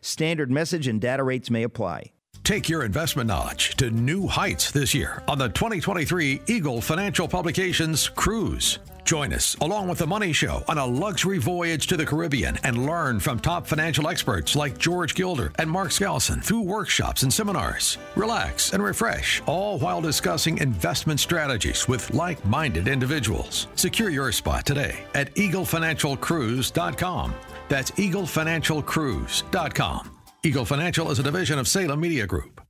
Standard 0.00 0.50
message 0.50 0.88
and 0.88 1.00
data 1.00 1.22
rates 1.22 1.50
may 1.50 1.62
apply. 1.62 2.12
Take 2.48 2.68
your 2.68 2.84
investment 2.84 3.28
knowledge 3.28 3.76
to 3.76 3.90
new 3.90 4.26
heights 4.26 4.70
this 4.70 4.94
year 4.94 5.22
on 5.28 5.36
the 5.36 5.50
2023 5.50 6.40
Eagle 6.46 6.80
Financial 6.80 7.28
Publications 7.28 8.08
Cruise. 8.08 8.78
Join 9.04 9.32
us 9.32 9.56
along 9.62 9.88
with 9.88 9.98
the 9.98 10.06
Money 10.06 10.34
Show 10.34 10.62
on 10.68 10.76
a 10.76 10.84
luxury 10.84 11.38
voyage 11.38 11.86
to 11.86 11.96
the 11.96 12.04
Caribbean 12.04 12.58
and 12.64 12.84
learn 12.84 13.20
from 13.20 13.38
top 13.38 13.66
financial 13.66 14.08
experts 14.08 14.54
like 14.54 14.76
George 14.76 15.14
Gilder 15.14 15.50
and 15.58 15.70
Mark 15.70 15.88
Skousen 15.88 16.44
through 16.44 16.60
workshops 16.60 17.22
and 17.22 17.32
seminars. 17.32 17.96
Relax 18.16 18.74
and 18.74 18.82
refresh, 18.82 19.40
all 19.46 19.78
while 19.78 20.02
discussing 20.02 20.58
investment 20.58 21.20
strategies 21.20 21.88
with 21.88 22.12
like 22.12 22.44
minded 22.44 22.86
individuals. 22.86 23.66
Secure 23.76 24.10
your 24.10 24.30
spot 24.30 24.66
today 24.66 24.98
at 25.14 25.34
eaglefinancialcruise.com. 25.34 27.34
That's 27.68 27.90
eaglefinancialcruise.com. 27.92 30.10
Eagle 30.44 30.64
Financial 30.64 31.10
is 31.10 31.18
a 31.18 31.22
division 31.22 31.58
of 31.58 31.66
Salem 31.66 32.00
Media 32.00 32.26
Group. 32.26 32.60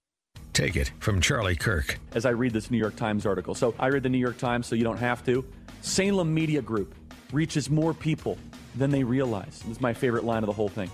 Take 0.53 0.75
it 0.75 0.91
from 0.99 1.21
Charlie 1.21 1.55
Kirk. 1.55 2.01
As 2.15 2.27
I 2.27 2.31
read 2.31 2.53
this 2.53 2.71
New 2.71 2.79
York 2.79 2.97
Times 2.97 3.27
article, 3.27 3.55
so 3.55 3.75
I 3.79 3.89
read 3.89 4.03
the 4.03 4.09
New 4.09 4.19
York 4.19 4.39
Times 4.39 4.67
so 4.67 4.75
you 4.75 4.85
don't 4.85 4.97
have 4.97 5.25
to. 5.27 5.45
Salem 5.83 6.35
Media 6.35 6.63
Group 6.63 6.95
reaches 7.33 7.71
more 7.71 7.95
people 7.95 8.37
than 8.75 8.91
they 8.91 9.05
realize. 9.05 9.61
This 9.61 9.77
is 9.77 9.81
my 9.81 9.93
favorite 9.93 10.25
line 10.25 10.43
of 10.43 10.49
the 10.49 10.53
whole 10.53 10.69
thing. 10.69 10.91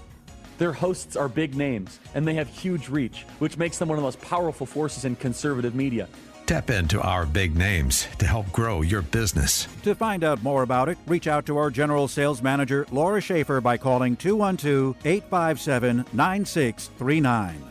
Their 0.58 0.72
hosts 0.72 1.16
are 1.16 1.28
big 1.28 1.54
names, 1.54 1.98
and 2.14 2.26
they 2.26 2.34
have 2.34 2.48
huge 2.48 2.88
reach, 2.88 3.24
which 3.38 3.56
makes 3.56 3.78
them 3.78 3.88
one 3.88 3.98
of 3.98 4.02
the 4.02 4.06
most 4.06 4.20
powerful 4.20 4.66
forces 4.66 5.04
in 5.04 5.16
conservative 5.16 5.74
media. 5.74 6.08
Tap 6.46 6.68
into 6.68 7.00
our 7.00 7.24
big 7.24 7.56
names 7.56 8.06
to 8.18 8.26
help 8.26 8.52
grow 8.52 8.82
your 8.82 9.00
business. 9.00 9.66
To 9.82 9.94
find 9.94 10.22
out 10.22 10.42
more 10.42 10.62
about 10.62 10.90
it, 10.90 10.98
reach 11.06 11.26
out 11.26 11.46
to 11.46 11.56
our 11.56 11.70
General 11.70 12.06
Sales 12.06 12.42
Manager, 12.42 12.86
Laura 12.92 13.20
Schaefer, 13.20 13.62
by 13.62 13.78
calling 13.78 14.14
212 14.16 14.94
857 15.04 16.04
9639. 16.12 17.62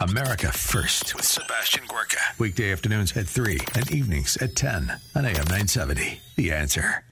America 0.00 0.50
First 0.50 1.14
with 1.14 1.24
Sebastian 1.24 1.84
Gorka. 1.86 2.18
Weekday 2.38 2.72
afternoons 2.72 3.16
at 3.16 3.28
3 3.28 3.60
and 3.76 3.90
evenings 3.92 4.36
at 4.38 4.56
10 4.56 4.98
on 5.14 5.24
AM 5.24 5.34
970. 5.34 6.20
The 6.34 6.50
answer. 6.50 7.04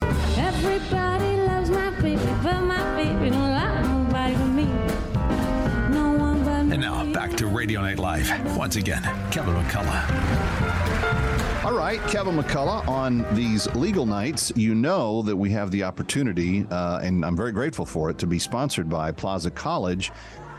Everybody 0.00 1.11
Radio 7.62 7.80
Night 7.80 8.00
Live. 8.00 8.56
Once 8.56 8.74
again, 8.74 9.04
Kevin 9.30 9.54
McCullough. 9.54 11.64
All 11.64 11.72
right, 11.72 12.00
Kevin 12.08 12.36
McCullough, 12.36 12.88
on 12.88 13.24
these 13.36 13.72
legal 13.76 14.04
nights, 14.04 14.50
you 14.56 14.74
know 14.74 15.22
that 15.22 15.36
we 15.36 15.48
have 15.50 15.70
the 15.70 15.84
opportunity, 15.84 16.66
uh, 16.72 16.98
and 17.04 17.24
I'm 17.24 17.36
very 17.36 17.52
grateful 17.52 17.86
for 17.86 18.10
it, 18.10 18.18
to 18.18 18.26
be 18.26 18.40
sponsored 18.40 18.88
by 18.88 19.12
Plaza 19.12 19.52
College 19.52 20.10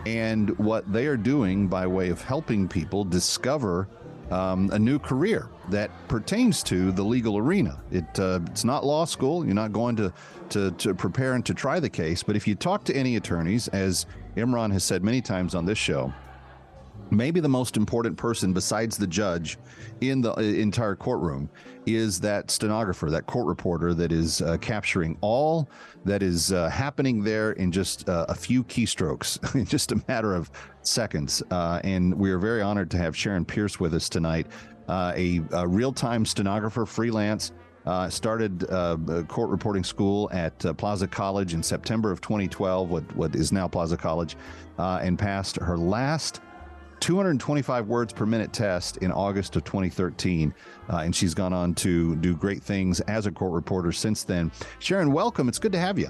and 0.05 0.57
what 0.57 0.93
they 0.93 1.05
are 1.07 1.17
doing 1.17 1.67
by 1.67 1.85
way 1.85 2.07
of 2.07 2.21
helping 2.21 2.69
people 2.69 3.03
discover 3.03 3.89
um, 4.31 4.69
a 4.71 4.79
new 4.79 4.97
career 4.97 5.49
that 5.71 5.91
pertains 6.07 6.63
to 6.63 6.93
the 6.93 7.03
legal 7.03 7.37
arena. 7.37 7.81
It 7.91 8.17
uh, 8.17 8.39
it's 8.45 8.63
not 8.63 8.85
law 8.85 9.03
school. 9.03 9.43
You're 9.43 9.55
not 9.55 9.73
going 9.73 9.97
to, 9.97 10.13
to 10.51 10.71
to 10.71 10.95
prepare 10.95 11.33
and 11.33 11.45
to 11.47 11.53
try 11.53 11.81
the 11.81 11.89
case. 11.89 12.23
But 12.23 12.37
if 12.37 12.47
you 12.47 12.55
talk 12.55 12.85
to 12.85 12.95
any 12.95 13.17
attorneys, 13.17 13.67
as 13.67 14.05
Imran 14.37 14.71
has 14.71 14.85
said 14.85 15.03
many 15.03 15.19
times 15.19 15.53
on 15.53 15.65
this 15.65 15.77
show, 15.77 16.13
maybe 17.11 17.39
the 17.39 17.49
most 17.49 17.77
important 17.77 18.17
person 18.17 18.53
besides 18.53 18.97
the 18.97 19.07
judge 19.07 19.57
in 20.01 20.21
the 20.21 20.33
uh, 20.33 20.41
entire 20.41 20.95
courtroom 20.95 21.49
is 21.85 22.19
that 22.19 22.49
stenographer, 22.49 23.09
that 23.09 23.25
court 23.25 23.45
reporter 23.45 23.93
that 23.93 24.11
is 24.11 24.41
uh, 24.41 24.57
capturing 24.57 25.17
all 25.21 25.69
that 26.05 26.23
is 26.23 26.51
uh, 26.51 26.69
happening 26.69 27.23
there 27.23 27.51
in 27.53 27.71
just 27.71 28.07
uh, 28.09 28.25
a 28.29 28.35
few 28.35 28.63
keystrokes, 28.65 29.55
in 29.55 29.65
just 29.65 29.91
a 29.91 30.01
matter 30.07 30.35
of 30.35 30.49
seconds. 30.81 31.43
Uh, 31.51 31.79
and 31.83 32.13
we 32.13 32.31
are 32.31 32.39
very 32.39 32.61
honored 32.61 32.89
to 32.91 32.97
have 32.97 33.15
Sharon 33.15 33.45
Pearce 33.45 33.79
with 33.79 33.93
us 33.93 34.09
tonight, 34.09 34.47
uh, 34.87 35.13
a, 35.15 35.41
a 35.51 35.67
real 35.67 35.93
time 35.93 36.25
stenographer, 36.25 36.85
freelance. 36.85 37.51
Uh, 37.85 38.09
started 38.09 38.63
uh, 38.71 38.95
court 39.27 39.49
reporting 39.49 39.83
school 39.83 40.29
at 40.31 40.65
uh, 40.65 40.71
Plaza 40.71 41.05
College 41.05 41.53
in 41.53 41.61
September 41.61 42.13
of 42.13 42.21
2012, 42.21 42.89
what, 42.89 43.03
what 43.13 43.35
is 43.35 43.51
now 43.51 43.67
Plaza 43.67 43.97
College, 43.97 44.37
and 44.77 45.19
passed 45.19 45.57
her 45.57 45.77
last 45.77 46.39
225 46.99 47.87
words 47.87 48.13
per 48.13 48.25
minute 48.25 48.53
test 48.53 48.97
in 48.97 49.11
August 49.11 49.55
of 49.55 49.63
2013. 49.63 50.53
Uh, 50.89 50.97
and 50.97 51.15
she's 51.15 51.33
gone 51.33 51.53
on 51.53 51.73
to 51.75 52.15
do 52.17 52.35
great 52.35 52.61
things 52.61 52.99
as 53.01 53.25
a 53.25 53.31
court 53.31 53.53
reporter 53.53 53.91
since 53.91 54.23
then. 54.23 54.51
Sharon, 54.79 55.11
welcome. 55.11 55.47
It's 55.47 55.59
good 55.59 55.71
to 55.71 55.79
have 55.79 55.97
you. 55.99 56.09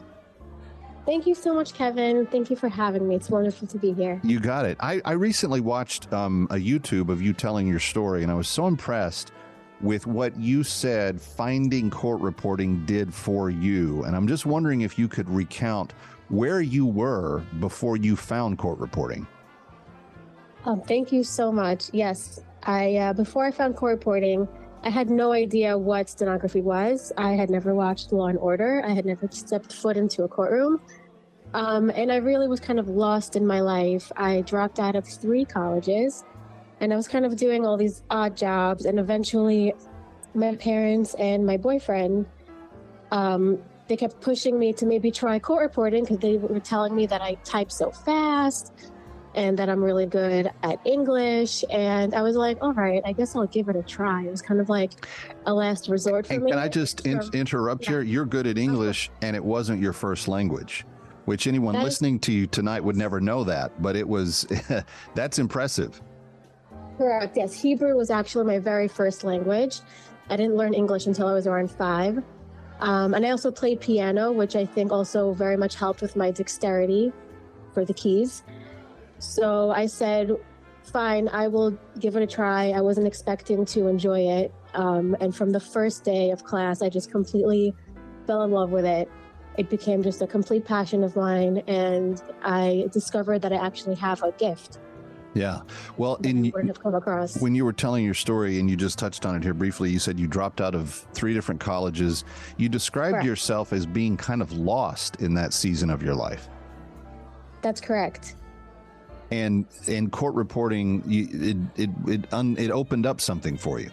Thank 1.06 1.28
you 1.28 1.36
so 1.36 1.54
much, 1.54 1.74
Kevin. 1.74 2.26
Thank 2.28 2.50
you 2.50 2.56
for 2.56 2.70
having 2.70 3.08
me. 3.08 3.16
It's 3.16 3.30
wonderful 3.30 3.68
to 3.68 3.78
be 3.78 3.92
here. 3.92 4.22
You 4.24 4.40
got 4.40 4.66
it. 4.66 4.78
I, 4.80 5.02
I 5.04 5.14
recently 5.14 5.60
watched 5.60 6.12
um, 6.14 6.48
a 6.50 6.56
YouTube 6.56 7.10
of 7.10 7.22
you 7.22 7.34
telling 7.34 7.68
your 7.68 7.80
story, 7.80 8.24
and 8.24 8.32
I 8.32 8.36
was 8.36 8.48
so 8.48 8.68
impressed 8.68 9.34
with 9.82 10.08
what 10.08 10.38
you 10.40 10.64
said 10.64 11.20
finding 11.20 11.90
court 11.90 12.22
reporting 12.22 12.86
did 12.86 13.14
for 13.14 13.50
you. 13.50 14.04
And 14.06 14.16
I'm 14.16 14.30
just 14.30 14.46
wondering 14.46 14.82
if 14.82 14.98
you 14.98 15.10
could 15.10 15.30
recount 15.30 15.92
where 16.30 16.62
you 16.62 16.86
were 16.86 17.44
before 17.60 17.98
you 17.98 18.16
found 18.16 18.58
court 18.58 18.80
reporting. 18.80 19.28
Um, 20.66 20.82
thank 20.82 21.12
you 21.12 21.24
so 21.24 21.52
much. 21.52 21.90
Yes, 21.92 22.40
I 22.64 22.96
uh, 22.96 23.14
before 23.14 23.46
I 23.46 23.52
found 23.52 23.76
court 23.76 23.92
reporting, 23.92 24.48
I 24.84 24.90
had 24.90 25.10
no 25.10 25.34
idea 25.34 25.78
what 25.78 26.10
stenography 26.10 26.62
was. 26.62 27.12
I 27.18 27.32
had 27.32 27.50
never 27.50 27.76
watched 27.76 28.14
Law 28.14 28.28
and 28.28 28.38
Order. 28.38 28.82
I 28.86 28.92
had 28.92 29.06
never 29.06 29.28
stepped 29.30 29.74
foot 29.74 29.98
into 29.98 30.24
a 30.24 30.28
courtroom. 30.28 30.80
Um, 31.54 31.90
and 31.92 32.12
I 32.12 32.18
really 32.18 32.48
was 32.48 32.60
kind 32.60 32.80
of 32.80 32.88
lost 32.88 33.36
in 33.36 33.46
my 33.46 33.60
life. 33.60 34.12
I 34.16 34.42
dropped 34.42 34.80
out 34.80 34.96
of 34.96 35.06
three 35.06 35.46
colleges 35.46 36.24
and 36.80 36.92
I 36.92 36.96
was 36.96 37.08
kind 37.08 37.26
of 37.26 37.36
doing 37.36 37.66
all 37.66 37.78
these 37.78 38.02
odd 38.10 38.36
jobs. 38.36 38.86
And 38.86 39.00
eventually, 39.00 39.74
my 40.34 40.56
parents 40.56 41.14
and 41.16 41.46
my 41.46 41.58
boyfriend, 41.58 42.26
um, 43.12 43.60
they 43.88 43.98
kept 43.98 44.20
pushing 44.22 44.58
me 44.58 44.74
to 44.74 44.86
maybe 44.86 45.12
try 45.12 45.40
court 45.40 45.62
reporting 45.62 46.04
because 46.04 46.20
they 46.20 46.38
were 46.38 46.60
telling 46.60 46.96
me 46.96 47.06
that 47.06 47.22
I 47.22 47.36
type 47.44 47.72
so 47.72 47.92
fast 47.92 48.74
and 49.36 49.58
that 49.58 49.70
I'm 49.70 49.84
really 49.84 50.06
good 50.06 50.52
at 50.64 50.80
English. 50.86 51.64
And 51.70 52.14
I 52.14 52.22
was 52.22 52.36
like, 52.36 52.58
all 52.62 52.74
right, 52.74 53.02
I 53.06 53.14
guess 53.14 53.36
I'll 53.36 53.48
give 53.48 53.68
it 53.70 53.76
a 53.76 53.84
try. 53.84 54.24
It 54.24 54.32
was 54.32 54.42
kind 54.42 54.60
of 54.60 54.70
like 54.70 54.92
a 55.46 55.54
last 55.54 55.88
resort 55.90 56.28
for 56.28 56.34
And 56.34 56.44
me. 56.44 56.52
can 56.52 56.60
I 56.60 56.68
just 56.68 57.06
in- 57.08 57.22
interrupt 57.34 57.88
you? 57.88 58.00
You're 58.00 58.26
good 58.26 58.48
at 58.48 58.58
English, 58.58 59.10
and 59.22 59.36
it 59.36 59.44
wasn't 59.44 59.82
your 59.82 59.94
first 59.94 60.28
language, 60.28 60.86
which 61.26 61.48
anyone 61.48 61.74
That 61.74 61.80
is- 61.80 61.86
listening 61.86 62.20
to 62.20 62.32
you 62.32 62.48
tonight 62.48 62.84
would 62.84 62.98
never 62.98 63.20
know 63.20 63.44
that. 63.46 63.82
But 63.82 63.96
it 63.96 64.08
was, 64.08 64.46
that's 65.16 65.40
impressive. 65.40 66.02
Correct. 66.98 67.36
Yes, 67.36 67.60
Hebrew 67.60 67.96
was 67.96 68.12
actually 68.12 68.46
my 68.46 68.60
very 68.60 68.88
first 68.88 69.24
language. 69.24 69.80
I 70.30 70.36
didn't 70.38 70.56
learn 70.56 70.74
English 70.74 71.08
until 71.08 71.28
I 71.28 71.34
was 71.34 71.48
around 71.48 71.72
five. 71.72 72.22
Um, 72.80 73.14
and 73.14 73.26
I 73.26 73.32
also 73.32 73.50
played 73.52 73.80
piano, 73.82 74.32
which 74.32 74.56
I 74.56 74.66
think 74.66 74.92
also 74.92 75.34
very 75.34 75.58
much 75.58 75.76
helped 75.76 76.02
with 76.02 76.16
my 76.16 76.32
dexterity 76.32 77.12
for 77.74 77.84
the 77.86 77.94
keys. 77.94 78.44
So 79.24 79.72
I 79.72 79.86
said, 79.86 80.32
fine, 80.84 81.30
I 81.30 81.48
will 81.48 81.78
give 82.00 82.16
it 82.16 82.22
a 82.22 82.28
try. 82.28 82.72
I 82.72 82.82
wasn't 82.82 83.08
expecting 83.08 83.66
to 83.66 83.88
enjoy 83.88 84.20
it. 84.20 84.54
Um, 84.74 85.16
and 85.22 85.36
from 85.36 85.52
the 85.52 85.60
first 85.60 86.04
day 86.04 86.32
of 86.32 86.44
class, 86.44 86.82
I 86.82 86.90
just 86.90 87.10
completely 87.10 87.74
fell 88.28 88.44
in 88.44 88.52
love 88.52 88.72
with 88.72 88.86
it. 88.86 89.10
It 89.58 89.70
became 89.70 90.04
just 90.04 90.22
a 90.22 90.28
complete 90.28 90.66
passion 90.66 91.04
of 91.04 91.16
mine. 91.16 91.60
And 91.68 92.22
I 92.44 92.90
discovered 92.92 93.42
that 93.44 93.54
I 93.54 93.66
actually 93.66 93.96
have 93.96 94.22
a 94.24 94.32
gift. 94.34 94.80
Yeah. 95.36 95.62
Well, 95.98 96.16
in 96.24 96.52
come 96.52 96.94
across. 96.94 97.38
when 97.38 97.56
you 97.56 97.66
were 97.66 97.74
telling 97.74 98.06
your 98.06 98.14
story 98.14 98.60
and 98.60 98.70
you 98.70 98.76
just 98.76 99.00
touched 99.00 99.26
on 99.26 99.36
it 99.36 99.42
here 99.42 99.54
briefly, 99.54 99.90
you 99.90 100.00
said 100.00 100.20
you 100.20 100.28
dropped 100.28 100.62
out 100.62 100.76
of 100.76 100.94
three 101.14 101.34
different 101.34 101.60
colleges. 101.60 102.24
You 102.58 102.70
described 102.70 103.14
Correct. 103.14 103.26
yourself 103.26 103.74
as 103.74 103.86
being 103.86 104.18
kind 104.18 104.42
of 104.42 104.52
lost 104.52 105.16
in 105.22 105.34
that 105.36 105.54
season 105.54 105.90
of 105.90 106.04
your 106.04 106.14
life. 106.14 106.50
That's 107.62 107.82
correct. 107.82 108.36
And 109.32 109.66
in 109.88 110.10
court 110.10 110.36
reporting, 110.36 111.04
you, 111.08 111.28
it 111.32 111.58
it 111.76 111.90
it, 112.08 112.34
un, 112.34 112.56
it 112.58 112.72
opened 112.72 113.06
up 113.06 113.20
something 113.20 113.58
for 113.58 113.80
you. 113.80 113.90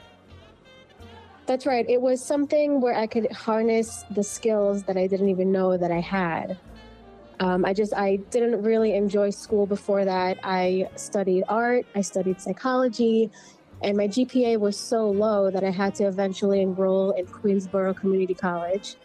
That's 1.46 1.66
right. 1.66 1.84
It 1.88 2.00
was 2.00 2.24
something 2.24 2.80
where 2.80 2.94
I 2.94 3.06
could 3.06 3.32
harness 3.32 4.04
the 4.10 4.22
skills 4.22 4.84
that 4.84 4.96
I 4.96 5.06
didn't 5.06 5.30
even 5.30 5.50
know 5.50 5.76
that 5.76 5.90
I 5.90 6.00
had. 6.00 6.58
Um, 7.40 7.64
I 7.64 7.72
just 7.72 7.94
I 7.94 8.16
didn't 8.30 8.62
really 8.62 8.94
enjoy 8.94 9.30
school 9.30 9.66
before 9.66 10.04
that. 10.04 10.38
I 10.44 10.90
studied 10.96 11.44
art, 11.48 11.86
I 11.94 12.02
studied 12.02 12.40
psychology, 12.40 13.30
and 13.82 13.96
my 13.96 14.08
GPA 14.08 14.60
was 14.60 14.76
so 14.76 15.10
low 15.10 15.50
that 15.50 15.64
I 15.64 15.70
had 15.70 15.94
to 15.96 16.04
eventually 16.04 16.60
enroll 16.60 17.12
in 17.12 17.26
Queensborough 17.26 17.94
Community 17.94 18.34
College. 18.34 18.96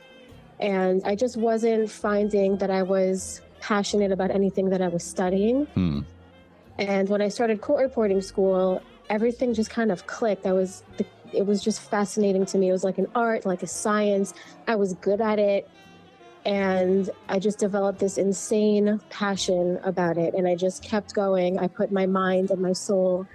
And 0.59 1.01
I 1.05 1.15
just 1.15 1.37
wasn't 1.37 1.89
finding 1.89 2.57
that 2.57 2.69
I 2.69 2.83
was 2.83 3.41
passionate 3.61 4.11
about 4.11 4.31
anything 4.31 4.69
that 4.69 4.81
I 4.81 4.89
was 4.89 5.03
studying. 5.03 5.65
Hmm. 5.67 6.01
And 6.77 7.07
when 7.09 7.21
I 7.21 7.29
started 7.29 7.61
court 7.61 7.81
reporting 7.81 8.21
school, 8.21 8.81
everything 9.09 9.53
just 9.53 9.69
kind 9.69 9.91
of 9.91 10.07
clicked. 10.07 10.45
I 10.45 10.53
was, 10.53 10.83
it 11.31 11.45
was 11.45 11.63
just 11.63 11.81
fascinating 11.81 12.45
to 12.47 12.57
me. 12.57 12.69
It 12.69 12.73
was 12.73 12.83
like 12.83 12.97
an 12.97 13.07
art, 13.15 13.45
like 13.45 13.63
a 13.63 13.67
science. 13.67 14.33
I 14.67 14.75
was 14.75 14.93
good 14.95 15.21
at 15.21 15.39
it. 15.39 15.69
And 16.45 17.09
I 17.27 17.39
just 17.39 17.57
developed 17.57 17.99
this 17.99 18.17
insane 18.17 18.99
passion 19.09 19.79
about 19.83 20.17
it. 20.17 20.33
And 20.35 20.47
I 20.47 20.55
just 20.55 20.83
kept 20.83 21.15
going. 21.15 21.57
I 21.57 21.67
put 21.67 21.91
my 21.91 22.05
mind 22.05 22.51
and 22.51 22.61
my 22.61 22.73
soul 22.73 23.25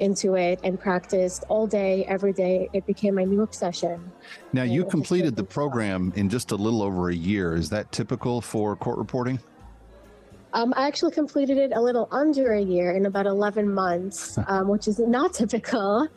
into 0.00 0.34
it 0.34 0.60
and 0.64 0.78
practiced 0.78 1.44
all 1.48 1.66
day, 1.66 2.04
every 2.06 2.32
day. 2.32 2.68
It 2.72 2.86
became 2.86 3.14
my 3.14 3.24
new 3.24 3.42
obsession. 3.42 4.10
Now 4.52 4.62
you 4.62 4.84
completed 4.84 5.36
the 5.36 5.44
program 5.44 6.12
in 6.16 6.28
just 6.28 6.52
a 6.52 6.56
little 6.56 6.82
over 6.82 7.10
a 7.10 7.14
year. 7.14 7.54
Is 7.54 7.68
that 7.70 7.92
typical 7.92 8.40
for 8.40 8.74
court 8.76 8.98
reporting? 8.98 9.40
Um, 10.52 10.72
I 10.76 10.86
actually 10.86 11.12
completed 11.12 11.58
it 11.58 11.72
a 11.74 11.80
little 11.80 12.08
under 12.10 12.52
a 12.52 12.60
year 12.60 12.92
in 12.92 13.06
about 13.06 13.26
11 13.26 13.72
months, 13.72 14.38
um, 14.46 14.68
which 14.68 14.88
is 14.88 14.98
not 14.98 15.34
typical. 15.34 16.08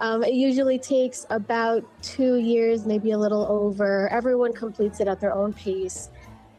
Um, 0.00 0.24
it 0.24 0.32
usually 0.32 0.78
takes 0.78 1.26
about 1.30 1.84
two 2.02 2.36
years, 2.36 2.86
maybe 2.86 3.10
a 3.10 3.18
little 3.18 3.46
over. 3.48 4.08
Everyone 4.08 4.52
completes 4.52 4.98
it 5.00 5.08
at 5.08 5.20
their 5.20 5.32
own 5.32 5.52
pace. 5.52 6.08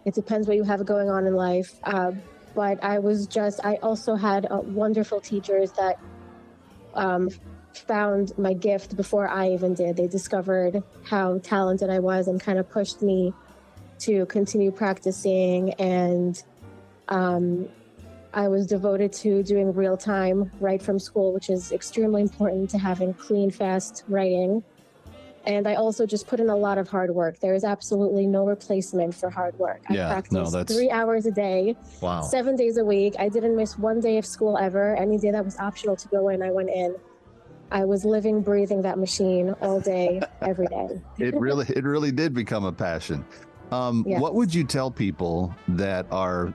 It 0.05 0.13
depends 0.13 0.47
what 0.47 0.55
you 0.55 0.63
have 0.63 0.85
going 0.85 1.09
on 1.09 1.25
in 1.25 1.35
life. 1.35 1.79
Uh, 1.83 2.11
but 2.53 2.83
I 2.83 2.99
was 2.99 3.27
just, 3.27 3.59
I 3.63 3.75
also 3.75 4.15
had 4.15 4.45
uh, 4.45 4.57
wonderful 4.57 5.19
teachers 5.21 5.71
that 5.73 5.99
um, 6.93 7.29
found 7.73 8.37
my 8.37 8.53
gift 8.53 8.95
before 8.95 9.27
I 9.27 9.49
even 9.49 9.73
did. 9.73 9.97
They 9.97 10.07
discovered 10.07 10.83
how 11.03 11.39
talented 11.39 11.89
I 11.89 11.99
was 11.99 12.27
and 12.27 12.39
kind 12.39 12.59
of 12.59 12.69
pushed 12.69 13.01
me 13.01 13.33
to 13.99 14.25
continue 14.27 14.71
practicing 14.71 15.73
and 15.73 16.41
um, 17.09 17.67
I 18.33 18.47
was 18.47 18.65
devoted 18.65 19.11
to 19.13 19.43
doing 19.43 19.73
real 19.73 19.97
time 19.97 20.49
right 20.59 20.81
from 20.81 20.97
school, 20.99 21.33
which 21.33 21.49
is 21.49 21.71
extremely 21.71 22.21
important 22.21 22.69
to 22.71 22.77
having 22.77 23.13
clean, 23.13 23.51
fast 23.51 24.03
writing. 24.07 24.63
And 25.45 25.67
I 25.67 25.73
also 25.75 26.05
just 26.05 26.27
put 26.27 26.39
in 26.39 26.49
a 26.49 26.55
lot 26.55 26.77
of 26.77 26.87
hard 26.87 27.09
work. 27.15 27.39
There 27.39 27.55
is 27.55 27.63
absolutely 27.63 28.27
no 28.27 28.45
replacement 28.45 29.15
for 29.15 29.29
hard 29.31 29.57
work. 29.57 29.81
Yeah, 29.89 30.05
I 30.05 30.07
no, 30.07 30.11
practiced 30.13 30.51
that's- 30.53 30.77
three 30.77 30.91
hours 30.91 31.25
a 31.25 31.31
day, 31.31 31.75
Wow. 31.99 32.21
seven 32.21 32.55
days 32.55 32.77
a 32.77 32.85
week. 32.85 33.15
I 33.19 33.27
didn't 33.27 33.55
miss 33.55 33.77
one 33.77 33.99
day 33.99 34.17
of 34.19 34.25
school 34.25 34.57
ever. 34.57 34.95
Any 34.95 35.17
day 35.17 35.31
that 35.31 35.43
was 35.43 35.57
optional 35.57 35.95
to 35.95 36.07
go 36.09 36.29
in, 36.29 36.41
I 36.43 36.51
went 36.51 36.69
in. 36.69 36.95
I 37.71 37.85
was 37.85 38.05
living, 38.05 38.41
breathing 38.41 38.81
that 38.83 38.99
machine 38.99 39.55
all 39.61 39.79
day, 39.79 40.21
every 40.41 40.67
day. 40.67 41.01
it 41.17 41.33
really 41.35 41.65
it 41.75 41.83
really 41.85 42.11
did 42.11 42.33
become 42.33 42.65
a 42.65 42.71
passion 42.71 43.25
um, 43.71 44.03
Yes. 44.07 44.19
what 44.19 44.35
would 44.35 44.53
you 44.53 44.63
tell 44.63 44.91
people 44.91 45.55
that 45.69 46.05
are 46.11 46.53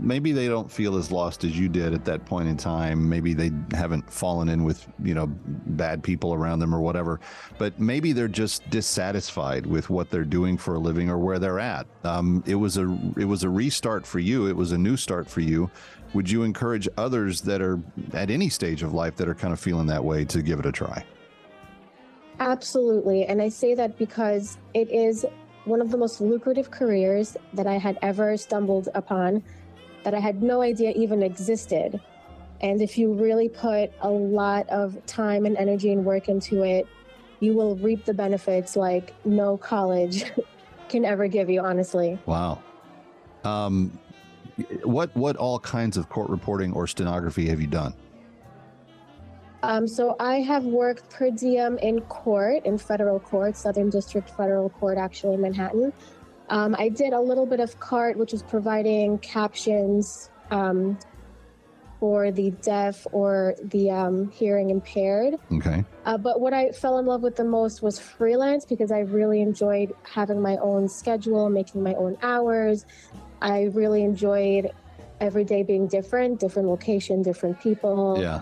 maybe 0.00 0.32
they 0.32 0.48
don't 0.48 0.70
feel 0.70 0.96
as 0.96 1.10
lost 1.10 1.44
as 1.44 1.58
you 1.58 1.68
did 1.68 1.94
at 1.94 2.04
that 2.04 2.24
point 2.26 2.48
in 2.48 2.56
time. 2.56 3.08
Maybe 3.08 3.34
they 3.34 3.50
haven't 3.72 4.10
fallen 4.10 4.48
in 4.48 4.64
with 4.64 4.86
you 5.02 5.14
know 5.14 5.26
bad 5.26 6.02
people 6.02 6.34
around 6.34 6.58
them 6.58 6.74
or 6.74 6.80
whatever 6.80 7.20
but 7.58 7.78
maybe 7.78 8.12
they're 8.12 8.28
just 8.28 8.68
dissatisfied 8.70 9.66
with 9.66 9.90
what 9.90 10.10
they're 10.10 10.24
doing 10.24 10.56
for 10.56 10.74
a 10.74 10.78
living 10.78 11.10
or 11.10 11.18
where 11.18 11.38
they're 11.38 11.60
at. 11.60 11.86
Um, 12.04 12.42
it 12.46 12.54
was 12.54 12.76
a 12.76 12.82
it 13.16 13.24
was 13.26 13.44
a 13.44 13.48
restart 13.48 14.06
for 14.06 14.18
you. 14.18 14.46
It 14.46 14.56
was 14.56 14.72
a 14.72 14.78
new 14.78 14.96
start 14.96 15.28
for 15.28 15.40
you. 15.40 15.70
Would 16.14 16.30
you 16.30 16.42
encourage 16.42 16.88
others 16.96 17.40
that 17.42 17.62
are 17.62 17.80
at 18.14 18.30
any 18.30 18.48
stage 18.48 18.82
of 18.82 18.92
life 18.94 19.14
that 19.16 19.28
are 19.28 19.34
kind 19.34 19.52
of 19.52 19.60
feeling 19.60 19.86
that 19.86 20.02
way 20.04 20.24
to 20.24 20.42
give 20.42 20.58
it 20.58 20.66
a 20.66 20.72
try? 20.72 21.04
Absolutely. 22.40 23.26
And 23.26 23.40
I 23.42 23.48
say 23.50 23.74
that 23.74 23.98
because 23.98 24.56
it 24.74 24.90
is 24.90 25.26
one 25.70 25.80
of 25.80 25.90
the 25.90 25.96
most 25.96 26.20
lucrative 26.20 26.70
careers 26.70 27.36
that 27.54 27.66
I 27.66 27.78
had 27.78 27.96
ever 28.02 28.36
stumbled 28.36 28.88
upon 28.94 29.42
that 30.02 30.14
I 30.14 30.18
had 30.18 30.42
no 30.42 30.60
idea 30.60 30.90
even 30.90 31.22
existed. 31.22 32.00
And 32.60 32.82
if 32.82 32.98
you 32.98 33.14
really 33.14 33.48
put 33.48 33.92
a 34.00 34.10
lot 34.10 34.68
of 34.68 34.98
time 35.06 35.46
and 35.46 35.56
energy 35.56 35.92
and 35.92 36.04
work 36.04 36.28
into 36.28 36.64
it, 36.64 36.86
you 37.38 37.54
will 37.54 37.76
reap 37.76 38.04
the 38.04 38.12
benefits 38.12 38.76
like 38.76 39.14
no 39.24 39.56
college 39.56 40.24
can 40.88 41.04
ever 41.04 41.26
give 41.28 41.48
you, 41.48 41.60
honestly. 41.60 42.18
Wow. 42.26 42.62
Um, 43.44 43.98
what 44.82 45.16
what 45.16 45.36
all 45.36 45.58
kinds 45.58 45.96
of 45.96 46.10
court 46.10 46.28
reporting 46.28 46.74
or 46.74 46.86
stenography 46.86 47.48
have 47.48 47.60
you 47.60 47.66
done? 47.66 47.94
Um, 49.62 49.86
so 49.86 50.16
I 50.18 50.36
have 50.36 50.64
worked 50.64 51.10
per 51.10 51.30
diem 51.30 51.78
in 51.78 52.00
court, 52.02 52.64
in 52.64 52.78
federal 52.78 53.20
court, 53.20 53.56
Southern 53.56 53.90
District 53.90 54.28
Federal 54.30 54.70
Court, 54.70 54.96
actually 54.96 55.34
in 55.34 55.42
Manhattan. 55.42 55.92
Um, 56.48 56.74
I 56.78 56.88
did 56.88 57.12
a 57.12 57.20
little 57.20 57.46
bit 57.46 57.60
of 57.60 57.78
CART, 57.78 58.16
which 58.16 58.32
is 58.32 58.42
providing 58.42 59.18
captions 59.18 60.30
um, 60.50 60.98
for 62.00 62.32
the 62.32 62.50
deaf 62.62 63.06
or 63.12 63.54
the 63.62 63.90
um, 63.90 64.30
hearing 64.30 64.70
impaired. 64.70 65.34
Okay. 65.52 65.84
Uh, 66.06 66.16
but 66.16 66.40
what 66.40 66.54
I 66.54 66.70
fell 66.70 66.98
in 66.98 67.06
love 67.06 67.22
with 67.22 67.36
the 67.36 67.44
most 67.44 67.82
was 67.82 68.00
freelance 68.00 68.64
because 68.64 68.90
I 68.90 69.00
really 69.00 69.42
enjoyed 69.42 69.92
having 70.02 70.40
my 70.40 70.56
own 70.56 70.88
schedule, 70.88 71.50
making 71.50 71.82
my 71.82 71.94
own 71.94 72.16
hours. 72.22 72.86
I 73.42 73.64
really 73.74 74.02
enjoyed 74.02 74.72
every 75.20 75.44
day 75.44 75.62
being 75.62 75.86
different, 75.86 76.40
different 76.40 76.66
location, 76.66 77.22
different 77.22 77.60
people. 77.60 78.18
Yeah. 78.18 78.40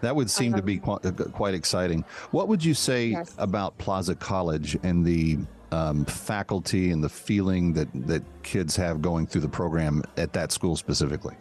That 0.00 0.14
would 0.14 0.30
seem 0.30 0.54
to 0.54 0.62
be 0.62 0.78
quite, 0.78 1.02
quite 1.32 1.54
exciting. 1.54 2.04
What 2.30 2.48
would 2.48 2.64
you 2.64 2.74
say 2.74 3.06
Yes. 3.06 3.34
about 3.38 3.76
Plaza 3.78 4.14
College 4.14 4.78
and 4.82 5.04
the 5.04 5.38
um, 5.72 6.04
faculty 6.04 6.90
and 6.90 7.02
the 7.02 7.08
feeling 7.08 7.72
that, 7.72 7.88
that 8.06 8.22
kids 8.42 8.76
have 8.76 9.02
going 9.02 9.26
through 9.26 9.40
the 9.40 9.48
program 9.48 10.02
at 10.16 10.32
that 10.34 10.52
school 10.52 10.76
specifically? 10.76 11.34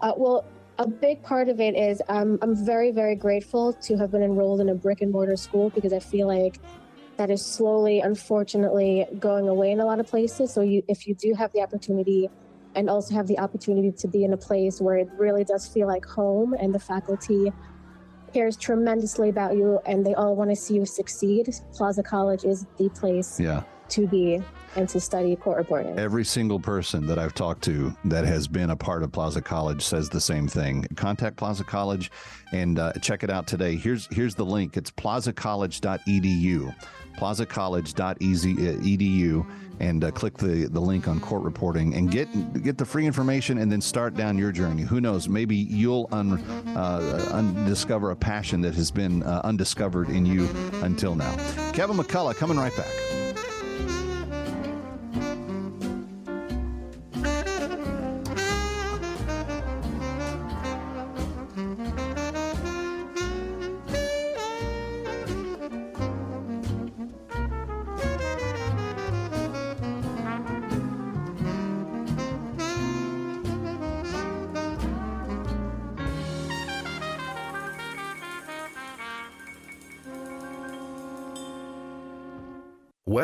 Uh, 0.00 0.12
well, 0.16 0.44
a 0.78 0.86
big 0.86 1.22
part 1.22 1.48
of 1.48 1.58
it 1.58 1.74
is 1.74 2.02
um, 2.08 2.38
I'm 2.42 2.54
very, 2.54 2.90
very 2.90 3.16
grateful 3.16 3.72
to 3.72 3.96
have 3.96 4.10
been 4.10 4.22
enrolled 4.22 4.60
in 4.60 4.68
a 4.68 4.74
brick 4.74 5.00
and 5.00 5.10
mortar 5.10 5.36
school 5.36 5.70
because 5.70 5.92
I 5.92 6.00
feel 6.00 6.26
like 6.26 6.60
that 7.16 7.30
is 7.30 7.44
slowly, 7.44 8.00
unfortunately, 8.00 9.06
going 9.18 9.48
away 9.48 9.70
in 9.72 9.80
a 9.80 9.86
lot 9.86 10.00
of 10.00 10.06
places. 10.06 10.52
So 10.52 10.60
you, 10.60 10.82
if 10.86 11.06
you 11.06 11.14
do 11.14 11.32
have 11.32 11.50
the 11.52 11.62
opportunity 11.62 12.28
and 12.76 12.88
also 12.88 13.14
have 13.14 13.26
the 13.26 13.38
opportunity 13.38 13.90
to 13.90 14.06
be 14.06 14.22
in 14.22 14.32
a 14.32 14.36
place 14.36 14.80
where 14.80 14.96
it 14.96 15.08
really 15.18 15.42
does 15.44 15.66
feel 15.66 15.88
like 15.88 16.04
home 16.04 16.54
and 16.60 16.72
the 16.74 16.78
faculty 16.78 17.50
cares 18.32 18.56
tremendously 18.56 19.30
about 19.30 19.56
you 19.56 19.80
and 19.86 20.04
they 20.04 20.14
all 20.14 20.36
want 20.36 20.50
to 20.50 20.56
see 20.56 20.74
you 20.74 20.84
succeed, 20.84 21.48
Plaza 21.72 22.02
College 22.02 22.44
is 22.44 22.66
the 22.76 22.88
place 22.90 23.40
Yeah. 23.40 23.62
to 23.88 24.06
be 24.06 24.42
and 24.76 24.88
to 24.90 25.00
study 25.00 25.34
court 25.36 25.58
reporting. 25.58 25.98
Every 25.98 26.24
single 26.24 26.60
person 26.60 27.06
that 27.06 27.18
I've 27.18 27.34
talked 27.34 27.64
to 27.64 27.96
that 28.04 28.24
has 28.24 28.46
been 28.46 28.70
a 28.70 28.76
part 28.76 29.02
of 29.02 29.10
Plaza 29.12 29.42
College 29.42 29.82
says 29.82 30.08
the 30.08 30.20
same 30.20 30.46
thing. 30.46 30.86
Contact 30.96 31.36
Plaza 31.36 31.64
College 31.64 32.12
and 32.52 32.78
uh, 32.78 32.92
check 33.02 33.24
it 33.24 33.30
out 33.30 33.46
today. 33.46 33.76
Here's 33.76 34.06
here's 34.14 34.34
the 34.34 34.44
link. 34.44 34.76
It's 34.76 34.90
plazacollege.edu. 34.90 36.74
plazacollege.edu 37.18 39.46
and 39.78 40.04
uh, 40.04 40.10
click 40.10 40.38
the, 40.38 40.68
the 40.70 40.80
link 40.80 41.06
on 41.06 41.20
court 41.20 41.42
reporting 41.42 41.94
and 41.94 42.10
get 42.10 42.28
get 42.62 42.78
the 42.78 42.84
free 42.84 43.06
information 43.06 43.58
and 43.58 43.70
then 43.70 43.80
start 43.80 44.14
down 44.14 44.38
your 44.38 44.52
journey. 44.52 44.82
Who 44.82 45.00
knows? 45.00 45.28
Maybe 45.28 45.56
you'll 45.56 46.08
un, 46.12 46.38
uh, 46.76 48.10
a 48.10 48.16
passion 48.16 48.60
that 48.62 48.74
has 48.74 48.90
been 48.90 49.22
uh, 49.22 49.40
undiscovered 49.44 50.08
in 50.08 50.26
you 50.26 50.48
until 50.82 51.14
now. 51.14 51.34
Kevin 51.72 51.96
McCullough 51.96 52.36
coming 52.36 52.56
right 52.56 52.74
back. 52.76 53.05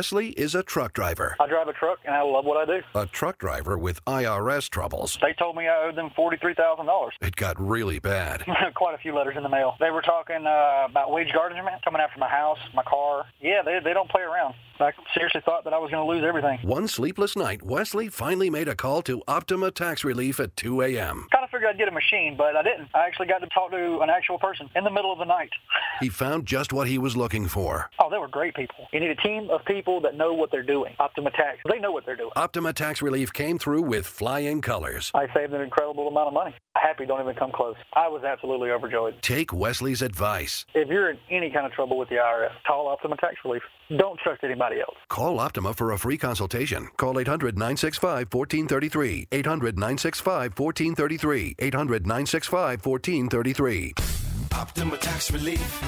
Wesley 0.03 0.31
is 0.31 0.57
a 0.57 0.65
truck 0.65 0.95
driver. 0.95 1.37
I 1.39 1.47
drive 1.47 1.69
a 1.69 1.73
truck 1.73 2.01
and 2.05 2.13
I 2.13 2.23
love 2.23 2.45
what 2.45 2.57
I 2.57 2.65
do. 2.67 2.83
A 2.97 3.07
truck 3.07 3.39
driver 3.39 3.79
with 3.79 4.05
IRS 4.05 4.69
troubles. 4.69 5.17
They 5.23 5.33
told 5.35 5.55
me 5.55 5.69
I 5.69 5.85
owed 5.85 5.95
them 5.95 6.11
$43,000. 6.19 7.11
It 7.21 7.37
got 7.37 7.55
really 7.61 8.01
bad. 8.01 8.45
Quite 8.75 8.97
a 8.97 8.99
few 8.99 9.15
letters 9.15 9.37
in 9.37 9.45
the 9.45 9.49
mail. 9.49 9.77
They 9.79 9.91
were 9.91 10.03
talking 10.03 10.45
uh, 10.45 10.87
about 10.91 11.13
wage 11.13 11.33
garnishment, 11.33 11.85
coming 11.85 12.01
after 12.01 12.19
my 12.19 12.29
house, 12.29 12.59
my 12.75 12.83
car. 12.83 13.27
Yeah, 13.41 13.63
they, 13.65 13.79
they 13.79 13.93
don't 13.93 14.11
play 14.11 14.23
around. 14.23 14.55
I 14.81 14.91
seriously 15.15 15.41
thought 15.45 15.63
that 15.63 15.73
I 15.73 15.79
was 15.79 15.93
going 15.93 16.05
to 16.05 16.13
lose 16.13 16.25
everything. 16.27 16.59
One 16.67 16.89
sleepless 16.89 17.37
night, 17.37 17.63
Wesley 17.63 18.09
finally 18.09 18.51
made 18.51 18.67
a 18.67 18.75
call 18.75 19.03
to 19.03 19.23
Optima 19.29 19.71
Tax 19.71 20.03
Relief 20.03 20.41
at 20.41 20.57
2 20.57 20.83
a.m. 20.83 21.29
Figured 21.63 21.77
I'd 21.77 21.79
get 21.79 21.87
a 21.87 21.93
machine, 21.93 22.35
but 22.37 22.57
I 22.57 22.65
didn't. 22.65 22.89
I 22.93 23.07
actually 23.07 23.29
got 23.29 23.39
to 23.39 23.47
talk 23.47 23.71
to 23.71 24.01
an 24.01 24.11
actual 24.11 24.37
person 24.37 24.69
in 24.75 24.83
the 24.83 24.91
middle 24.91 25.13
of 25.13 25.21
the 25.21 25.25
night. 25.25 25.51
He 26.01 26.09
found 26.09 26.47
just 26.47 26.73
what 26.73 26.89
he 26.89 26.99
was 26.99 27.17
looking 27.17 27.47
for. 27.47 27.89
Oh, 28.01 28.11
they 28.11 28.19
were 28.19 28.27
great 28.27 28.57
people. 28.57 28.89
You 28.93 28.99
need 28.99 29.11
a 29.11 29.15
team 29.15 29.51
of 29.51 29.65
people 29.65 30.01
that 30.01 30.17
know 30.17 30.33
what 30.33 30.51
they're 30.51 30.65
doing. 30.65 30.97
Optima 30.99 31.31
Tax, 31.31 31.59
they 31.71 31.79
know 31.79 31.93
what 31.93 32.05
they're 32.05 32.17
doing. 32.17 32.33
Optima 32.35 32.73
Tax 32.73 33.03
Relief 33.03 33.33
came 33.33 33.57
through 33.57 33.83
with 33.83 34.05
flying 34.05 34.63
colors. 34.63 35.13
I 35.15 35.33
saved 35.33 35.53
an 35.53 35.61
incredible 35.61 36.09
amount 36.09 36.27
of 36.29 36.35
money. 36.35 36.57
Happy 36.75 37.07
don't 37.07 37.21
even 37.21 37.37
come 37.37 37.53
close. 37.53 37.77
I 37.93 38.09
was 38.09 38.25
absolutely 38.25 38.71
overjoyed. 38.71 39.23
Take 39.23 39.53
Wesley's 39.53 40.03
advice. 40.03 40.65
If 40.75 40.89
you're 40.89 41.11
in 41.11 41.19
any 41.31 41.51
kind 41.51 41.67
of 41.67 41.73
trouble 41.73 41.99
with 41.99 42.09
the 42.09 42.17
IRS, 42.17 42.51
call 42.67 42.89
Optima 42.89 43.17
Tax 43.19 43.37
Relief. 43.45 43.63
Don't 43.97 44.19
trust 44.21 44.43
anybody 44.43 44.81
else. 44.81 44.97
Call 45.09 45.39
Optima 45.39 45.75
for 45.75 45.93
a 45.93 45.99
free 45.99 46.17
consultation. 46.19 46.89
Call 46.97 47.21
800 47.21 47.57
965 47.57 48.33
1433. 48.33 49.29
800 49.31 49.77
965 49.77 50.59
1433. 50.59 51.52
800 51.59 52.07
965 52.07 52.81
1433. 52.83 54.12
Optima 54.55 54.97
Tax 54.99 55.31
Relief. 55.31 55.83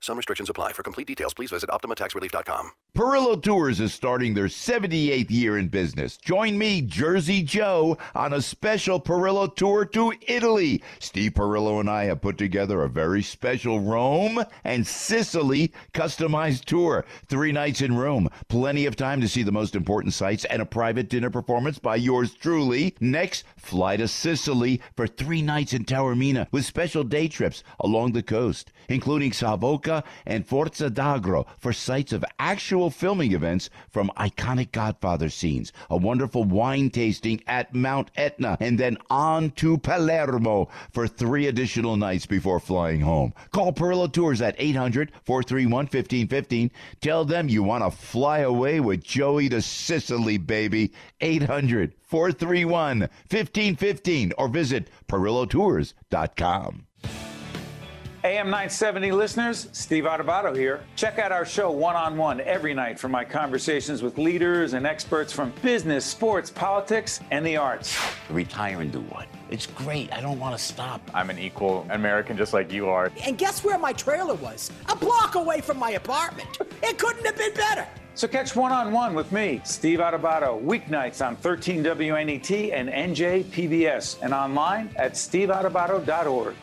Some 0.00 0.16
restrictions 0.16 0.50
apply. 0.50 0.72
For 0.72 0.82
complete 0.82 1.06
details, 1.06 1.32
please 1.32 1.50
visit 1.50 1.70
OptimaTaxRelief.com. 1.70 2.72
Perillo 2.94 3.40
Tours 3.40 3.80
is 3.80 3.94
starting 3.94 4.34
their 4.34 4.46
78th 4.46 5.30
year 5.30 5.56
in 5.56 5.68
business. 5.68 6.18
Join 6.18 6.58
me, 6.58 6.82
Jersey 6.82 7.42
Joe, 7.42 7.96
on 8.14 8.34
a 8.34 8.42
special 8.42 9.00
Perillo 9.00 9.54
tour 9.54 9.84
to 9.86 10.12
Italy. 10.26 10.82
Steve 10.98 11.32
Perillo 11.32 11.80
and 11.80 11.88
I 11.88 12.04
have 12.04 12.20
put 12.20 12.36
together 12.36 12.82
a 12.82 12.88
very 12.88 13.22
special 13.22 13.80
Rome 13.80 14.44
and 14.64 14.86
Sicily 14.86 15.72
customized 15.94 16.64
tour. 16.64 17.06
Three 17.28 17.52
nights 17.52 17.80
in 17.80 17.96
Rome, 17.96 18.28
plenty 18.48 18.86
of 18.86 18.96
time 18.96 19.20
to 19.20 19.28
see 19.28 19.42
the 19.42 19.52
most 19.52 19.74
important 19.74 20.12
sights, 20.12 20.44
and 20.46 20.60
a 20.60 20.66
private 20.66 21.08
dinner 21.08 21.30
performance 21.30 21.78
by 21.78 21.96
yours 21.96 22.34
truly. 22.34 22.94
Next, 23.00 23.44
fly 23.56 23.96
to 23.96 24.08
Sicily 24.08 24.82
for 24.96 25.06
three 25.06 25.42
nights 25.42 25.72
in 25.72 25.84
Taormina 25.84 26.48
with 26.50 26.66
special 26.66 27.04
day 27.04 27.28
trips 27.28 27.41
along 27.80 28.12
the 28.12 28.22
coast, 28.22 28.72
including 28.88 29.32
Savoca 29.32 30.04
and 30.26 30.46
Forza 30.46 30.90
d'Agro 30.90 31.46
for 31.58 31.72
sites 31.72 32.12
of 32.12 32.24
actual 32.38 32.90
filming 32.90 33.32
events 33.32 33.70
from 33.90 34.10
iconic 34.16 34.72
Godfather 34.72 35.28
scenes, 35.28 35.72
a 35.90 35.96
wonderful 35.96 36.44
wine 36.44 36.90
tasting 36.90 37.42
at 37.46 37.74
Mount 37.74 38.10
Etna, 38.16 38.56
and 38.60 38.78
then 38.78 38.96
on 39.10 39.50
to 39.52 39.78
Palermo 39.78 40.68
for 40.92 41.08
three 41.08 41.46
additional 41.46 41.96
nights 41.96 42.26
before 42.26 42.60
flying 42.60 43.00
home. 43.00 43.32
Call 43.50 43.72
Perillo 43.72 44.10
Tours 44.12 44.40
at 44.40 44.54
800 44.58 45.10
431 45.24 45.84
1515. 45.84 46.70
Tell 47.00 47.24
them 47.24 47.48
you 47.48 47.62
want 47.62 47.84
to 47.84 47.90
fly 47.90 48.38
away 48.38 48.80
with 48.80 49.02
Joey 49.02 49.48
to 49.48 49.62
Sicily, 49.62 50.38
baby. 50.38 50.92
800 51.20 51.94
431 52.02 53.00
1515 53.00 54.32
or 54.36 54.48
visit 54.48 54.88
perillotours.com. 55.08 56.86
AM 58.24 58.50
970 58.50 59.10
listeners, 59.10 59.68
Steve 59.72 60.04
Adubato 60.04 60.56
here. 60.56 60.84
Check 60.94 61.18
out 61.18 61.32
our 61.32 61.44
show 61.44 61.72
one 61.72 61.96
on 61.96 62.16
one 62.16 62.40
every 62.42 62.72
night 62.72 62.96
for 62.96 63.08
my 63.08 63.24
conversations 63.24 64.00
with 64.00 64.16
leaders 64.16 64.74
and 64.74 64.86
experts 64.86 65.32
from 65.32 65.52
business, 65.60 66.04
sports, 66.04 66.48
politics, 66.48 67.18
and 67.32 67.44
the 67.44 67.56
arts. 67.56 67.98
Retire 68.30 68.80
and 68.80 68.92
do 68.92 69.00
what? 69.00 69.26
It's 69.50 69.66
great. 69.66 70.12
I 70.12 70.20
don't 70.20 70.38
want 70.38 70.56
to 70.56 70.62
stop. 70.62 71.00
I'm 71.12 71.30
an 71.30 71.38
equal 71.40 71.84
American 71.90 72.36
just 72.36 72.52
like 72.52 72.70
you 72.70 72.88
are. 72.88 73.10
And 73.24 73.36
guess 73.36 73.64
where 73.64 73.76
my 73.76 73.92
trailer 73.92 74.34
was? 74.36 74.70
A 74.88 74.94
block 74.94 75.34
away 75.34 75.60
from 75.60 75.80
my 75.80 75.90
apartment. 75.90 76.58
It 76.80 76.98
couldn't 76.98 77.26
have 77.26 77.36
been 77.36 77.54
better. 77.54 77.88
So 78.14 78.28
catch 78.28 78.54
one 78.54 78.70
on 78.70 78.92
one 78.92 79.14
with 79.14 79.32
me, 79.32 79.60
Steve 79.64 79.98
Adubato, 79.98 80.62
weeknights 80.62 81.26
on 81.26 81.34
13 81.34 81.82
WNET 81.82 82.72
and 82.72 82.88
NJ 82.88 83.42
PBS, 83.46 84.22
and 84.22 84.32
online 84.32 84.90
at 84.94 85.14
steveadubato.org. 85.14 86.54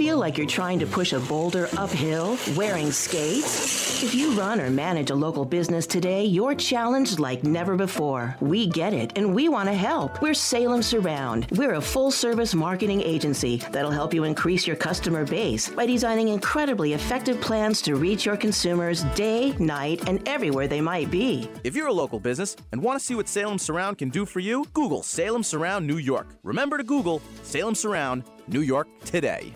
Feel 0.00 0.16
like 0.16 0.38
you're 0.38 0.46
trying 0.46 0.78
to 0.78 0.86
push 0.86 1.12
a 1.12 1.20
boulder 1.20 1.68
uphill 1.76 2.38
wearing 2.56 2.90
skates? 2.90 4.02
If 4.02 4.14
you 4.14 4.32
run 4.32 4.58
or 4.58 4.70
manage 4.70 5.10
a 5.10 5.14
local 5.14 5.44
business 5.44 5.86
today, 5.86 6.24
you're 6.24 6.54
challenged 6.54 7.18
like 7.18 7.44
never 7.44 7.76
before. 7.76 8.34
We 8.40 8.66
get 8.66 8.94
it 8.94 9.12
and 9.16 9.34
we 9.34 9.50
want 9.50 9.68
to 9.68 9.74
help. 9.74 10.22
We're 10.22 10.32
Salem 10.32 10.82
Surround. 10.82 11.48
We're 11.50 11.74
a 11.74 11.82
full 11.82 12.10
service 12.10 12.54
marketing 12.54 13.02
agency 13.02 13.58
that'll 13.72 13.90
help 13.90 14.14
you 14.14 14.24
increase 14.24 14.66
your 14.66 14.74
customer 14.74 15.26
base 15.26 15.68
by 15.68 15.84
designing 15.84 16.28
incredibly 16.28 16.94
effective 16.94 17.38
plans 17.42 17.82
to 17.82 17.96
reach 17.96 18.24
your 18.24 18.38
consumers 18.38 19.04
day, 19.14 19.54
night, 19.58 20.08
and 20.08 20.26
everywhere 20.26 20.66
they 20.66 20.80
might 20.80 21.10
be. 21.10 21.46
If 21.62 21.76
you're 21.76 21.88
a 21.88 21.92
local 21.92 22.20
business 22.20 22.56
and 22.72 22.82
want 22.82 22.98
to 22.98 23.04
see 23.04 23.16
what 23.16 23.28
Salem 23.28 23.58
Surround 23.58 23.98
can 23.98 24.08
do 24.08 24.24
for 24.24 24.40
you, 24.40 24.64
Google 24.72 25.02
Salem 25.02 25.42
Surround 25.42 25.86
New 25.86 25.98
York. 25.98 26.36
Remember 26.42 26.78
to 26.78 26.84
Google 26.84 27.20
Salem 27.42 27.74
Surround 27.74 28.24
New 28.48 28.62
York 28.62 28.88
today. 29.04 29.54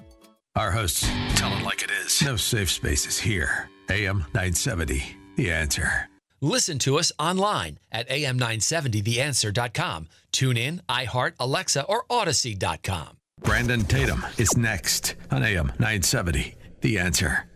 Our 0.56 0.70
hosts 0.70 1.08
tell 1.34 1.52
it 1.56 1.64
like 1.64 1.82
it 1.82 1.90
is. 1.90 2.22
No 2.22 2.36
safe 2.36 2.70
spaces 2.70 3.18
here. 3.18 3.68
AM 3.90 4.18
970, 4.34 5.16
The 5.36 5.50
Answer. 5.50 6.08
Listen 6.40 6.78
to 6.80 6.96
us 6.98 7.10
online 7.18 7.78
at 7.90 8.08
am970theanswer.com. 8.08 10.08
Tune 10.30 10.56
in, 10.56 10.80
iHeart, 10.88 11.32
Alexa, 11.40 11.82
or 11.84 12.04
Audacy.com. 12.08 13.16
Brandon 13.40 13.84
Tatum 13.84 14.24
is 14.38 14.56
next 14.56 15.16
on 15.30 15.42
AM 15.42 15.66
970, 15.80 16.54
The 16.82 16.98
Answer. 16.98 17.46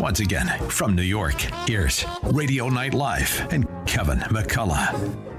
Once 0.00 0.18
again, 0.18 0.48
from 0.68 0.96
New 0.96 1.02
York, 1.02 1.40
here's 1.68 2.04
Radio 2.24 2.68
Night 2.68 2.92
Live 2.92 3.46
and 3.52 3.68
Kevin 3.86 4.18
McCullough. 4.18 5.31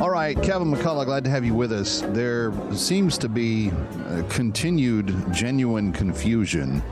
All 0.00 0.08
right, 0.08 0.34
Kevin 0.42 0.72
McCullough, 0.72 1.04
glad 1.04 1.24
to 1.24 1.30
have 1.30 1.44
you 1.44 1.52
with 1.52 1.72
us. 1.72 2.00
There 2.00 2.54
seems 2.72 3.18
to 3.18 3.28
be 3.28 3.70
uh, 3.70 4.22
continued 4.30 5.14
genuine 5.30 5.92
confusion 5.92 6.82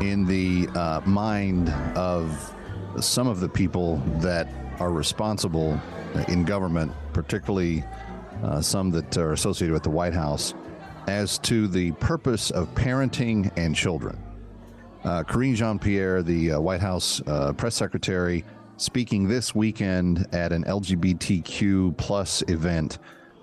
in 0.00 0.24
the 0.24 0.68
uh, 0.78 1.00
mind 1.04 1.70
of 1.96 2.54
some 3.00 3.26
of 3.26 3.40
the 3.40 3.48
people 3.48 3.96
that 4.20 4.46
are 4.78 4.92
responsible 4.92 5.80
in 6.28 6.44
government, 6.44 6.92
particularly 7.12 7.82
uh, 8.44 8.60
some 8.60 8.92
that 8.92 9.16
are 9.16 9.32
associated 9.32 9.72
with 9.72 9.82
the 9.82 9.90
White 9.90 10.14
House, 10.14 10.54
as 11.08 11.38
to 11.38 11.66
the 11.66 11.90
purpose 11.92 12.52
of 12.52 12.72
parenting 12.76 13.50
and 13.56 13.74
children. 13.74 14.16
Uh, 15.02 15.24
Karine 15.24 15.56
Jean 15.56 15.76
Pierre, 15.80 16.22
the 16.22 16.52
uh, 16.52 16.60
White 16.60 16.80
House 16.80 17.20
uh, 17.26 17.52
press 17.54 17.74
secretary, 17.74 18.44
speaking 18.78 19.28
this 19.28 19.54
weekend 19.54 20.26
at 20.32 20.52
an 20.52 20.64
LGBTQ 20.64 21.96
plus 21.96 22.42
event, 22.48 22.98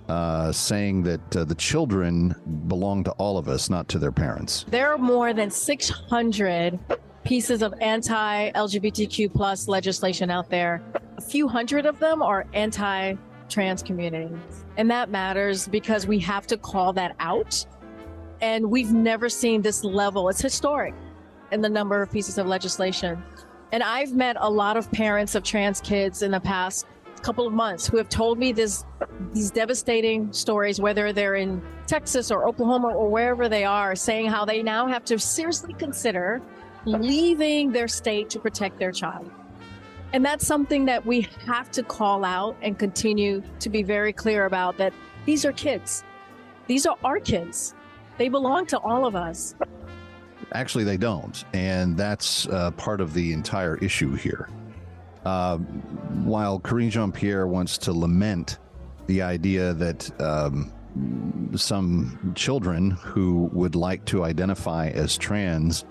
uh, 0.08 0.52
saying 0.52 1.04
that 1.04 1.36
uh, 1.36 1.44
the 1.44 1.56
children 1.56 2.34
belong 2.68 3.04
to 3.04 3.12
all 3.12 3.38
of 3.38 3.48
us, 3.50 3.70
not 3.70 3.88
to 3.90 4.00
their 4.00 4.12
parents. 4.12 4.66
There 4.70 4.92
are 4.92 4.98
more 4.98 5.34
than 5.34 5.52
600 5.52 6.80
pieces 7.24 7.62
of 7.62 7.74
anti-LGBTQ 7.82 9.34
plus 9.34 9.68
legislation 9.68 10.30
out 10.30 10.50
there. 10.50 10.82
A 11.18 11.22
few 11.22 11.48
hundred 11.48 11.86
of 11.86 12.00
them 12.00 12.22
are 12.22 12.46
anti-trans 12.54 13.84
community, 13.84 14.34
and 14.78 14.90
that 14.92 15.10
matters 15.10 15.68
because 15.68 16.08
we 16.08 16.20
have 16.20 16.48
to 16.48 16.58
call 16.58 16.94
that 16.94 17.16
out 17.20 17.66
And 18.42 18.70
we've 18.70 18.92
never 18.92 19.30
seen 19.30 19.62
this 19.62 19.84
level. 19.84 20.30
It's 20.30 20.42
historic 20.42 20.94
in 21.52 21.62
the 21.62 21.70
number 21.70 22.02
of 22.02 22.12
pieces 22.12 22.38
of 22.38 22.48
legislation. 22.48 23.24
And 23.72 23.84
I've 23.84 24.13
met 24.13 24.38
a 24.39 24.49
lot 24.49 24.78
of 24.78 24.91
parents 24.91 25.36
of 25.36 25.43
trans 25.43 25.82
kids 25.82 26.22
in 26.22 26.32
the 26.32 26.39
past 26.39 26.86
couple 27.22 27.47
of 27.47 27.53
months 27.53 27.88
who 27.88 27.97
have 27.97 28.07
told 28.07 28.38
me 28.38 28.51
this 28.51 28.86
these 29.34 29.49
devastating 29.49 30.32
stories, 30.32 30.80
whether 30.80 31.11
they're 31.11 31.36
in 31.36 31.61
Texas 31.88 32.30
or 32.30 32.47
Oklahoma 32.47 32.89
or 32.89 33.09
wherever 33.09 33.49
they 33.49 33.63
are, 33.63 33.95
saying 33.95 34.28
how 34.28 34.45
they 34.45 34.61
now 34.61 34.88
have 34.88 35.03
to 35.05 35.18
seriously 35.18 35.74
consider 35.74 36.41
mm-hmm. 36.86 37.01
leaving 37.01 37.72
their 37.72 37.88
state 37.88 38.30
to 38.30 38.39
protect 38.39 38.78
their 38.78 38.91
child. 38.91 39.30
And 40.13 40.24
that's 40.24 40.45
something 40.45 40.86
that 40.86 41.05
we 41.05 41.28
have 41.45 41.72
to 41.72 41.84
call 41.84 42.24
out 42.24 42.55
and 42.61 42.78
continue 42.78 43.41
to 43.59 43.70
be 43.70 43.84
very 43.84 44.13
clear 44.13 44.45
about 44.45 44.78
that 44.78 44.93
these 45.26 45.45
are 45.45 45.51
kids. 45.51 46.03
These 46.68 46.86
are 46.86 46.95
our 47.03 47.20
kids. 47.20 47.74
They 48.18 48.30
belong 48.30 48.68
to 48.68 48.80
all 48.80 49.05
of 49.05 49.16
us. 49.16 49.55
Actually, 50.54 50.84
they 50.84 50.98
don't. 50.98 51.43
And 51.54 51.98
that's 51.98 52.48
uh, 52.48 52.72
part 52.72 53.02
of 53.02 53.14
the 53.14 53.34
entire 53.34 53.78
issue 53.78 54.16
here. 54.16 54.50
Uh, 55.26 55.58
while 55.58 56.60
Karine 56.60 56.91
Jean 56.91 57.12
Pierre 57.12 57.48
wants 57.48 57.78
to 57.80 57.93
lament 57.93 58.60
the 59.08 59.22
idea 59.22 59.74
that 59.74 60.22
um, 60.22 60.72
some 61.56 62.34
children 62.36 62.91
who 62.91 63.50
would 63.54 63.76
like 63.76 64.06
to 64.06 64.24
identify 64.24 64.89
as 64.89 65.18
trans 65.18 65.86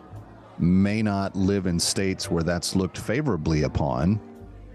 may 0.59 1.03
not 1.03 1.35
live 1.35 1.67
in 1.67 1.81
states 1.81 2.31
where 2.31 2.45
that's 2.45 2.77
looked 2.77 2.97
favorably 2.97 3.65
upon, 3.65 4.21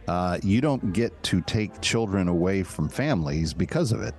uh, 0.07 0.37
you 0.43 0.59
don't 0.59 0.91
get 0.91 1.21
to 1.23 1.41
take 1.41 1.79
children 1.81 2.27
away 2.27 2.63
from 2.63 2.89
families 2.89 3.53
because 3.53 3.91
of 3.91 4.01
it. 4.01 4.15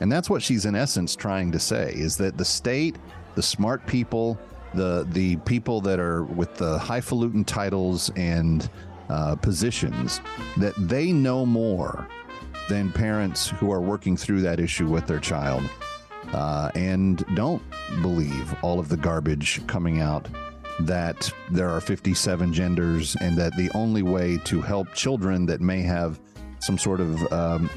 And 0.00 0.10
that's 0.10 0.30
what 0.30 0.42
she's 0.42 0.64
in 0.64 0.74
essence 0.74 1.14
trying 1.14 1.52
to 1.52 1.58
say 1.58 1.92
is 1.94 2.16
that 2.16 2.38
the 2.38 2.44
state, 2.44 2.96
the 3.34 3.42
smart 3.42 3.86
people, 3.86 4.38
the 4.74 5.06
the 5.10 5.36
people 5.38 5.80
that 5.82 5.98
are 5.98 6.24
with 6.24 6.54
the 6.56 6.78
highfalutin 6.78 7.44
titles 7.44 8.10
and 8.16 8.68
uh, 9.08 9.36
positions, 9.36 10.20
that 10.56 10.74
they 10.76 11.12
know 11.12 11.44
more 11.44 12.06
than 12.68 12.92
parents 12.92 13.48
who 13.48 13.72
are 13.72 13.80
working 13.80 14.16
through 14.16 14.40
that 14.42 14.60
issue 14.60 14.86
with 14.86 15.06
their 15.06 15.18
child 15.18 15.68
uh, 16.32 16.70
and 16.74 17.24
don't 17.34 17.62
believe 18.02 18.54
all 18.62 18.78
of 18.78 18.88
the 18.88 18.96
garbage 18.96 19.66
coming 19.66 20.00
out 20.00 20.28
that 20.80 21.30
there 21.50 21.68
are 21.68 21.80
57 21.80 22.52
genders 22.52 23.16
and 23.20 23.36
that 23.36 23.54
the 23.56 23.70
only 23.74 24.02
way 24.02 24.38
to 24.44 24.60
help 24.60 24.92
children 24.94 25.44
that 25.46 25.60
may 25.60 25.82
have 25.82 26.20
some 26.60 26.78
sort 26.78 27.00
of 27.00 27.32
um, 27.32 27.68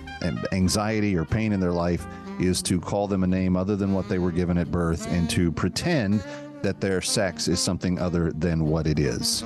anxiety 0.51 1.15
or 1.17 1.25
pain 1.25 1.53
in 1.53 1.59
their 1.59 1.71
life 1.71 2.05
is 2.39 2.61
to 2.61 2.79
call 2.79 3.07
them 3.07 3.23
a 3.23 3.27
name 3.27 3.55
other 3.55 3.75
than 3.75 3.93
what 3.93 4.07
they 4.09 4.19
were 4.19 4.31
given 4.31 4.57
at 4.57 4.71
birth 4.71 5.07
and 5.09 5.29
to 5.29 5.51
pretend 5.51 6.23
that 6.63 6.81
their 6.81 7.01
sex 7.01 7.47
is 7.47 7.59
something 7.59 7.99
other 7.99 8.31
than 8.31 8.65
what 8.65 8.87
it 8.87 8.97
is. 8.97 9.43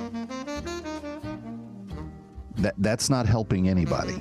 That 2.56 2.74
that's 2.78 3.10
not 3.10 3.26
helping 3.26 3.68
anybody. 3.68 4.18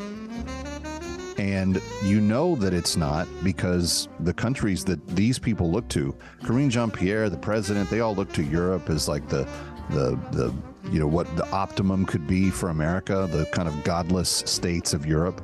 And 1.37 1.81
you 2.03 2.19
know 2.19 2.55
that 2.55 2.73
it's 2.73 2.97
not 2.97 3.27
because 3.43 4.09
the 4.21 4.33
countries 4.33 4.83
that 4.85 5.05
these 5.07 5.37
people 5.37 5.71
look 5.71 5.87
to, 5.89 6.15
Karine 6.43 6.69
Jean 6.69 6.89
Pierre, 6.89 7.29
the 7.29 7.37
president, 7.37 7.89
they 7.89 7.99
all 7.99 8.15
look 8.15 8.33
to 8.33 8.43
Europe 8.43 8.89
as 8.89 9.07
like 9.07 9.27
the 9.29 9.47
the 9.91 10.19
the 10.31 10.53
you 10.91 10.99
know 10.99 11.07
what 11.07 11.33
the 11.37 11.47
optimum 11.51 12.05
could 12.05 12.27
be 12.27 12.49
for 12.49 12.69
America, 12.69 13.27
the 13.31 13.45
kind 13.47 13.67
of 13.67 13.83
godless 13.83 14.29
states 14.29 14.93
of 14.93 15.05
Europe. 15.05 15.41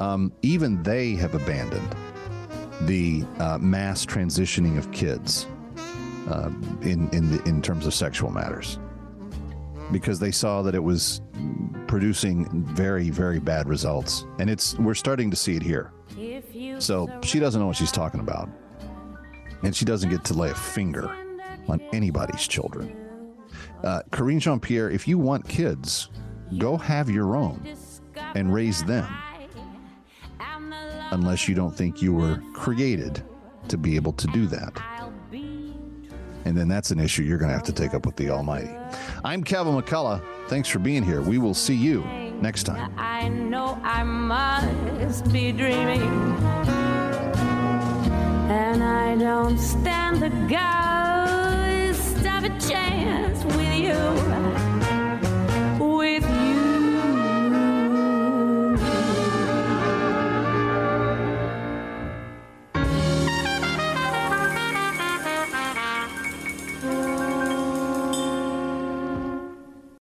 Um, 0.00 0.32
even 0.42 0.82
they 0.82 1.14
have 1.16 1.34
abandoned 1.34 1.94
the 2.82 3.24
uh, 3.38 3.58
mass 3.58 4.06
transitioning 4.06 4.78
of 4.78 4.90
kids 4.92 5.46
uh, 6.28 6.50
in 6.82 7.08
in 7.12 7.30
the, 7.30 7.42
in 7.44 7.62
terms 7.62 7.86
of 7.86 7.94
sexual 7.94 8.30
matters. 8.30 8.78
Because 9.90 10.18
they 10.18 10.30
saw 10.30 10.62
that 10.62 10.74
it 10.74 10.82
was 10.82 11.22
producing 11.86 12.64
very 12.66 13.10
very 13.10 13.38
bad 13.38 13.68
results. 13.68 14.26
And 14.38 14.50
it's 14.50 14.78
we're 14.78 14.94
starting 14.94 15.30
to 15.30 15.36
see 15.36 15.56
it 15.56 15.62
here. 15.62 15.92
So 16.78 17.08
she 17.22 17.38
doesn't 17.38 17.60
know 17.60 17.66
what 17.66 17.76
she's 17.76 17.92
talking 17.92 18.20
about. 18.20 18.48
And 19.62 19.74
she 19.74 19.84
doesn't 19.84 20.10
get 20.10 20.24
to 20.24 20.34
lay 20.34 20.50
a 20.50 20.54
finger 20.54 21.08
on 21.68 21.80
anybody's 21.92 22.46
children. 22.46 22.96
Uh, 23.82 24.02
Karine 24.10 24.40
Jean 24.40 24.60
Pierre 24.60 24.90
if 24.90 25.06
you 25.06 25.18
want 25.18 25.48
kids 25.48 26.10
go 26.56 26.76
have 26.76 27.10
your 27.10 27.36
own 27.36 27.76
and 28.34 28.52
raise 28.52 28.82
them. 28.84 29.06
Unless 31.10 31.48
you 31.48 31.54
don't 31.54 31.74
think 31.74 32.02
you 32.02 32.12
were 32.12 32.42
created 32.52 33.22
to 33.68 33.78
be 33.78 33.96
able 33.96 34.12
to 34.12 34.26
do 34.28 34.46
that 34.46 34.97
and 36.48 36.56
then 36.56 36.66
that's 36.66 36.90
an 36.90 36.98
issue 36.98 37.22
you're 37.22 37.38
going 37.38 37.50
to 37.50 37.54
have 37.54 37.66
to 37.66 37.72
take 37.72 37.92
up 37.92 38.06
with 38.06 38.16
the 38.16 38.30
Almighty. 38.30 38.70
I'm 39.22 39.44
Kevin 39.44 39.74
McCullough. 39.74 40.22
Thanks 40.48 40.68
for 40.68 40.78
being 40.78 41.02
here. 41.02 41.20
We 41.20 41.36
will 41.36 41.54
see 41.54 41.74
you 41.74 42.02
next 42.40 42.62
time. 42.64 42.92
I 42.96 43.28
know 43.28 43.78
I 43.84 44.02
must 44.02 45.30
be 45.30 45.52
dreaming, 45.52 46.00
and 48.50 48.82
I 48.82 49.14
don't 49.16 49.58
stand 49.58 50.22
the 50.22 50.30
ghost 50.48 52.16
of 52.26 52.44
a 52.44 52.58
chance 52.66 53.44
with 53.44 53.74
you. 53.74 54.28